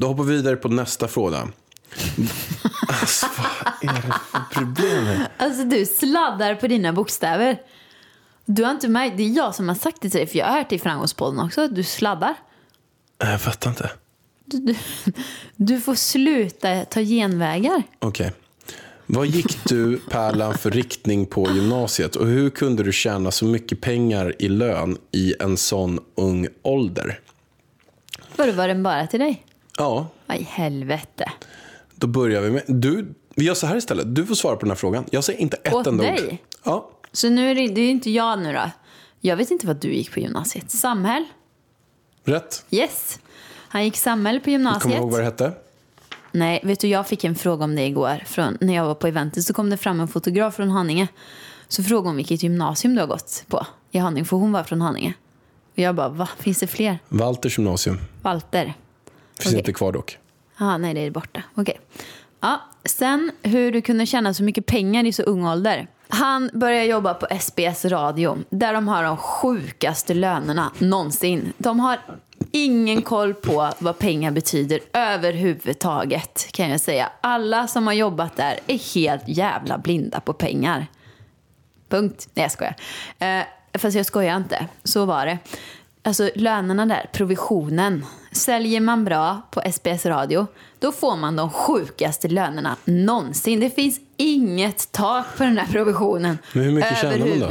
Då 0.00 0.06
hoppar 0.06 0.24
vi 0.24 0.36
vidare 0.36 0.56
på 0.56 0.68
nästa 0.68 1.08
fråga. 1.08 1.48
Alltså, 2.88 3.26
vad 3.36 3.90
är 3.90 3.94
det 3.94 4.02
för 4.02 4.60
problem 4.60 5.04
här? 5.04 5.28
Alltså 5.36 5.64
du 5.64 5.86
sladdar 5.86 6.54
på 6.54 6.66
dina 6.66 6.92
bokstäver. 6.92 7.62
Du 8.44 8.64
har 8.64 8.70
inte 8.70 8.88
märkt, 8.88 9.16
det 9.16 9.22
är 9.22 9.36
jag 9.36 9.54
som 9.54 9.68
har 9.68 9.74
sagt 9.74 9.96
det 10.00 10.10
till 10.10 10.18
dig, 10.18 10.26
för 10.26 10.38
jag 10.38 10.46
har 10.46 10.58
hört 10.58 10.72
i 10.72 10.78
Framgångspodden 10.78 11.40
också 11.40 11.60
att 11.60 11.74
du 11.74 11.82
sladdar. 11.82 12.34
Jag 13.18 13.40
fattar 13.40 13.70
inte. 13.70 13.90
Du, 14.44 14.58
du, 14.58 14.74
du 15.56 15.80
får 15.80 15.94
sluta 15.94 16.84
ta 16.84 17.00
genvägar. 17.00 17.82
Okej. 17.98 18.32
Vad 19.06 19.26
gick 19.26 19.64
du, 19.64 20.00
Pärlan, 20.10 20.58
för 20.58 20.70
riktning 20.70 21.26
på 21.26 21.50
gymnasiet? 21.50 22.16
Och 22.16 22.26
hur 22.26 22.50
kunde 22.50 22.82
du 22.82 22.92
tjäna 22.92 23.30
så 23.30 23.44
mycket 23.44 23.80
pengar 23.80 24.34
i 24.38 24.48
lön 24.48 24.98
i 25.12 25.34
en 25.40 25.56
sån 25.56 26.00
ung 26.14 26.48
ålder? 26.62 27.20
Var 28.36 28.68
den 28.68 28.82
bara 28.82 29.06
till 29.06 29.20
dig? 29.20 29.46
Ja, 29.80 30.06
Vad 30.26 30.36
i 30.36 30.42
helvete. 30.42 31.32
då 31.94 32.06
börjar 32.06 32.40
vi 32.42 32.50
med... 32.50 32.62
Du, 32.66 33.14
vi 33.34 33.44
gör 33.44 33.54
så 33.54 33.66
här 33.66 33.76
istället. 33.76 34.14
Du 34.14 34.26
får 34.26 34.34
svara 34.34 34.54
på 34.56 34.60
den 34.60 34.70
här 34.70 34.76
frågan. 34.76 35.04
Jag 35.10 35.24
säger 35.24 35.40
inte 35.40 35.56
ett 35.56 35.74
Åt 35.74 35.86
enda 35.86 36.02
dig? 36.04 36.28
ord. 36.30 36.36
Ja, 36.64 36.90
Så 37.12 37.28
nu 37.30 37.50
är 37.50 37.54
det, 37.54 37.68
det 37.68 37.80
är 37.80 37.90
inte 37.90 38.10
jag 38.10 38.38
nu 38.38 38.52
då. 38.52 38.70
Jag 39.20 39.36
vet 39.36 39.50
inte 39.50 39.66
vad 39.66 39.76
du 39.76 39.92
gick 39.94 40.12
på 40.14 40.20
gymnasiet. 40.20 40.70
Samhäll? 40.70 41.24
Rätt. 42.24 42.64
Yes. 42.70 43.18
Han 43.68 43.84
gick 43.84 43.96
samhäll 43.96 44.38
på 44.40 44.44
Kommer 44.44 44.52
gymnasiet. 44.52 44.92
du 44.94 44.98
ihåg 45.00 45.10
vad 45.10 45.20
det 45.20 45.24
hette? 45.24 45.52
Nej, 46.32 46.60
vet 46.64 46.80
du, 46.80 46.88
jag 46.88 47.06
fick 47.06 47.24
en 47.24 47.34
fråga 47.34 47.64
om 47.64 47.76
det 47.76 47.82
igår. 47.86 48.22
Från, 48.26 48.58
när 48.60 48.74
jag 48.74 48.84
var 48.84 48.94
på 48.94 49.06
eventet 49.06 49.44
så 49.44 49.52
kom 49.54 49.70
det 49.70 49.76
fram 49.76 50.00
en 50.00 50.08
fotograf 50.08 50.54
från 50.54 50.70
Haninge. 50.70 51.08
Så 51.68 51.82
frågade 51.82 52.08
hon 52.08 52.16
vilket 52.16 52.42
gymnasium 52.42 52.94
du 52.94 53.00
har 53.00 53.06
gått 53.08 53.44
på 53.48 53.66
i 53.90 53.98
Haninge, 53.98 54.24
för 54.24 54.36
hon 54.36 54.52
var 54.52 54.62
från 54.64 54.80
Haninge. 54.80 55.14
Och 55.72 55.78
jag 55.78 55.94
bara, 55.94 56.08
va? 56.08 56.28
Finns 56.38 56.58
det 56.60 56.66
fler? 56.66 56.98
Walters 57.08 57.58
gymnasium. 57.58 57.98
Walter? 58.22 58.74
Finns 59.40 59.52
Okej. 59.52 59.58
inte 59.58 59.72
kvar 59.72 59.92
dock. 59.92 60.18
Ja, 60.58 60.78
nej, 60.78 60.94
det 60.94 61.00
är 61.00 61.10
borta. 61.10 61.42
Okej. 61.54 61.80
Ja, 62.40 62.60
sen 62.84 63.30
hur 63.42 63.72
du 63.72 63.82
kunde 63.82 64.06
tjäna 64.06 64.34
så 64.34 64.42
mycket 64.42 64.66
pengar 64.66 65.04
i 65.04 65.12
så 65.12 65.22
ung 65.22 65.46
ålder. 65.46 65.86
Han 66.08 66.50
började 66.54 66.84
jobba 66.84 67.14
på 67.14 67.26
SBS 67.40 67.84
radio 67.84 68.38
där 68.50 68.72
de 68.72 68.88
har 68.88 69.04
de 69.04 69.16
sjukaste 69.16 70.14
lönerna 70.14 70.72
någonsin. 70.78 71.52
De 71.58 71.80
har 71.80 71.98
ingen 72.52 73.02
koll 73.02 73.34
på 73.34 73.70
vad 73.78 73.98
pengar 73.98 74.30
betyder 74.30 74.80
överhuvudtaget 74.92 76.48
kan 76.52 76.70
jag 76.70 76.80
säga. 76.80 77.12
Alla 77.20 77.66
som 77.66 77.86
har 77.86 77.94
jobbat 77.94 78.36
där 78.36 78.58
är 78.66 78.94
helt 78.94 79.22
jävla 79.26 79.78
blinda 79.78 80.20
på 80.20 80.32
pengar. 80.32 80.86
Punkt. 81.88 82.28
Nej, 82.34 82.44
jag 82.44 82.52
skojar. 82.52 82.76
Eh, 83.18 83.42
fast 83.78 83.96
jag 83.96 84.06
skojar 84.06 84.36
inte. 84.36 84.66
Så 84.84 85.04
var 85.04 85.26
det. 85.26 85.38
Alltså 86.02 86.30
lönerna 86.34 86.86
där, 86.86 87.10
provisionen. 87.12 88.06
Säljer 88.32 88.80
man 88.80 89.04
bra 89.04 89.42
på 89.50 89.62
SBS 89.72 90.06
radio, 90.06 90.46
då 90.78 90.92
får 90.92 91.16
man 91.16 91.36
de 91.36 91.50
sjukaste 91.50 92.28
lönerna 92.28 92.76
någonsin. 92.84 93.60
Det 93.60 93.70
finns 93.70 94.00
inget 94.16 94.92
tak 94.92 95.26
på 95.36 95.42
den 95.44 95.54
där 95.54 95.66
provisionen. 95.66 96.38
Men 96.52 96.64
hur 96.64 96.72
mycket 96.72 96.98
tjänar 96.98 97.18
man 97.18 97.28
då? 97.40 97.46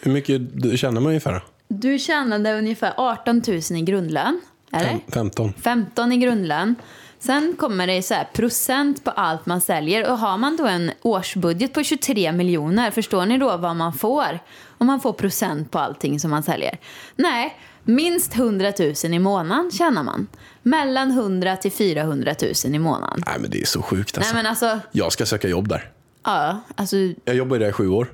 Hur 0.00 0.12
mycket 0.12 0.78
tjänar 0.80 1.00
man 1.00 1.06
ungefär? 1.06 1.44
Du 1.68 1.98
tjänade 1.98 2.58
ungefär 2.58 2.92
18 2.96 3.42
000 3.48 3.58
i 3.58 3.82
grundlön. 3.82 4.40
Eller? 4.72 4.88
Fem- 4.88 5.00
15. 5.12 5.52
15 5.62 6.12
i 6.12 6.16
grundlön. 6.16 6.74
Sen 7.18 7.54
kommer 7.58 7.86
det 7.86 8.02
så 8.02 8.14
här 8.14 8.24
procent 8.32 9.04
på 9.04 9.10
allt 9.10 9.46
man 9.46 9.60
säljer. 9.60 10.10
Och 10.10 10.18
har 10.18 10.36
man 10.36 10.56
då 10.56 10.66
en 10.66 10.90
årsbudget 11.02 11.72
på 11.74 11.82
23 11.82 12.32
miljoner, 12.32 12.90
förstår 12.90 13.26
ni 13.26 13.38
då 13.38 13.56
vad 13.56 13.76
man 13.76 13.92
får? 13.92 14.38
Om 14.78 14.86
man 14.86 15.00
får 15.00 15.12
procent 15.12 15.70
på 15.70 15.78
allting 15.78 16.20
som 16.20 16.30
man 16.30 16.42
säljer. 16.42 16.78
Nej, 17.16 17.58
minst 17.84 18.34
100 18.36 18.72
000 19.04 19.14
i 19.14 19.18
månaden 19.18 19.70
tjänar 19.70 20.02
man. 20.02 20.26
Mellan 20.62 21.10
100 21.10 21.56
till 21.56 21.72
400 21.72 22.34
000 22.64 22.74
i 22.74 22.78
månaden. 22.78 23.22
Nej 23.26 23.36
men 23.40 23.50
det 23.50 23.60
är 23.60 23.66
så 23.66 23.82
sjukt 23.82 24.18
alltså. 24.18 24.34
Nej 24.34 24.42
men 24.42 24.50
alltså, 24.50 24.78
Jag 24.92 25.12
ska 25.12 25.26
söka 25.26 25.48
jobb 25.48 25.68
där. 25.68 25.90
ja, 26.24 26.60
alltså 26.74 26.96
Jag 27.24 27.34
jobbar 27.36 27.58
där 27.58 27.68
i 27.68 27.72
sju 27.72 27.88
år. 27.88 28.12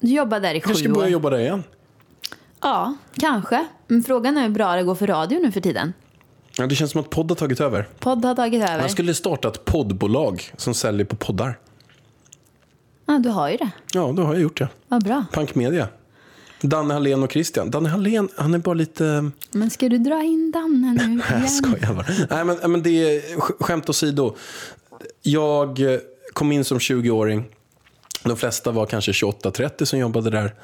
du 0.00 0.08
jobbar 0.10 0.40
där 0.40 0.54
i 0.54 0.60
sju 0.60 0.74
ska 0.74 0.88
börja 0.88 1.06
år. 1.06 1.10
jobba 1.12 1.30
där 1.30 1.38
igen. 1.38 1.62
Ja, 2.60 2.94
kanske. 3.20 3.66
Men 3.86 4.02
frågan 4.02 4.36
är 4.36 4.42
hur 4.42 4.48
bra 4.48 4.76
det 4.76 4.82
går 4.82 4.94
för 4.94 5.06
radio 5.06 5.38
nu 5.42 5.52
för 5.52 5.60
tiden. 5.60 5.92
Ja, 6.58 6.66
det 6.66 6.74
känns 6.74 6.90
som 6.90 7.00
att 7.00 7.10
podd 7.10 7.30
har 7.30 7.36
tagit 7.36 7.60
över. 7.60 7.88
Podd 7.98 8.24
har 8.24 8.34
tagit 8.34 8.62
över. 8.62 8.80
Man 8.80 8.88
skulle 8.90 9.14
starta 9.14 9.48
ett 9.48 9.64
poddbolag 9.64 10.52
som 10.56 10.74
säljer 10.74 11.06
på 11.06 11.16
poddar. 11.16 11.58
Ja, 13.06 13.18
du 13.18 13.28
har 13.28 13.48
ju 13.50 13.56
det. 13.56 13.70
Ja, 13.92 14.12
då 14.16 14.22
har 14.22 14.32
jag 14.34 14.42
gjort 14.42 14.58
det. 14.58 14.68
Vad 14.88 15.04
bra. 15.04 15.24
Punk 15.32 15.54
Media. 15.54 15.88
Danne 16.60 16.94
Hallén 16.94 17.22
och 17.22 17.32
Christian. 17.32 17.70
Danne 17.70 17.88
Hallén, 17.88 18.28
han 18.36 18.54
är 18.54 18.58
bara 18.58 18.74
lite... 18.74 19.30
Men 19.50 19.70
ska 19.70 19.88
du 19.88 19.98
dra 19.98 20.22
in 20.22 20.50
Danne 20.50 20.92
nu 20.92 21.02
igen? 21.12 21.22
Jag 21.42 21.50
skojar 21.50 21.94
bara. 21.94 22.06
Nej, 22.30 22.44
men, 22.44 22.70
men 22.72 22.82
det 22.82 22.90
är 22.90 23.20
sk- 23.36 23.62
skämt 23.64 23.88
åsido. 23.88 24.36
Jag 25.22 25.78
kom 26.32 26.52
in 26.52 26.64
som 26.64 26.78
20-åring. 26.78 27.44
De 28.22 28.36
flesta 28.36 28.70
var 28.70 28.86
kanske 28.86 29.12
28-30 29.12 29.84
som 29.84 29.98
jobbade 29.98 30.30
där. 30.30 30.54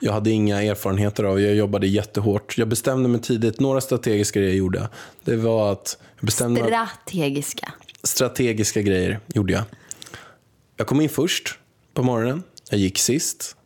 Jag 0.00 0.12
hade 0.12 0.30
inga 0.30 0.62
erfarenheter 0.62 1.24
av 1.24 1.40
Jag 1.40 1.54
jobbade 1.54 1.86
jättehårt. 1.86 2.58
Jag 2.58 2.68
bestämde 2.68 3.08
mig 3.08 3.20
tidigt. 3.20 3.60
Några 3.60 3.80
strategiska 3.80 4.40
grejer 4.40 4.54
gjorde 4.54 4.78
jag. 4.78 4.88
Det 5.24 5.36
var 5.36 5.72
att 5.72 5.98
jag 6.18 6.26
bestämde 6.26 6.60
mig 6.62 6.68
Strategiska. 6.70 7.72
strategiska 8.02 8.82
grejer 8.82 9.20
gjorde 9.26 9.52
jag. 9.52 9.62
Jag 10.76 10.86
kom 10.86 11.00
in 11.00 11.08
först 11.08 11.58
på 11.94 12.02
morgonen. 12.02 12.42
Jag 12.70 12.80
gick 12.80 12.98
sist. 12.98 13.56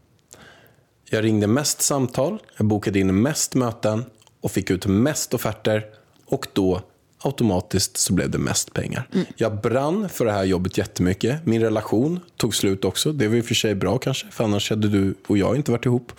Jag 1.11 1.25
ringde 1.25 1.47
mest 1.47 1.83
samtal. 1.83 2.39
Jag 2.57 2.67
bokade 2.67 2.99
in 2.99 3.23
mest 3.23 3.55
möten 3.55 4.05
och 4.41 4.51
fick 4.51 4.71
ut 4.71 4.87
mest 4.87 5.35
offerter. 5.35 5.87
Och 6.27 6.47
då 6.53 6.83
automatiskt 7.19 7.97
så 7.97 8.13
blev 8.13 8.31
det 8.31 8.39
mest 8.39 8.73
pengar. 8.73 9.09
Jag 9.37 9.61
brann 9.61 10.09
för 10.09 10.25
det 10.25 10.33
här 10.33 10.45
jobbet 10.45 10.79
jättemycket. 10.79 11.47
Min 11.47 11.63
relation 11.63 12.21
tog 12.37 12.55
slut 12.55 12.85
också. 12.85 13.13
Det 13.13 13.29
var 13.29 13.37
i 13.37 13.41
och 13.41 13.45
för 13.45 13.55
sig 13.55 13.75
bra 13.75 13.99
kanske. 13.99 14.27
För 14.31 14.45
annars 14.45 14.71
hade 14.71 14.89
du 14.89 15.15
och 15.27 15.39
jag 15.39 15.57
inte 15.57 15.71
varit 15.71 15.87
ihop. 15.87 16.13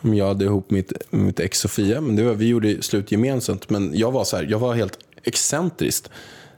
Om 0.00 0.14
jag 0.14 0.26
hade 0.26 0.44
ihop 0.44 0.70
mitt, 0.70 0.92
mitt 1.10 1.40
ex 1.40 1.58
Sofia. 1.58 2.00
Men 2.00 2.16
det 2.16 2.22
var, 2.22 2.34
vi 2.34 2.46
gjorde 2.46 2.82
slut 2.82 3.12
gemensamt. 3.12 3.70
Men 3.70 3.90
jag 3.94 4.12
var 4.12 4.24
så 4.24 4.36
här, 4.36 4.46
jag 4.50 4.58
var 4.58 4.74
helt 4.74 4.98
excentrisk. 5.22 6.04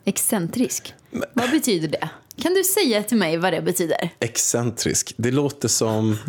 Excentrisk. 0.04 0.94
Vad 1.32 1.50
betyder 1.50 1.88
det? 1.88 2.08
Kan 2.42 2.54
du 2.54 2.64
säga 2.64 3.02
till 3.02 3.16
mig 3.16 3.36
vad 3.36 3.52
det 3.52 3.62
betyder? 3.62 4.10
Excentrisk. 4.20 5.14
Det 5.16 5.30
låter 5.30 5.68
som... 5.68 6.18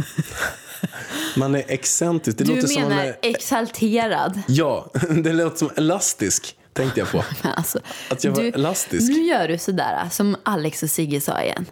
Man 1.36 1.56
är 1.56 1.64
excentrisk. 1.68 2.38
Det 2.38 2.44
Du 2.44 2.56
låter 2.56 2.68
som 2.68 2.82
man 2.82 2.90
menar 2.92 3.06
är... 3.06 3.18
exalterad. 3.22 4.42
Ja, 4.48 4.92
det 5.24 5.34
låter 5.34 5.58
som 5.58 5.70
elastisk, 5.76 6.56
tänkte 6.74 7.00
jag 7.00 7.12
på. 7.12 7.24
Alltså, 7.44 7.80
Att 8.10 8.24
jag 8.24 8.32
var 8.32 8.44
du, 8.44 8.50
elastisk. 8.50 9.10
Nu 9.10 9.22
gör 9.22 9.48
du 9.48 9.58
sådär 9.58 10.08
som 10.12 10.36
Alex 10.44 10.84
och 10.84 10.90
Sigge 10.90 11.22
sa 11.22 11.42
igen. 11.42 11.66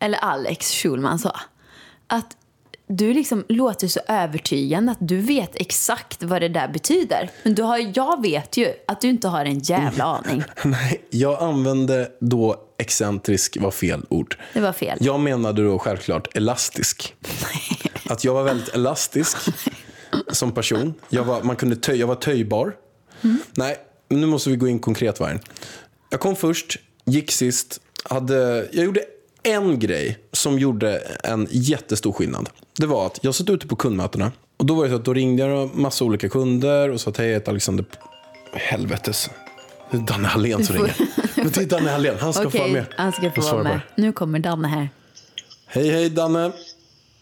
Eller 0.00 0.18
Alex 0.18 0.70
Schulman 0.70 1.18
sa. 1.18 1.40
Att 2.06 2.36
du 2.86 3.14
liksom 3.14 3.44
låter 3.48 3.88
så 3.88 4.00
övertygande 4.08 4.92
att 4.92 4.98
du 5.00 5.16
vet 5.18 5.50
exakt 5.54 6.22
vad 6.22 6.42
det 6.42 6.48
där 6.48 6.68
betyder. 6.68 7.30
Men 7.42 7.54
du 7.54 7.62
har, 7.62 7.90
jag 7.94 8.22
vet 8.22 8.56
ju 8.56 8.72
att 8.86 9.00
du 9.00 9.08
inte 9.08 9.28
har 9.28 9.44
en 9.44 9.58
jävla 9.58 10.04
aning. 10.04 10.42
Nej, 10.64 11.04
jag 11.10 11.42
använde 11.42 12.10
då 12.20 12.56
excentrisk 12.82 13.56
var 13.60 13.70
fel 13.70 14.06
ord. 14.08 14.36
Det 14.54 14.60
var 14.60 14.72
fel. 14.72 14.98
Jag 15.00 15.20
menade 15.20 15.62
då 15.62 15.78
självklart 15.78 16.36
elastisk. 16.36 17.14
Att 18.08 18.24
jag 18.24 18.34
var 18.34 18.42
väldigt 18.44 18.68
elastisk 18.68 19.36
som 20.32 20.52
person. 20.52 20.94
Jag 21.08 21.24
var, 21.24 21.42
man 21.42 21.56
kunde 21.56 21.76
töj, 21.76 22.00
jag 22.00 22.06
var 22.06 22.14
töjbar. 22.14 22.76
Nej, 23.54 23.76
men 24.08 24.20
nu 24.20 24.26
måste 24.26 24.50
vi 24.50 24.56
gå 24.56 24.68
in 24.68 24.78
konkret 24.78 25.20
Vargen. 25.20 25.40
Jag 26.10 26.20
kom 26.20 26.36
först, 26.36 26.78
gick 27.04 27.32
sist. 27.32 27.80
Hade, 28.04 28.68
jag 28.72 28.84
gjorde 28.84 29.00
en 29.42 29.78
grej 29.78 30.18
som 30.32 30.58
gjorde 30.58 30.98
en 31.24 31.48
jättestor 31.50 32.12
skillnad. 32.12 32.48
Det 32.78 32.86
var 32.86 33.06
att 33.06 33.18
jag 33.22 33.34
satt 33.34 33.50
ute 33.50 33.66
på 33.66 33.76
kundmötena. 33.76 34.32
Och 34.56 34.66
då 34.66 34.74
var 34.74 34.84
det 34.84 34.90
så 34.90 34.96
att 34.96 35.04
då 35.04 35.14
ringde 35.14 35.42
jag 35.42 35.74
massa 35.74 36.04
olika 36.04 36.28
kunder 36.28 36.90
och 36.90 37.00
sa 37.00 37.10
att 37.10 37.16
hej, 37.16 37.26
jag 37.26 37.34
heter 37.34 37.50
Alexander... 37.50 37.84
Helvetes. 38.54 39.30
Det 39.92 39.96
är 39.98 40.00
Danne 40.00 40.28
Hallén 40.28 40.64
som 40.66 40.76
får- 40.76 40.84
ringer. 40.84 40.96
Men 41.34 41.50
det 41.50 41.60
är 41.60 41.64
Danne 41.66 41.90
Hallén, 41.90 42.16
han 42.20 42.32
ska 42.34 42.50
få 42.50 42.58
vara 42.58 42.68
med. 42.68 42.84
han 42.96 43.12
ska 43.12 43.30
få 43.30 43.40
vara 43.40 43.62
med. 43.62 43.80
Nu 43.96 44.12
kommer 44.12 44.38
Danne 44.38 44.68
här. 44.68 44.88
Hej, 45.66 45.90
hej 45.90 46.10
Danne. 46.10 46.52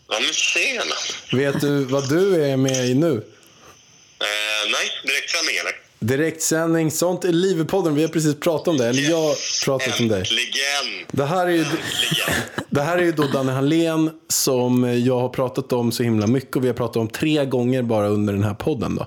Ja, 0.09 0.17
men 0.21 0.33
tjena. 0.33 0.95
Vet 1.33 1.61
du 1.61 1.85
vad 1.85 2.09
du 2.09 2.45
är 2.45 2.57
med 2.57 2.87
i 2.87 2.95
nu? 2.95 3.13
Eh, 3.13 4.71
nej, 4.73 4.91
direktsändning 5.05 5.57
eller? 5.61 5.73
Direktsändning, 5.99 6.91
sånt 6.91 7.25
är 7.25 7.33
Liverpodden. 7.33 7.95
Vi 7.95 8.03
har 8.03 8.09
precis 8.09 8.41
pratat 8.41 8.69
om 8.69 8.77
det. 8.77 8.87
Eller 8.87 9.03
jag 9.11 9.17
har 9.23 9.65
pratat 9.65 10.01
om 10.01 10.09
det. 10.09 10.19
Äntligen! 10.19 11.07
Det 11.11 11.25
här 11.25 11.47
är 11.47 11.51
ju, 11.51 11.65
det 12.71 12.83
här 12.83 12.99
är 12.99 13.03
ju 13.03 13.13
då 13.13 13.23
Danne 13.23 13.53
Hallén 13.53 14.11
som 14.29 15.03
jag 15.05 15.21
har 15.21 15.29
pratat 15.29 15.73
om 15.73 15.93
så 15.93 16.03
himla 16.03 16.27
mycket. 16.27 16.57
Och 16.57 16.65
vi 16.65 16.69
har 16.69 16.75
pratat 16.75 16.97
om 16.97 17.09
tre 17.09 17.45
gånger 17.45 17.83
bara 17.83 18.09
under 18.09 18.33
den 18.33 18.45
här 18.45 18.55
podden. 18.55 18.97
Då. 18.97 19.07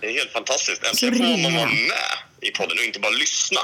Det 0.00 0.06
är 0.06 0.12
helt 0.18 0.30
fantastiskt. 0.32 0.82
Äntligen 0.84 1.14
får 1.14 1.42
man 1.42 1.54
vara 1.54 1.66
med 1.66 1.98
i 2.46 2.50
podden 2.50 2.78
och 2.78 2.84
inte 2.86 3.00
bara 3.00 3.10
lyssna. 3.12 3.60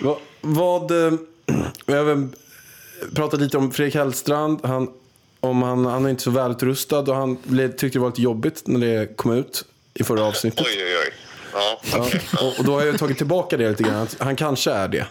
Va, 0.00 0.18
vad... 0.40 0.90
eh, 1.06 1.12
Jag 1.86 2.28
pratat 3.14 3.40
lite 3.40 3.56
om 3.58 3.72
Fredrik 3.72 3.94
Hellstrand. 3.94 4.60
Han, 4.64 4.88
om 5.40 5.62
han, 5.62 5.84
han 5.86 6.06
är 6.06 6.10
inte 6.10 6.22
så 6.22 6.30
välutrustad 6.30 6.98
och 6.98 7.16
han 7.16 7.36
tyckte 7.36 7.88
det 7.88 7.98
var 7.98 8.08
lite 8.08 8.22
jobbigt 8.22 8.62
när 8.66 8.80
det 8.80 9.16
kom 9.16 9.32
ut 9.32 9.64
i 9.94 10.04
förra 10.04 10.24
avsnittet. 10.24 10.66
Oj, 10.66 10.84
oj, 10.84 10.96
oj. 11.06 11.12
Ja, 11.54 11.80
Ja, 11.92 12.10
och, 12.42 12.58
och 12.58 12.64
då 12.64 12.72
har 12.74 12.82
jag 12.86 12.98
tagit 12.98 13.16
tillbaka 13.16 13.56
det 13.56 13.70
lite 13.70 13.82
grann. 13.82 14.06
Han 14.18 14.36
kanske 14.36 14.70
är 14.70 14.88
det. 14.88 15.06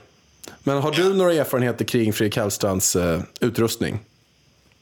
Men 0.64 0.78
har 0.78 0.92
du 0.92 1.14
några 1.14 1.34
erfarenheter 1.34 1.86
kring 1.86 2.14
Fredrik 2.14 2.38
Hellstrands 2.38 2.96
eh, 2.96 3.22
utrustning? 3.39 4.00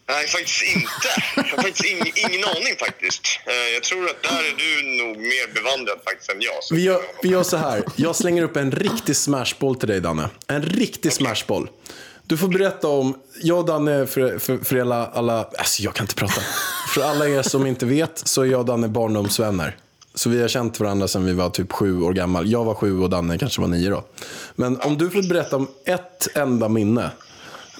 Nej, 0.09 0.27
faktiskt 0.27 0.63
inte. 0.75 1.09
Jag 1.35 1.43
har 1.43 1.63
faktiskt 1.63 1.85
ing, 1.85 2.13
ingen 2.15 2.43
aning 2.45 2.75
faktiskt. 2.79 3.21
Eh, 3.45 3.73
jag 3.73 3.83
tror 3.83 4.05
att 4.05 4.23
där 4.23 4.39
är 4.49 4.55
du 4.57 5.03
nog 5.03 5.17
mer 5.17 5.53
bevandrad 5.53 5.99
faktiskt 6.03 6.31
än 6.31 6.41
jag. 6.41 6.77
Vi 6.77 6.83
gör, 6.83 7.01
vi 7.23 7.29
gör 7.29 7.43
så 7.43 7.57
här. 7.57 7.83
Jag 7.95 8.15
slänger 8.15 8.43
upp 8.43 8.55
en 8.57 8.71
riktig 8.71 9.15
smashboll 9.15 9.75
till 9.75 9.87
dig, 9.87 10.01
Danne. 10.01 10.29
En 10.47 10.61
riktig 10.61 11.13
smashboll. 11.13 11.69
Du 12.23 12.37
får 12.37 12.47
berätta 12.47 12.87
om, 12.87 13.19
jag 13.41 13.59
och 13.59 13.65
Danne, 13.65 14.07
för, 14.07 14.39
för, 14.39 14.57
för 14.57 14.79
alla, 14.79 15.07
alla, 15.07 15.43
alltså 15.57 15.83
jag 15.83 15.93
kan 15.93 16.03
inte 16.03 16.15
prata. 16.15 16.41
För 16.93 17.01
alla 17.01 17.27
er 17.27 17.41
som 17.41 17.65
inte 17.65 17.85
vet 17.85 18.21
så 18.27 18.41
är 18.41 18.45
jag 18.45 18.59
och 18.59 18.65
Danne 18.65 18.87
barndomsvänner. 18.87 19.77
Så 20.13 20.29
vi 20.29 20.41
har 20.41 20.47
känt 20.47 20.79
varandra 20.79 21.07
sedan 21.07 21.25
vi 21.25 21.33
var 21.33 21.49
typ 21.49 21.71
sju 21.71 22.01
år 22.01 22.13
gammal. 22.13 22.51
Jag 22.51 22.65
var 22.65 22.75
sju 22.75 22.99
och 22.99 23.09
Danne 23.09 23.37
kanske 23.37 23.61
var 23.61 23.67
nio 23.67 23.89
då. 23.89 24.03
Men 24.55 24.79
om 24.79 24.97
du 24.97 25.09
får 25.09 25.29
berätta 25.29 25.55
om 25.55 25.67
ett 25.85 26.27
enda 26.35 26.69
minne 26.69 27.11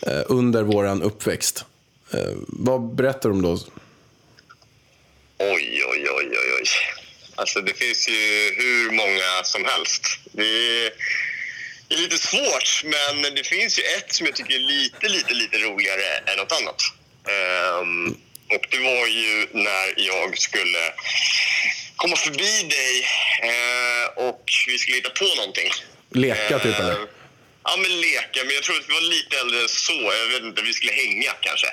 eh, 0.02 0.22
under 0.28 0.64
våran 0.64 1.02
uppväxt. 1.02 1.66
Eh, 2.14 2.36
vad 2.48 2.96
berättar 2.96 3.30
de 3.30 3.42
då? 3.42 3.60
Oj, 5.38 5.84
oj, 5.86 6.10
oj, 6.10 6.30
oj, 6.30 6.54
oj. 6.60 6.70
Alltså 7.36 7.62
det 7.62 7.74
finns 7.74 8.10
ju 8.10 8.54
hur 8.58 8.92
många 8.92 9.44
som 9.44 9.66
helst. 9.66 10.04
Det 10.32 10.44
är, 10.44 10.92
det 11.88 11.96
är 11.96 12.00
lite 12.00 12.18
svårt, 12.18 12.84
men 12.84 13.36
det 13.36 13.48
finns 13.48 13.80
ju 13.80 13.84
ett 13.84 14.14
som 14.14 14.26
jag 14.26 14.36
tycker 14.36 14.56
är 14.56 14.60
lite, 14.60 15.08
lite, 15.08 15.34
lite 15.34 15.58
roligare 15.58 16.18
än 16.28 16.38
något 16.38 16.52
annat. 16.52 16.82
Ehm, 17.28 18.08
och 18.56 18.68
det 18.70 18.80
var 18.80 19.08
ju 19.08 19.48
när 19.52 19.94
jag 19.96 20.38
skulle 20.38 20.94
komma 21.96 22.16
förbi 22.16 22.68
dig 22.70 23.08
eh, 23.52 24.28
och 24.28 24.44
vi 24.68 24.78
skulle 24.78 24.98
hitta 24.98 25.10
på 25.10 25.36
någonting. 25.38 25.70
Leka 26.10 26.60
typ 26.60 26.80
Eh, 26.80 26.80
eller? 26.80 27.08
Ja, 27.64 27.78
men 27.78 28.02
leka. 28.02 28.44
Men 28.46 28.54
jag 28.56 28.64
tror 28.64 28.78
att 28.78 28.90
vi 28.90 28.94
var 28.94 29.02
lite 29.02 29.38
äldre 29.38 29.62
än 29.62 29.70
så. 29.70 30.14
Jag 30.22 30.28
vet 30.28 30.44
inte, 30.44 30.62
vi 30.62 30.74
skulle 30.74 30.92
hänga 30.92 31.32
kanske. 31.42 31.68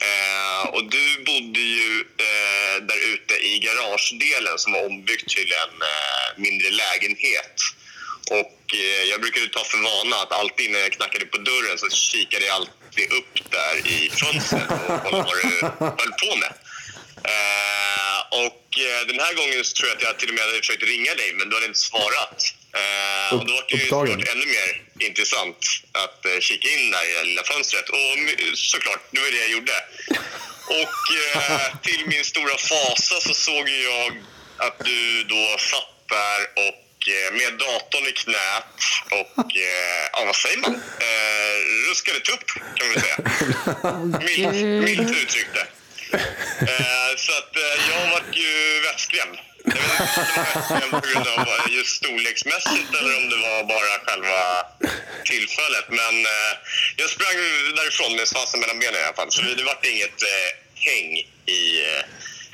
Eh, 0.00 0.68
och 0.68 0.84
du 0.84 1.24
bodde 1.24 1.60
ju 1.60 2.00
eh, 2.00 2.82
där 2.82 3.14
ute 3.14 3.34
i 3.34 3.58
garagedelen 3.58 4.58
som 4.58 4.72
var 4.72 4.86
ombyggd 4.86 5.28
till 5.28 5.52
en 5.52 5.82
eh, 5.82 6.28
mindre 6.36 6.70
lägenhet. 6.70 7.60
Och 8.30 8.74
eh, 8.74 9.02
jag 9.10 9.20
brukade 9.20 9.48
ta 9.48 9.64
för 9.64 9.78
vana 9.78 10.16
att 10.16 10.32
alltid 10.32 10.70
när 10.70 10.78
jag 10.78 10.92
knackade 10.92 11.26
på 11.26 11.38
dörren 11.38 11.78
så 11.78 11.88
kikade 11.90 12.46
jag 12.46 12.54
alltid 12.54 13.12
upp 13.12 13.50
där 13.50 13.86
i 13.86 14.10
fönstret 14.10 14.70
och 14.70 15.04
kollade 15.04 15.24
vad 15.24 15.38
du 15.42 15.50
höll 16.02 16.14
på 16.24 16.36
med. 16.36 16.52
Eh, 17.34 18.18
och 18.44 18.64
eh, 18.88 19.06
den 19.06 19.20
här 19.20 19.34
gången 19.34 19.64
så 19.64 19.72
tror 19.76 19.88
jag 19.88 19.96
att 19.96 20.02
jag 20.02 20.18
till 20.18 20.28
och 20.28 20.34
med 20.34 20.44
hade 20.44 20.58
försökt 20.58 20.82
ringa 20.82 21.14
dig, 21.14 21.32
men 21.34 21.48
du 21.48 21.56
hade 21.56 21.66
inte 21.66 21.78
svarat. 21.78 22.54
Eh, 22.76 23.34
och 23.34 23.46
då 23.46 23.52
var 23.52 23.64
det 23.68 23.74
ju 23.76 23.80
såklart 23.80 24.28
ännu 24.32 24.46
mer 24.56 24.70
intressant 25.08 25.56
att 25.92 26.26
eh, 26.26 26.38
kika 26.40 26.68
in 26.68 26.90
där 26.90 27.04
i 27.10 27.12
det 27.14 27.24
lilla 27.24 27.44
fönstret. 27.44 27.88
Och 27.88 27.98
såklart, 28.54 29.02
det 29.10 29.20
var 29.20 29.30
det 29.30 29.42
jag 29.46 29.50
gjorde. 29.50 29.76
Och 30.82 31.00
eh, 31.22 31.76
till 31.82 32.06
min 32.06 32.24
stora 32.24 32.56
fasa 32.58 33.20
så 33.20 33.34
såg 33.34 33.68
jag 33.68 34.12
att 34.56 34.78
du 34.84 35.24
då 35.24 35.56
satt 35.58 35.92
där 36.08 36.40
och 36.66 36.82
med 37.32 37.52
datorn 37.52 38.06
i 38.06 38.12
knät 38.12 38.64
och, 39.10 39.46
ja 40.14 40.24
vad 40.26 40.36
säger 40.36 40.58
man, 40.58 40.82
ruskade 41.90 42.20
tupp 42.20 42.46
kan 42.76 42.88
man 42.88 43.00
säga. 43.00 43.18
Milt, 44.26 44.98
milt 44.98 45.10
uttryckt 45.10 45.54
det. 45.54 45.66
Så 47.24 47.32
att 47.40 47.52
eh, 47.64 47.74
jag 47.90 48.02
vart 48.14 48.32
ju 48.44 48.52
vettskrämd. 48.86 49.36
Jag 49.64 49.74
vet 49.74 50.00
inte 50.00 50.20
om 50.20 50.26
det 50.30 50.36
var 50.40 50.48
vettskrämd 50.54 50.92
på 51.02 51.08
grund 51.10 51.28
av 51.36 51.40
eh, 51.54 51.76
just 51.78 51.92
storleksmässigt 52.00 52.90
eller 52.98 53.12
om 53.20 53.24
det 53.32 53.38
var 53.46 53.58
bara 53.74 53.92
själva 54.06 54.40
tillfället. 55.32 55.86
Men 56.00 56.14
eh, 56.34 56.52
jag 57.00 57.08
sprang 57.14 57.36
därifrån 57.78 58.12
med 58.18 58.28
svansen 58.32 58.60
mellan 58.60 58.78
benen 58.82 59.00
i 59.00 59.04
alla 59.04 59.16
fall. 59.20 59.30
Så 59.30 59.40
det, 59.42 59.64
vart 59.70 59.84
inget 59.94 60.18
eh, 60.34 60.48
häng 60.88 61.08
i, 61.58 61.62
eh, 61.88 62.02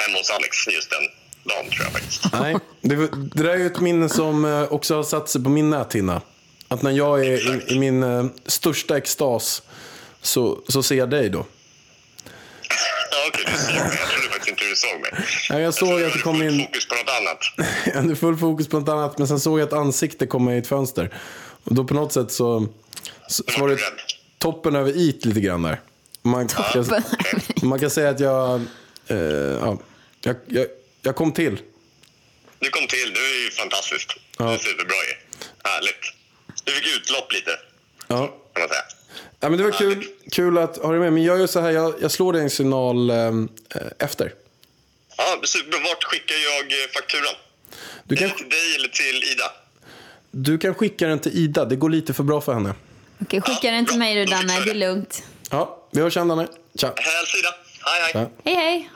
hemma 0.01 0.19
hos 0.19 0.31
Alex 0.31 0.53
just 0.79 0.91
den 0.91 1.05
dagen 1.51 1.67
tror 1.71 1.83
jag 1.87 1.93
faktiskt. 1.93 2.23
Nej, 2.33 2.55
det, 2.81 2.97
det 3.37 3.43
där 3.43 3.55
är 3.57 3.57
ju 3.57 3.67
ett 3.67 3.81
minne 3.81 4.09
som 4.09 4.45
eh, 4.45 4.73
också 4.73 4.97
har 4.97 5.03
satt 5.03 5.29
sig 5.29 5.43
på 5.45 5.51
min 5.51 5.71
näthinna. 5.71 6.23
Att 6.69 6.83
när 6.83 6.91
jag 6.91 7.27
är 7.27 7.37
i, 7.71 7.75
i 7.75 7.79
min 7.79 8.03
eh, 8.03 8.25
största 8.47 8.97
extas 8.97 9.63
så, 10.23 10.61
så 10.69 10.83
ser 10.83 10.95
jag 10.95 11.11
dig 11.11 11.29
då. 11.29 11.47
Ja, 13.13 13.19
okej, 13.29 13.45
du 13.47 13.53
såg 13.59 13.75
mig. 13.75 13.99
Jag 14.01 14.09
trodde 14.11 14.29
faktiskt 14.29 14.49
inte 14.49 14.65
du 14.65 14.77
såg 14.77 15.01
mig. 15.01 15.13
Ja, 15.49 15.61
jag 15.61 15.75
såg 15.75 15.89
trodde 15.89 16.07
att 16.07 16.13
du 16.13 16.19
det 16.19 16.23
kom 16.25 16.43
in- 16.43 16.67
fokus 16.67 16.89
på 16.89 16.95
något 16.95 17.09
annat. 17.21 17.39
Jag 17.87 17.95
hade 17.95 18.17
full 18.17 18.37
fokus 18.39 18.69
på 18.69 18.81
något 18.81 18.89
annat, 18.89 19.19
men 19.19 19.29
sen 19.29 19.41
såg 19.41 19.61
jag 19.61 19.67
ett 19.67 19.73
ansikte 19.73 20.27
komma 20.27 20.55
i 20.55 20.59
ett 20.59 20.67
fönster. 20.67 21.15
Och 21.65 21.75
då 21.75 21.85
på 21.85 21.95
något 21.95 22.13
sätt 22.13 22.33
så, 22.33 22.69
så 23.29 23.43
Då 23.47 23.61
var 23.61 23.69
det 23.69 23.79
toppen 24.39 24.77
över 24.77 24.93
it 24.97 25.25
lite 25.25 25.41
grann 25.41 25.63
där. 25.63 25.81
Man 26.23 26.49
kan, 26.49 26.85
man 27.63 27.79
kan 27.79 27.91
säga 27.91 28.11
att 28.11 28.21
jag, 28.21 28.61
eh, 29.09 29.17
ja, 29.17 29.79
jag, 30.21 30.37
jag, 30.47 30.67
jag 31.03 31.17
kom 31.17 31.33
till. 31.33 31.61
Du 32.59 32.71
kom 32.71 32.87
till. 32.87 33.13
Du 33.15 33.21
är 33.21 33.45
ju 33.45 33.51
fantastisk. 33.51 34.21
Du 34.39 34.45
är 34.45 34.59
superbra 34.59 34.95
ju. 34.97 35.15
Härligt. 35.71 36.03
Du 36.65 36.73
fick 36.73 36.97
utlopp 36.97 37.33
lite, 37.33 37.51
Ja. 38.09 38.17
kan 38.27 38.61
man 38.63 38.69
säga. 38.69 38.83
Ja, 39.43 39.49
men 39.49 39.59
det 39.59 39.65
var 39.65 39.71
kul, 39.71 40.05
kul 40.31 40.59
att 40.59 40.77
ha 40.77 40.91
dig 40.91 41.01
med. 41.01 41.13
Men 41.13 41.25
jag 41.25 41.39
gör 41.39 41.47
så 41.47 41.61
här, 41.61 41.71
jag, 41.71 41.95
jag 42.01 42.11
slår 42.11 42.33
dig 42.33 42.43
en 42.43 42.51
signal 42.51 43.11
eh, 43.11 43.33
efter. 43.99 44.35
Ja, 45.17 45.41
superbra. 45.45 45.79
Vart 45.79 46.05
skickar 46.05 46.35
jag 46.35 46.65
eh, 46.65 46.91
fakturan? 46.95 47.35
Du 48.05 48.17
kan, 48.17 48.29
det 48.29 48.35
till 48.35 48.49
dig 48.49 48.75
eller 48.77 48.89
till 48.89 49.33
Ida? 49.33 49.45
du 50.31 50.59
kan 50.59 50.75
skicka 50.75 51.07
den 51.07 51.19
till 51.19 51.33
Ida, 51.39 51.65
det 51.65 51.77
går 51.77 51.91
lite 51.91 52.13
för 52.15 52.23
bra 52.23 52.41
för 52.41 52.55
henne. 52.55 52.75
Okej, 53.21 53.41
skicka 53.41 53.71
den 53.71 53.87
till 53.87 53.99
mig 53.99 54.15
du 54.15 54.25
Danne, 54.25 54.61
det 54.65 54.71
är 54.71 54.75
lugnt. 54.75 55.23
Ja, 55.51 55.87
vi 55.91 56.01
hörs 56.01 56.15
sen 56.15 56.29
Danne. 56.29 56.47
Tja. 56.75 56.93
Häls 56.97 57.35
Ida. 57.39 57.55
Hej, 57.85 58.03
hej. 58.03 58.11
Ja. 58.15 58.31
Hej 58.45 58.55
hej! 58.55 58.91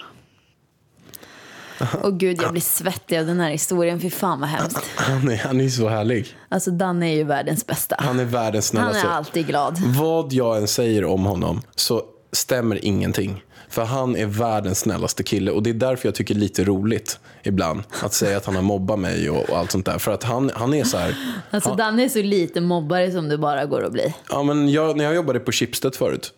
Åh 2.03 2.11
gud, 2.11 2.43
jag 2.43 2.53
blir 2.53 2.63
svettig 2.63 3.19
av 3.19 3.27
den 3.27 3.41
här 3.41 3.51
historien. 3.51 4.01
Fy 4.01 4.11
fan 4.11 4.41
vad 4.41 4.49
hemskt. 4.49 4.79
Han 4.97 5.29
är, 5.31 5.37
han 5.37 5.61
är 5.61 5.69
så 5.69 5.89
härlig. 5.89 6.27
Alltså 6.49 6.71
Danne 6.71 7.11
är 7.13 7.15
ju 7.17 7.25
världens 7.25 7.67
bästa. 7.67 7.97
Han 7.99 8.21
är 8.21 8.25
världens 8.25 8.73
Han 8.73 8.83
snällaste. 8.85 9.09
är 9.09 9.13
alltid 9.13 9.47
glad. 9.47 9.79
Vad 9.79 10.33
jag 10.33 10.57
än 10.59 10.69
säger 10.69 11.05
om 11.05 11.25
honom 11.25 11.63
så 11.77 12.03
stämmer 12.33 12.85
ingenting. 12.85 13.43
För 13.69 13.85
han 13.85 14.17
är 14.17 14.27
världens 14.27 14.79
snällaste 14.79 15.23
kille 15.23 15.51
och 15.51 15.63
det 15.63 15.71
är 15.71 15.75
därför 15.75 16.09
jag 16.09 16.15
tycker 16.15 16.35
det 16.35 16.39
är 16.39 16.43
lite 16.43 16.65
roligt 16.65 17.19
ibland 17.43 17.83
att 18.03 18.13
säga 18.15 18.37
att 18.37 18.47
han 18.47 18.55
har 18.55 18.63
mobbat 18.63 18.99
mig 18.99 19.31
och, 19.31 19.51
och 19.51 19.59
allt 19.59 19.71
sånt 19.71 19.87
där. 19.87 19.99
För 19.99 20.13
att 20.13 20.23
han, 20.25 20.51
han 20.55 20.75
är 20.75 20.85
så 20.85 20.99
här, 20.99 21.15
Alltså 21.51 21.75
Danne 21.75 22.05
är 22.05 22.09
så 22.09 22.23
lite 22.23 22.61
mobbare 22.61 23.13
som 23.13 23.29
det 23.29 23.39
bara 23.39 23.65
går 23.67 23.85
att 23.85 23.93
bli. 23.93 24.15
ja 24.31 24.43
men 24.43 24.69
jag, 24.73 24.97
när 24.97 25.05
jag 25.05 25.15
jobbade 25.15 25.41
på 25.41 25.53
Schibsted 25.53 25.95
förut, 25.95 26.33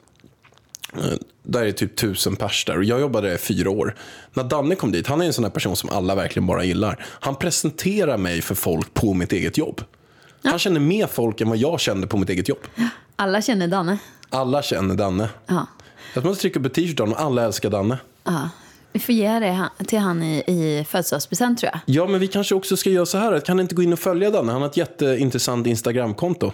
där 1.42 1.64
är 1.66 1.72
typ 1.72 1.96
tusen 1.96 2.36
pers 2.36 2.64
där 2.64 2.76
och 2.78 2.84
jag 2.84 3.00
jobbade 3.00 3.28
där 3.28 3.34
i 3.34 3.38
fyra 3.38 3.70
år. 3.70 3.96
När 4.34 4.44
Danne 4.44 4.74
kom 4.74 4.92
dit, 4.92 5.06
han 5.06 5.20
är 5.20 5.26
en 5.26 5.32
sån 5.32 5.44
här 5.44 5.50
person 5.50 5.76
som 5.76 5.90
alla 5.90 6.14
verkligen 6.14 6.46
bara 6.46 6.64
gillar. 6.64 7.04
Han 7.06 7.34
presenterar 7.34 8.16
mig 8.16 8.42
för 8.42 8.54
folk 8.54 8.94
på 8.94 9.14
mitt 9.14 9.32
eget 9.32 9.58
jobb. 9.58 9.80
Han 10.42 10.58
känner 10.58 10.80
mer 10.80 11.06
folk 11.06 11.40
än 11.40 11.48
vad 11.48 11.58
jag 11.58 11.80
kände 11.80 12.06
på 12.06 12.16
mitt 12.16 12.30
eget 12.30 12.48
jobb. 12.48 12.58
Alla 13.16 13.42
känner 13.42 13.68
Danne. 13.68 13.98
Alla 14.30 14.62
känner 14.62 14.94
Danne. 14.94 15.28
Ja. 15.46 15.66
Jag 16.14 16.24
måste 16.24 16.40
trycka 16.40 16.60
ett 16.60 16.74
t-shirt 16.74 16.98
honom. 16.98 17.14
Alla 17.18 17.44
älskar 17.44 17.70
Danne. 17.70 17.98
ja. 18.24 18.50
Vi 18.92 19.00
får 19.00 19.14
ge 19.14 19.38
det 19.38 19.68
till 19.86 19.98
han 19.98 20.22
i, 20.22 20.38
i 20.46 20.86
födelsedagspresent 20.88 21.58
tror 21.58 21.70
jag. 21.72 21.80
Ja, 21.86 22.06
men 22.06 22.20
vi 22.20 22.26
kanske 22.26 22.54
också 22.54 22.76
ska 22.76 22.90
göra 22.90 23.06
så 23.06 23.18
här. 23.18 23.40
Kan 23.40 23.60
inte 23.60 23.74
gå 23.74 23.82
in 23.82 23.92
och 23.92 23.98
följa 23.98 24.30
Danne? 24.30 24.52
Han 24.52 24.60
har 24.62 24.68
ett 24.68 24.76
jätteintressant 24.76 25.66
Instagramkonto. 25.66 26.52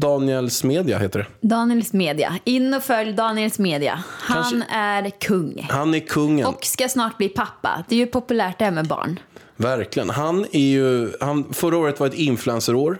Daniels 0.00 0.64
Media 0.64 0.98
heter 0.98 1.18
det. 1.18 1.48
Daniels 1.48 1.92
Media. 1.92 2.38
In 2.44 2.74
och 2.74 2.82
följ 2.82 3.12
Daniels 3.12 3.58
Media. 3.58 4.02
Han 4.06 4.42
Kanske- 4.42 4.74
är 4.74 5.10
kung. 5.10 5.66
Han 5.70 5.94
är 5.94 5.98
kungen. 6.00 6.46
Och 6.46 6.64
ska 6.64 6.88
snart 6.88 7.16
bli 7.18 7.28
pappa. 7.28 7.84
Det 7.88 7.94
är 7.94 7.98
ju 7.98 8.06
populärt 8.06 8.58
det 8.58 8.64
här 8.64 8.72
med 8.72 8.86
barn. 8.88 9.18
Verkligen. 9.56 10.10
Han 10.10 10.46
är 10.52 10.60
ju, 10.60 11.12
han, 11.20 11.52
förra 11.52 11.76
året 11.76 12.00
var 12.00 12.06
ett 12.06 12.14
influencerår. 12.14 12.98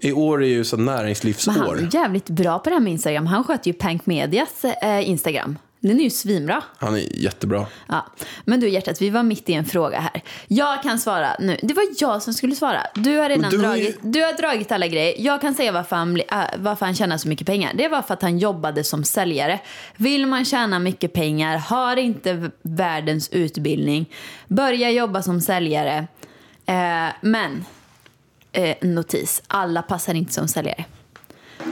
I 0.00 0.12
år 0.12 0.42
är 0.42 0.46
ju 0.48 0.64
så 0.64 0.76
Men 0.76 0.88
han 0.88 0.96
näringslivsår. 0.96 1.78
är 1.78 1.94
jävligt 1.94 2.30
bra 2.30 2.58
på 2.58 2.70
det 2.70 2.76
här 2.76 2.80
med 2.82 2.92
Instagram. 2.92 3.26
Han 3.26 3.44
sköter 3.44 3.66
ju 3.66 3.72
Pank 3.72 4.06
Medias 4.06 4.64
eh, 4.64 5.08
Instagram. 5.08 5.56
Den 5.80 6.00
är 6.00 6.04
ju 6.04 6.10
svinbra. 6.10 6.62
Han 6.78 6.94
är 6.94 7.16
jättebra. 7.22 7.66
Ja. 7.88 8.06
Men 8.44 8.60
du 8.60 8.68
hjärtat, 8.68 9.02
vi 9.02 9.10
var 9.10 9.22
mitt 9.22 9.48
i 9.48 9.52
en 9.52 9.64
fråga 9.64 10.00
här. 10.00 10.22
Jag 10.48 10.82
kan 10.82 10.98
svara 10.98 11.36
nu. 11.40 11.56
Det 11.62 11.74
var 11.74 11.84
jag 11.98 12.22
som 12.22 12.34
skulle 12.34 12.54
svara. 12.56 12.80
Du 12.94 13.16
har 13.16 13.28
redan 13.28 13.50
du 13.50 13.58
har 13.58 13.76
ju- 13.76 13.82
dragit, 13.82 13.98
du 14.02 14.22
har 14.22 14.32
dragit 14.32 14.72
alla 14.72 14.86
grejer. 14.86 15.14
Jag 15.18 15.40
kan 15.40 15.54
säga 15.54 15.72
varför 15.72 15.96
han, 15.96 16.16
äh, 16.20 16.38
varför 16.56 16.86
han 16.86 16.94
tjänar 16.94 17.16
så 17.18 17.28
mycket 17.28 17.46
pengar. 17.46 17.72
Det 17.74 17.88
var 17.88 18.02
för 18.02 18.14
att 18.14 18.22
han 18.22 18.38
jobbade 18.38 18.84
som 18.84 19.04
säljare. 19.04 19.60
Vill 19.96 20.26
man 20.26 20.44
tjäna 20.44 20.78
mycket 20.78 21.12
pengar, 21.12 21.56
har 21.58 21.96
inte 21.96 22.50
världens 22.62 23.28
utbildning, 23.32 24.06
börja 24.48 24.90
jobba 24.90 25.22
som 25.22 25.40
säljare. 25.40 26.06
Eh, 26.66 27.08
men, 27.20 27.64
eh, 28.52 28.76
notis, 28.80 29.42
alla 29.46 29.82
passar 29.82 30.14
inte 30.14 30.32
som 30.32 30.48
säljare. 30.48 30.84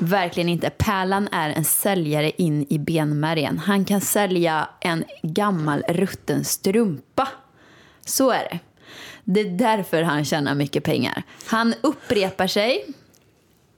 Verkligen 0.01 0.49
inte. 0.49 0.71
Pärlan 0.71 1.29
är 1.33 1.51
en 1.51 1.65
säljare 1.65 2.31
in 2.31 2.67
i 2.71 2.79
benmärgen. 2.79 3.59
Han 3.59 3.85
kan 3.85 4.01
sälja 4.01 4.69
en 4.81 5.05
gammal 5.23 5.83
rutten 5.89 6.45
strumpa. 6.45 7.29
Så 8.07 8.31
är 8.31 8.49
det. 8.51 8.59
Det 9.25 9.41
är 9.41 9.51
därför 9.51 10.03
han 10.03 10.25
tjänar 10.25 10.55
mycket 10.55 10.85
pengar. 10.85 11.23
Han 11.47 11.75
upprepar 11.81 12.47
sig 12.47 12.87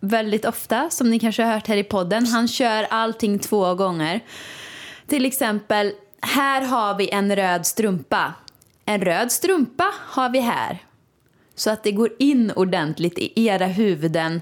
väldigt 0.01 0.45
ofta, 0.45 0.91
som 0.91 1.11
ni 1.11 1.19
kanske 1.19 1.43
har 1.43 1.53
hört 1.53 1.67
här 1.67 1.77
i 1.77 1.85
podden. 1.85 2.27
Han 2.27 2.49
kör 2.49 2.87
allting 2.91 3.39
två 3.39 3.75
gånger. 3.75 4.21
Till 5.07 5.25
exempel, 5.25 5.93
här 6.23 6.63
har 6.63 6.99
vi 6.99 7.11
en 7.11 7.37
röd 7.37 7.67
strumpa. 7.67 8.35
En 8.85 9.01
röd 9.01 9.33
strumpa 9.33 9.93
har 9.99 10.31
vi 10.31 10.41
här. 10.41 10.79
Så 11.55 11.71
att 11.71 11.83
det 11.83 11.93
går 11.93 12.11
in 12.19 12.53
ordentligt 12.57 13.19
i 13.19 13.47
era 13.47 13.67
huvuden 13.67 14.41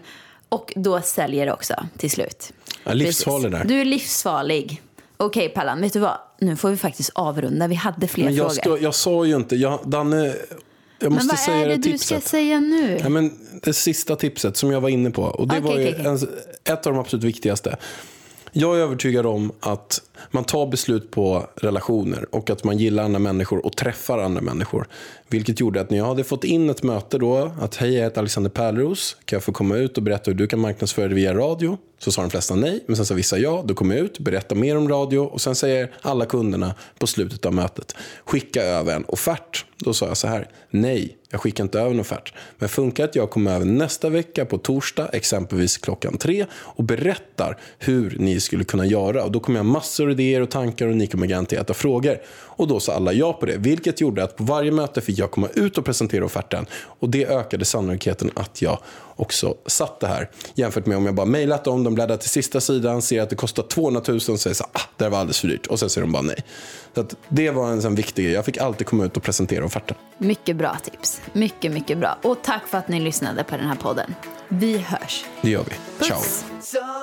och 0.54 0.72
då 0.76 1.00
säljer 1.00 1.46
det 1.46 1.52
också 1.52 1.74
till 1.98 2.10
slut. 2.10 2.52
Ja, 2.84 2.92
livsfarlig 2.92 3.50
där. 3.52 3.64
Du 3.64 3.80
är 3.80 3.84
livsfarlig. 3.84 4.82
Okej 5.16 5.48
Pallan, 5.48 5.80
vet 5.80 5.92
du 5.92 5.98
vad? 5.98 6.18
Nu 6.40 6.56
får 6.56 6.70
vi 6.70 6.76
faktiskt 6.76 7.10
avrunda. 7.14 7.66
Vi 7.66 7.74
hade 7.74 8.08
fler 8.08 8.24
Men 8.24 8.34
jag, 8.34 8.54
frågor. 8.54 8.76
ska, 8.76 8.84
jag 8.84 8.94
sa 8.94 9.24
ju 9.24 9.36
inte, 9.36 9.56
jag, 9.56 9.80
Danne, 9.84 10.34
jag 10.98 11.12
måste 11.12 11.26
Men 11.26 11.28
vad 11.28 11.38
säga 11.38 11.56
är 11.56 11.68
det 11.68 11.76
det 11.76 11.82
du 11.82 11.92
tipset. 11.92 12.22
ska 12.24 12.30
säga 12.30 12.60
nu? 12.60 12.98
Ja, 13.02 13.08
men 13.08 13.32
det 13.62 13.72
sista 13.72 14.16
tipset 14.16 14.56
som 14.56 14.70
jag 14.70 14.80
var 14.80 14.88
inne 14.88 15.10
på. 15.10 15.22
Och 15.22 15.48
det 15.48 15.58
Okej, 15.58 15.62
var 15.62 15.72
okej. 15.72 16.06
En, 16.06 16.74
ett 16.74 16.86
av 16.86 16.92
de 16.92 16.98
absolut 16.98 17.24
viktigaste. 17.24 17.76
Jag 18.56 18.76
är 18.76 18.80
övertygad 18.80 19.26
om 19.26 19.52
att 19.60 20.02
man 20.30 20.44
tar 20.44 20.66
beslut 20.66 21.10
på 21.10 21.46
relationer 21.56 22.34
och 22.34 22.50
att 22.50 22.64
man 22.64 22.78
gillar 22.78 23.04
andra 23.04 23.18
människor 23.18 23.66
och 23.66 23.76
träffar 23.76 24.18
andra 24.18 24.40
människor. 24.40 24.88
Vilket 25.28 25.60
gjorde 25.60 25.80
att 25.80 25.90
när 25.90 25.98
jag 25.98 26.04
hade 26.04 26.24
fått 26.24 26.44
in 26.44 26.70
ett 26.70 26.82
möte 26.82 27.18
då, 27.18 27.52
att 27.60 27.76
hej 27.76 27.94
jag 27.94 28.02
heter 28.02 28.18
Alexander 28.18 28.50
Pärleros, 28.50 29.16
kan 29.24 29.36
jag 29.36 29.42
få 29.42 29.52
komma 29.52 29.76
ut 29.76 29.96
och 29.96 30.02
berätta 30.02 30.30
hur 30.30 30.38
du 30.38 30.46
kan 30.46 30.60
marknadsföra 30.60 31.08
dig 31.08 31.14
via 31.14 31.34
radio? 31.34 31.78
Så 31.98 32.12
sa 32.12 32.20
de 32.20 32.30
flesta 32.30 32.54
nej, 32.54 32.84
men 32.86 32.96
sen 32.96 33.06
sa 33.06 33.14
vissa 33.14 33.38
ja, 33.38 33.64
då 33.66 33.74
kom 33.74 33.90
jag 33.90 34.00
ut, 34.00 34.18
berätta 34.18 34.54
mer 34.54 34.76
om 34.76 34.88
radio 34.88 35.18
och 35.18 35.40
sen 35.40 35.54
säger 35.54 35.92
alla 36.02 36.26
kunderna 36.26 36.74
på 36.98 37.06
slutet 37.06 37.46
av 37.46 37.54
mötet, 37.54 37.96
skicka 38.24 38.62
över 38.62 38.96
en 38.96 39.04
offert. 39.04 39.64
Då 39.76 39.94
sa 39.94 40.06
jag 40.06 40.16
så 40.16 40.26
här, 40.26 40.48
nej, 40.70 41.16
jag 41.34 41.40
skickar 41.40 41.64
inte 41.64 41.80
över 41.80 41.90
en 41.90 42.00
offert. 42.00 42.32
Men 42.58 42.68
funkar 42.68 43.04
att 43.04 43.16
jag 43.16 43.30
kommer 43.30 43.54
över 43.54 43.64
nästa 43.64 44.08
vecka 44.08 44.44
på 44.44 44.58
torsdag, 44.58 45.08
exempelvis 45.12 45.76
klockan 45.76 46.18
tre 46.18 46.46
och 46.52 46.84
berättar 46.84 47.58
hur 47.78 48.16
ni 48.18 48.40
skulle 48.40 48.64
kunna 48.64 48.86
göra. 48.86 49.24
Och 49.24 49.32
då 49.32 49.40
kommer 49.40 49.58
jag 49.58 49.64
ha 49.64 49.72
massor 49.72 50.04
av 50.04 50.10
idéer 50.10 50.40
och 50.40 50.50
tankar 50.50 50.86
och 50.86 50.96
ni 50.96 51.06
kommer 51.06 51.26
garanterat 51.26 51.68
ha 51.68 51.74
frågor. 51.74 52.18
Och 52.56 52.68
då 52.68 52.80
sa 52.80 52.92
alla 52.92 53.12
ja 53.12 53.32
på 53.32 53.46
det, 53.46 53.56
vilket 53.56 54.00
gjorde 54.00 54.24
att 54.24 54.36
på 54.36 54.44
varje 54.44 54.72
möte 54.72 55.00
fick 55.00 55.18
jag 55.18 55.30
komma 55.30 55.48
ut 55.54 55.78
och 55.78 55.84
presentera 55.84 56.24
offerten. 56.24 56.66
Och 57.00 57.10
det 57.10 57.26
ökade 57.26 57.64
sannolikheten 57.64 58.30
att 58.34 58.62
jag 58.62 58.78
också 59.16 59.54
satt 59.66 60.00
det 60.00 60.06
här. 60.06 60.30
Jämfört 60.54 60.86
med 60.86 60.96
om 60.96 61.06
jag 61.06 61.14
bara 61.14 61.26
mejlat 61.26 61.64
dem, 61.64 61.84
de 61.84 61.94
bläddrar 61.94 62.16
till 62.16 62.30
sista 62.30 62.60
sidan, 62.60 63.02
ser 63.02 63.22
att 63.22 63.30
det 63.30 63.36
kostar 63.36 63.62
200 63.62 64.02
000 64.08 64.16
och 64.16 64.22
säger 64.22 64.54
så 64.54 64.64
ah, 64.72 64.80
det 64.96 65.08
var 65.08 65.18
alldeles 65.18 65.40
för 65.40 65.48
dyrt. 65.48 65.66
Och 65.66 65.78
sen 65.78 65.90
säger 65.90 66.06
de 66.06 66.12
bara 66.12 66.22
nej. 66.22 66.44
Så 66.94 67.06
det 67.28 67.50
var 67.50 67.70
en 67.70 67.82
sån 67.82 67.94
viktig 67.94 68.24
grej. 68.24 68.34
Jag 68.34 68.44
fick 68.44 68.58
alltid 68.58 68.86
komma 68.86 69.04
ut 69.04 69.16
och 69.16 69.22
presentera 69.22 69.64
offerten. 69.64 69.96
Mycket 70.18 70.56
bra 70.56 70.76
tips. 70.82 71.20
Mycket, 71.32 71.72
mycket 71.72 71.98
bra. 71.98 72.18
Och 72.22 72.42
tack 72.42 72.66
för 72.66 72.78
att 72.78 72.88
ni 72.88 73.00
lyssnade 73.00 73.44
på 73.44 73.56
den 73.56 73.66
här 73.66 73.76
podden. 73.76 74.14
Vi 74.48 74.78
hörs. 74.78 75.24
Det 75.42 75.50
gör 75.50 75.64
vi. 75.64 75.72
Puss. 75.98 76.44
Ciao. 76.60 76.94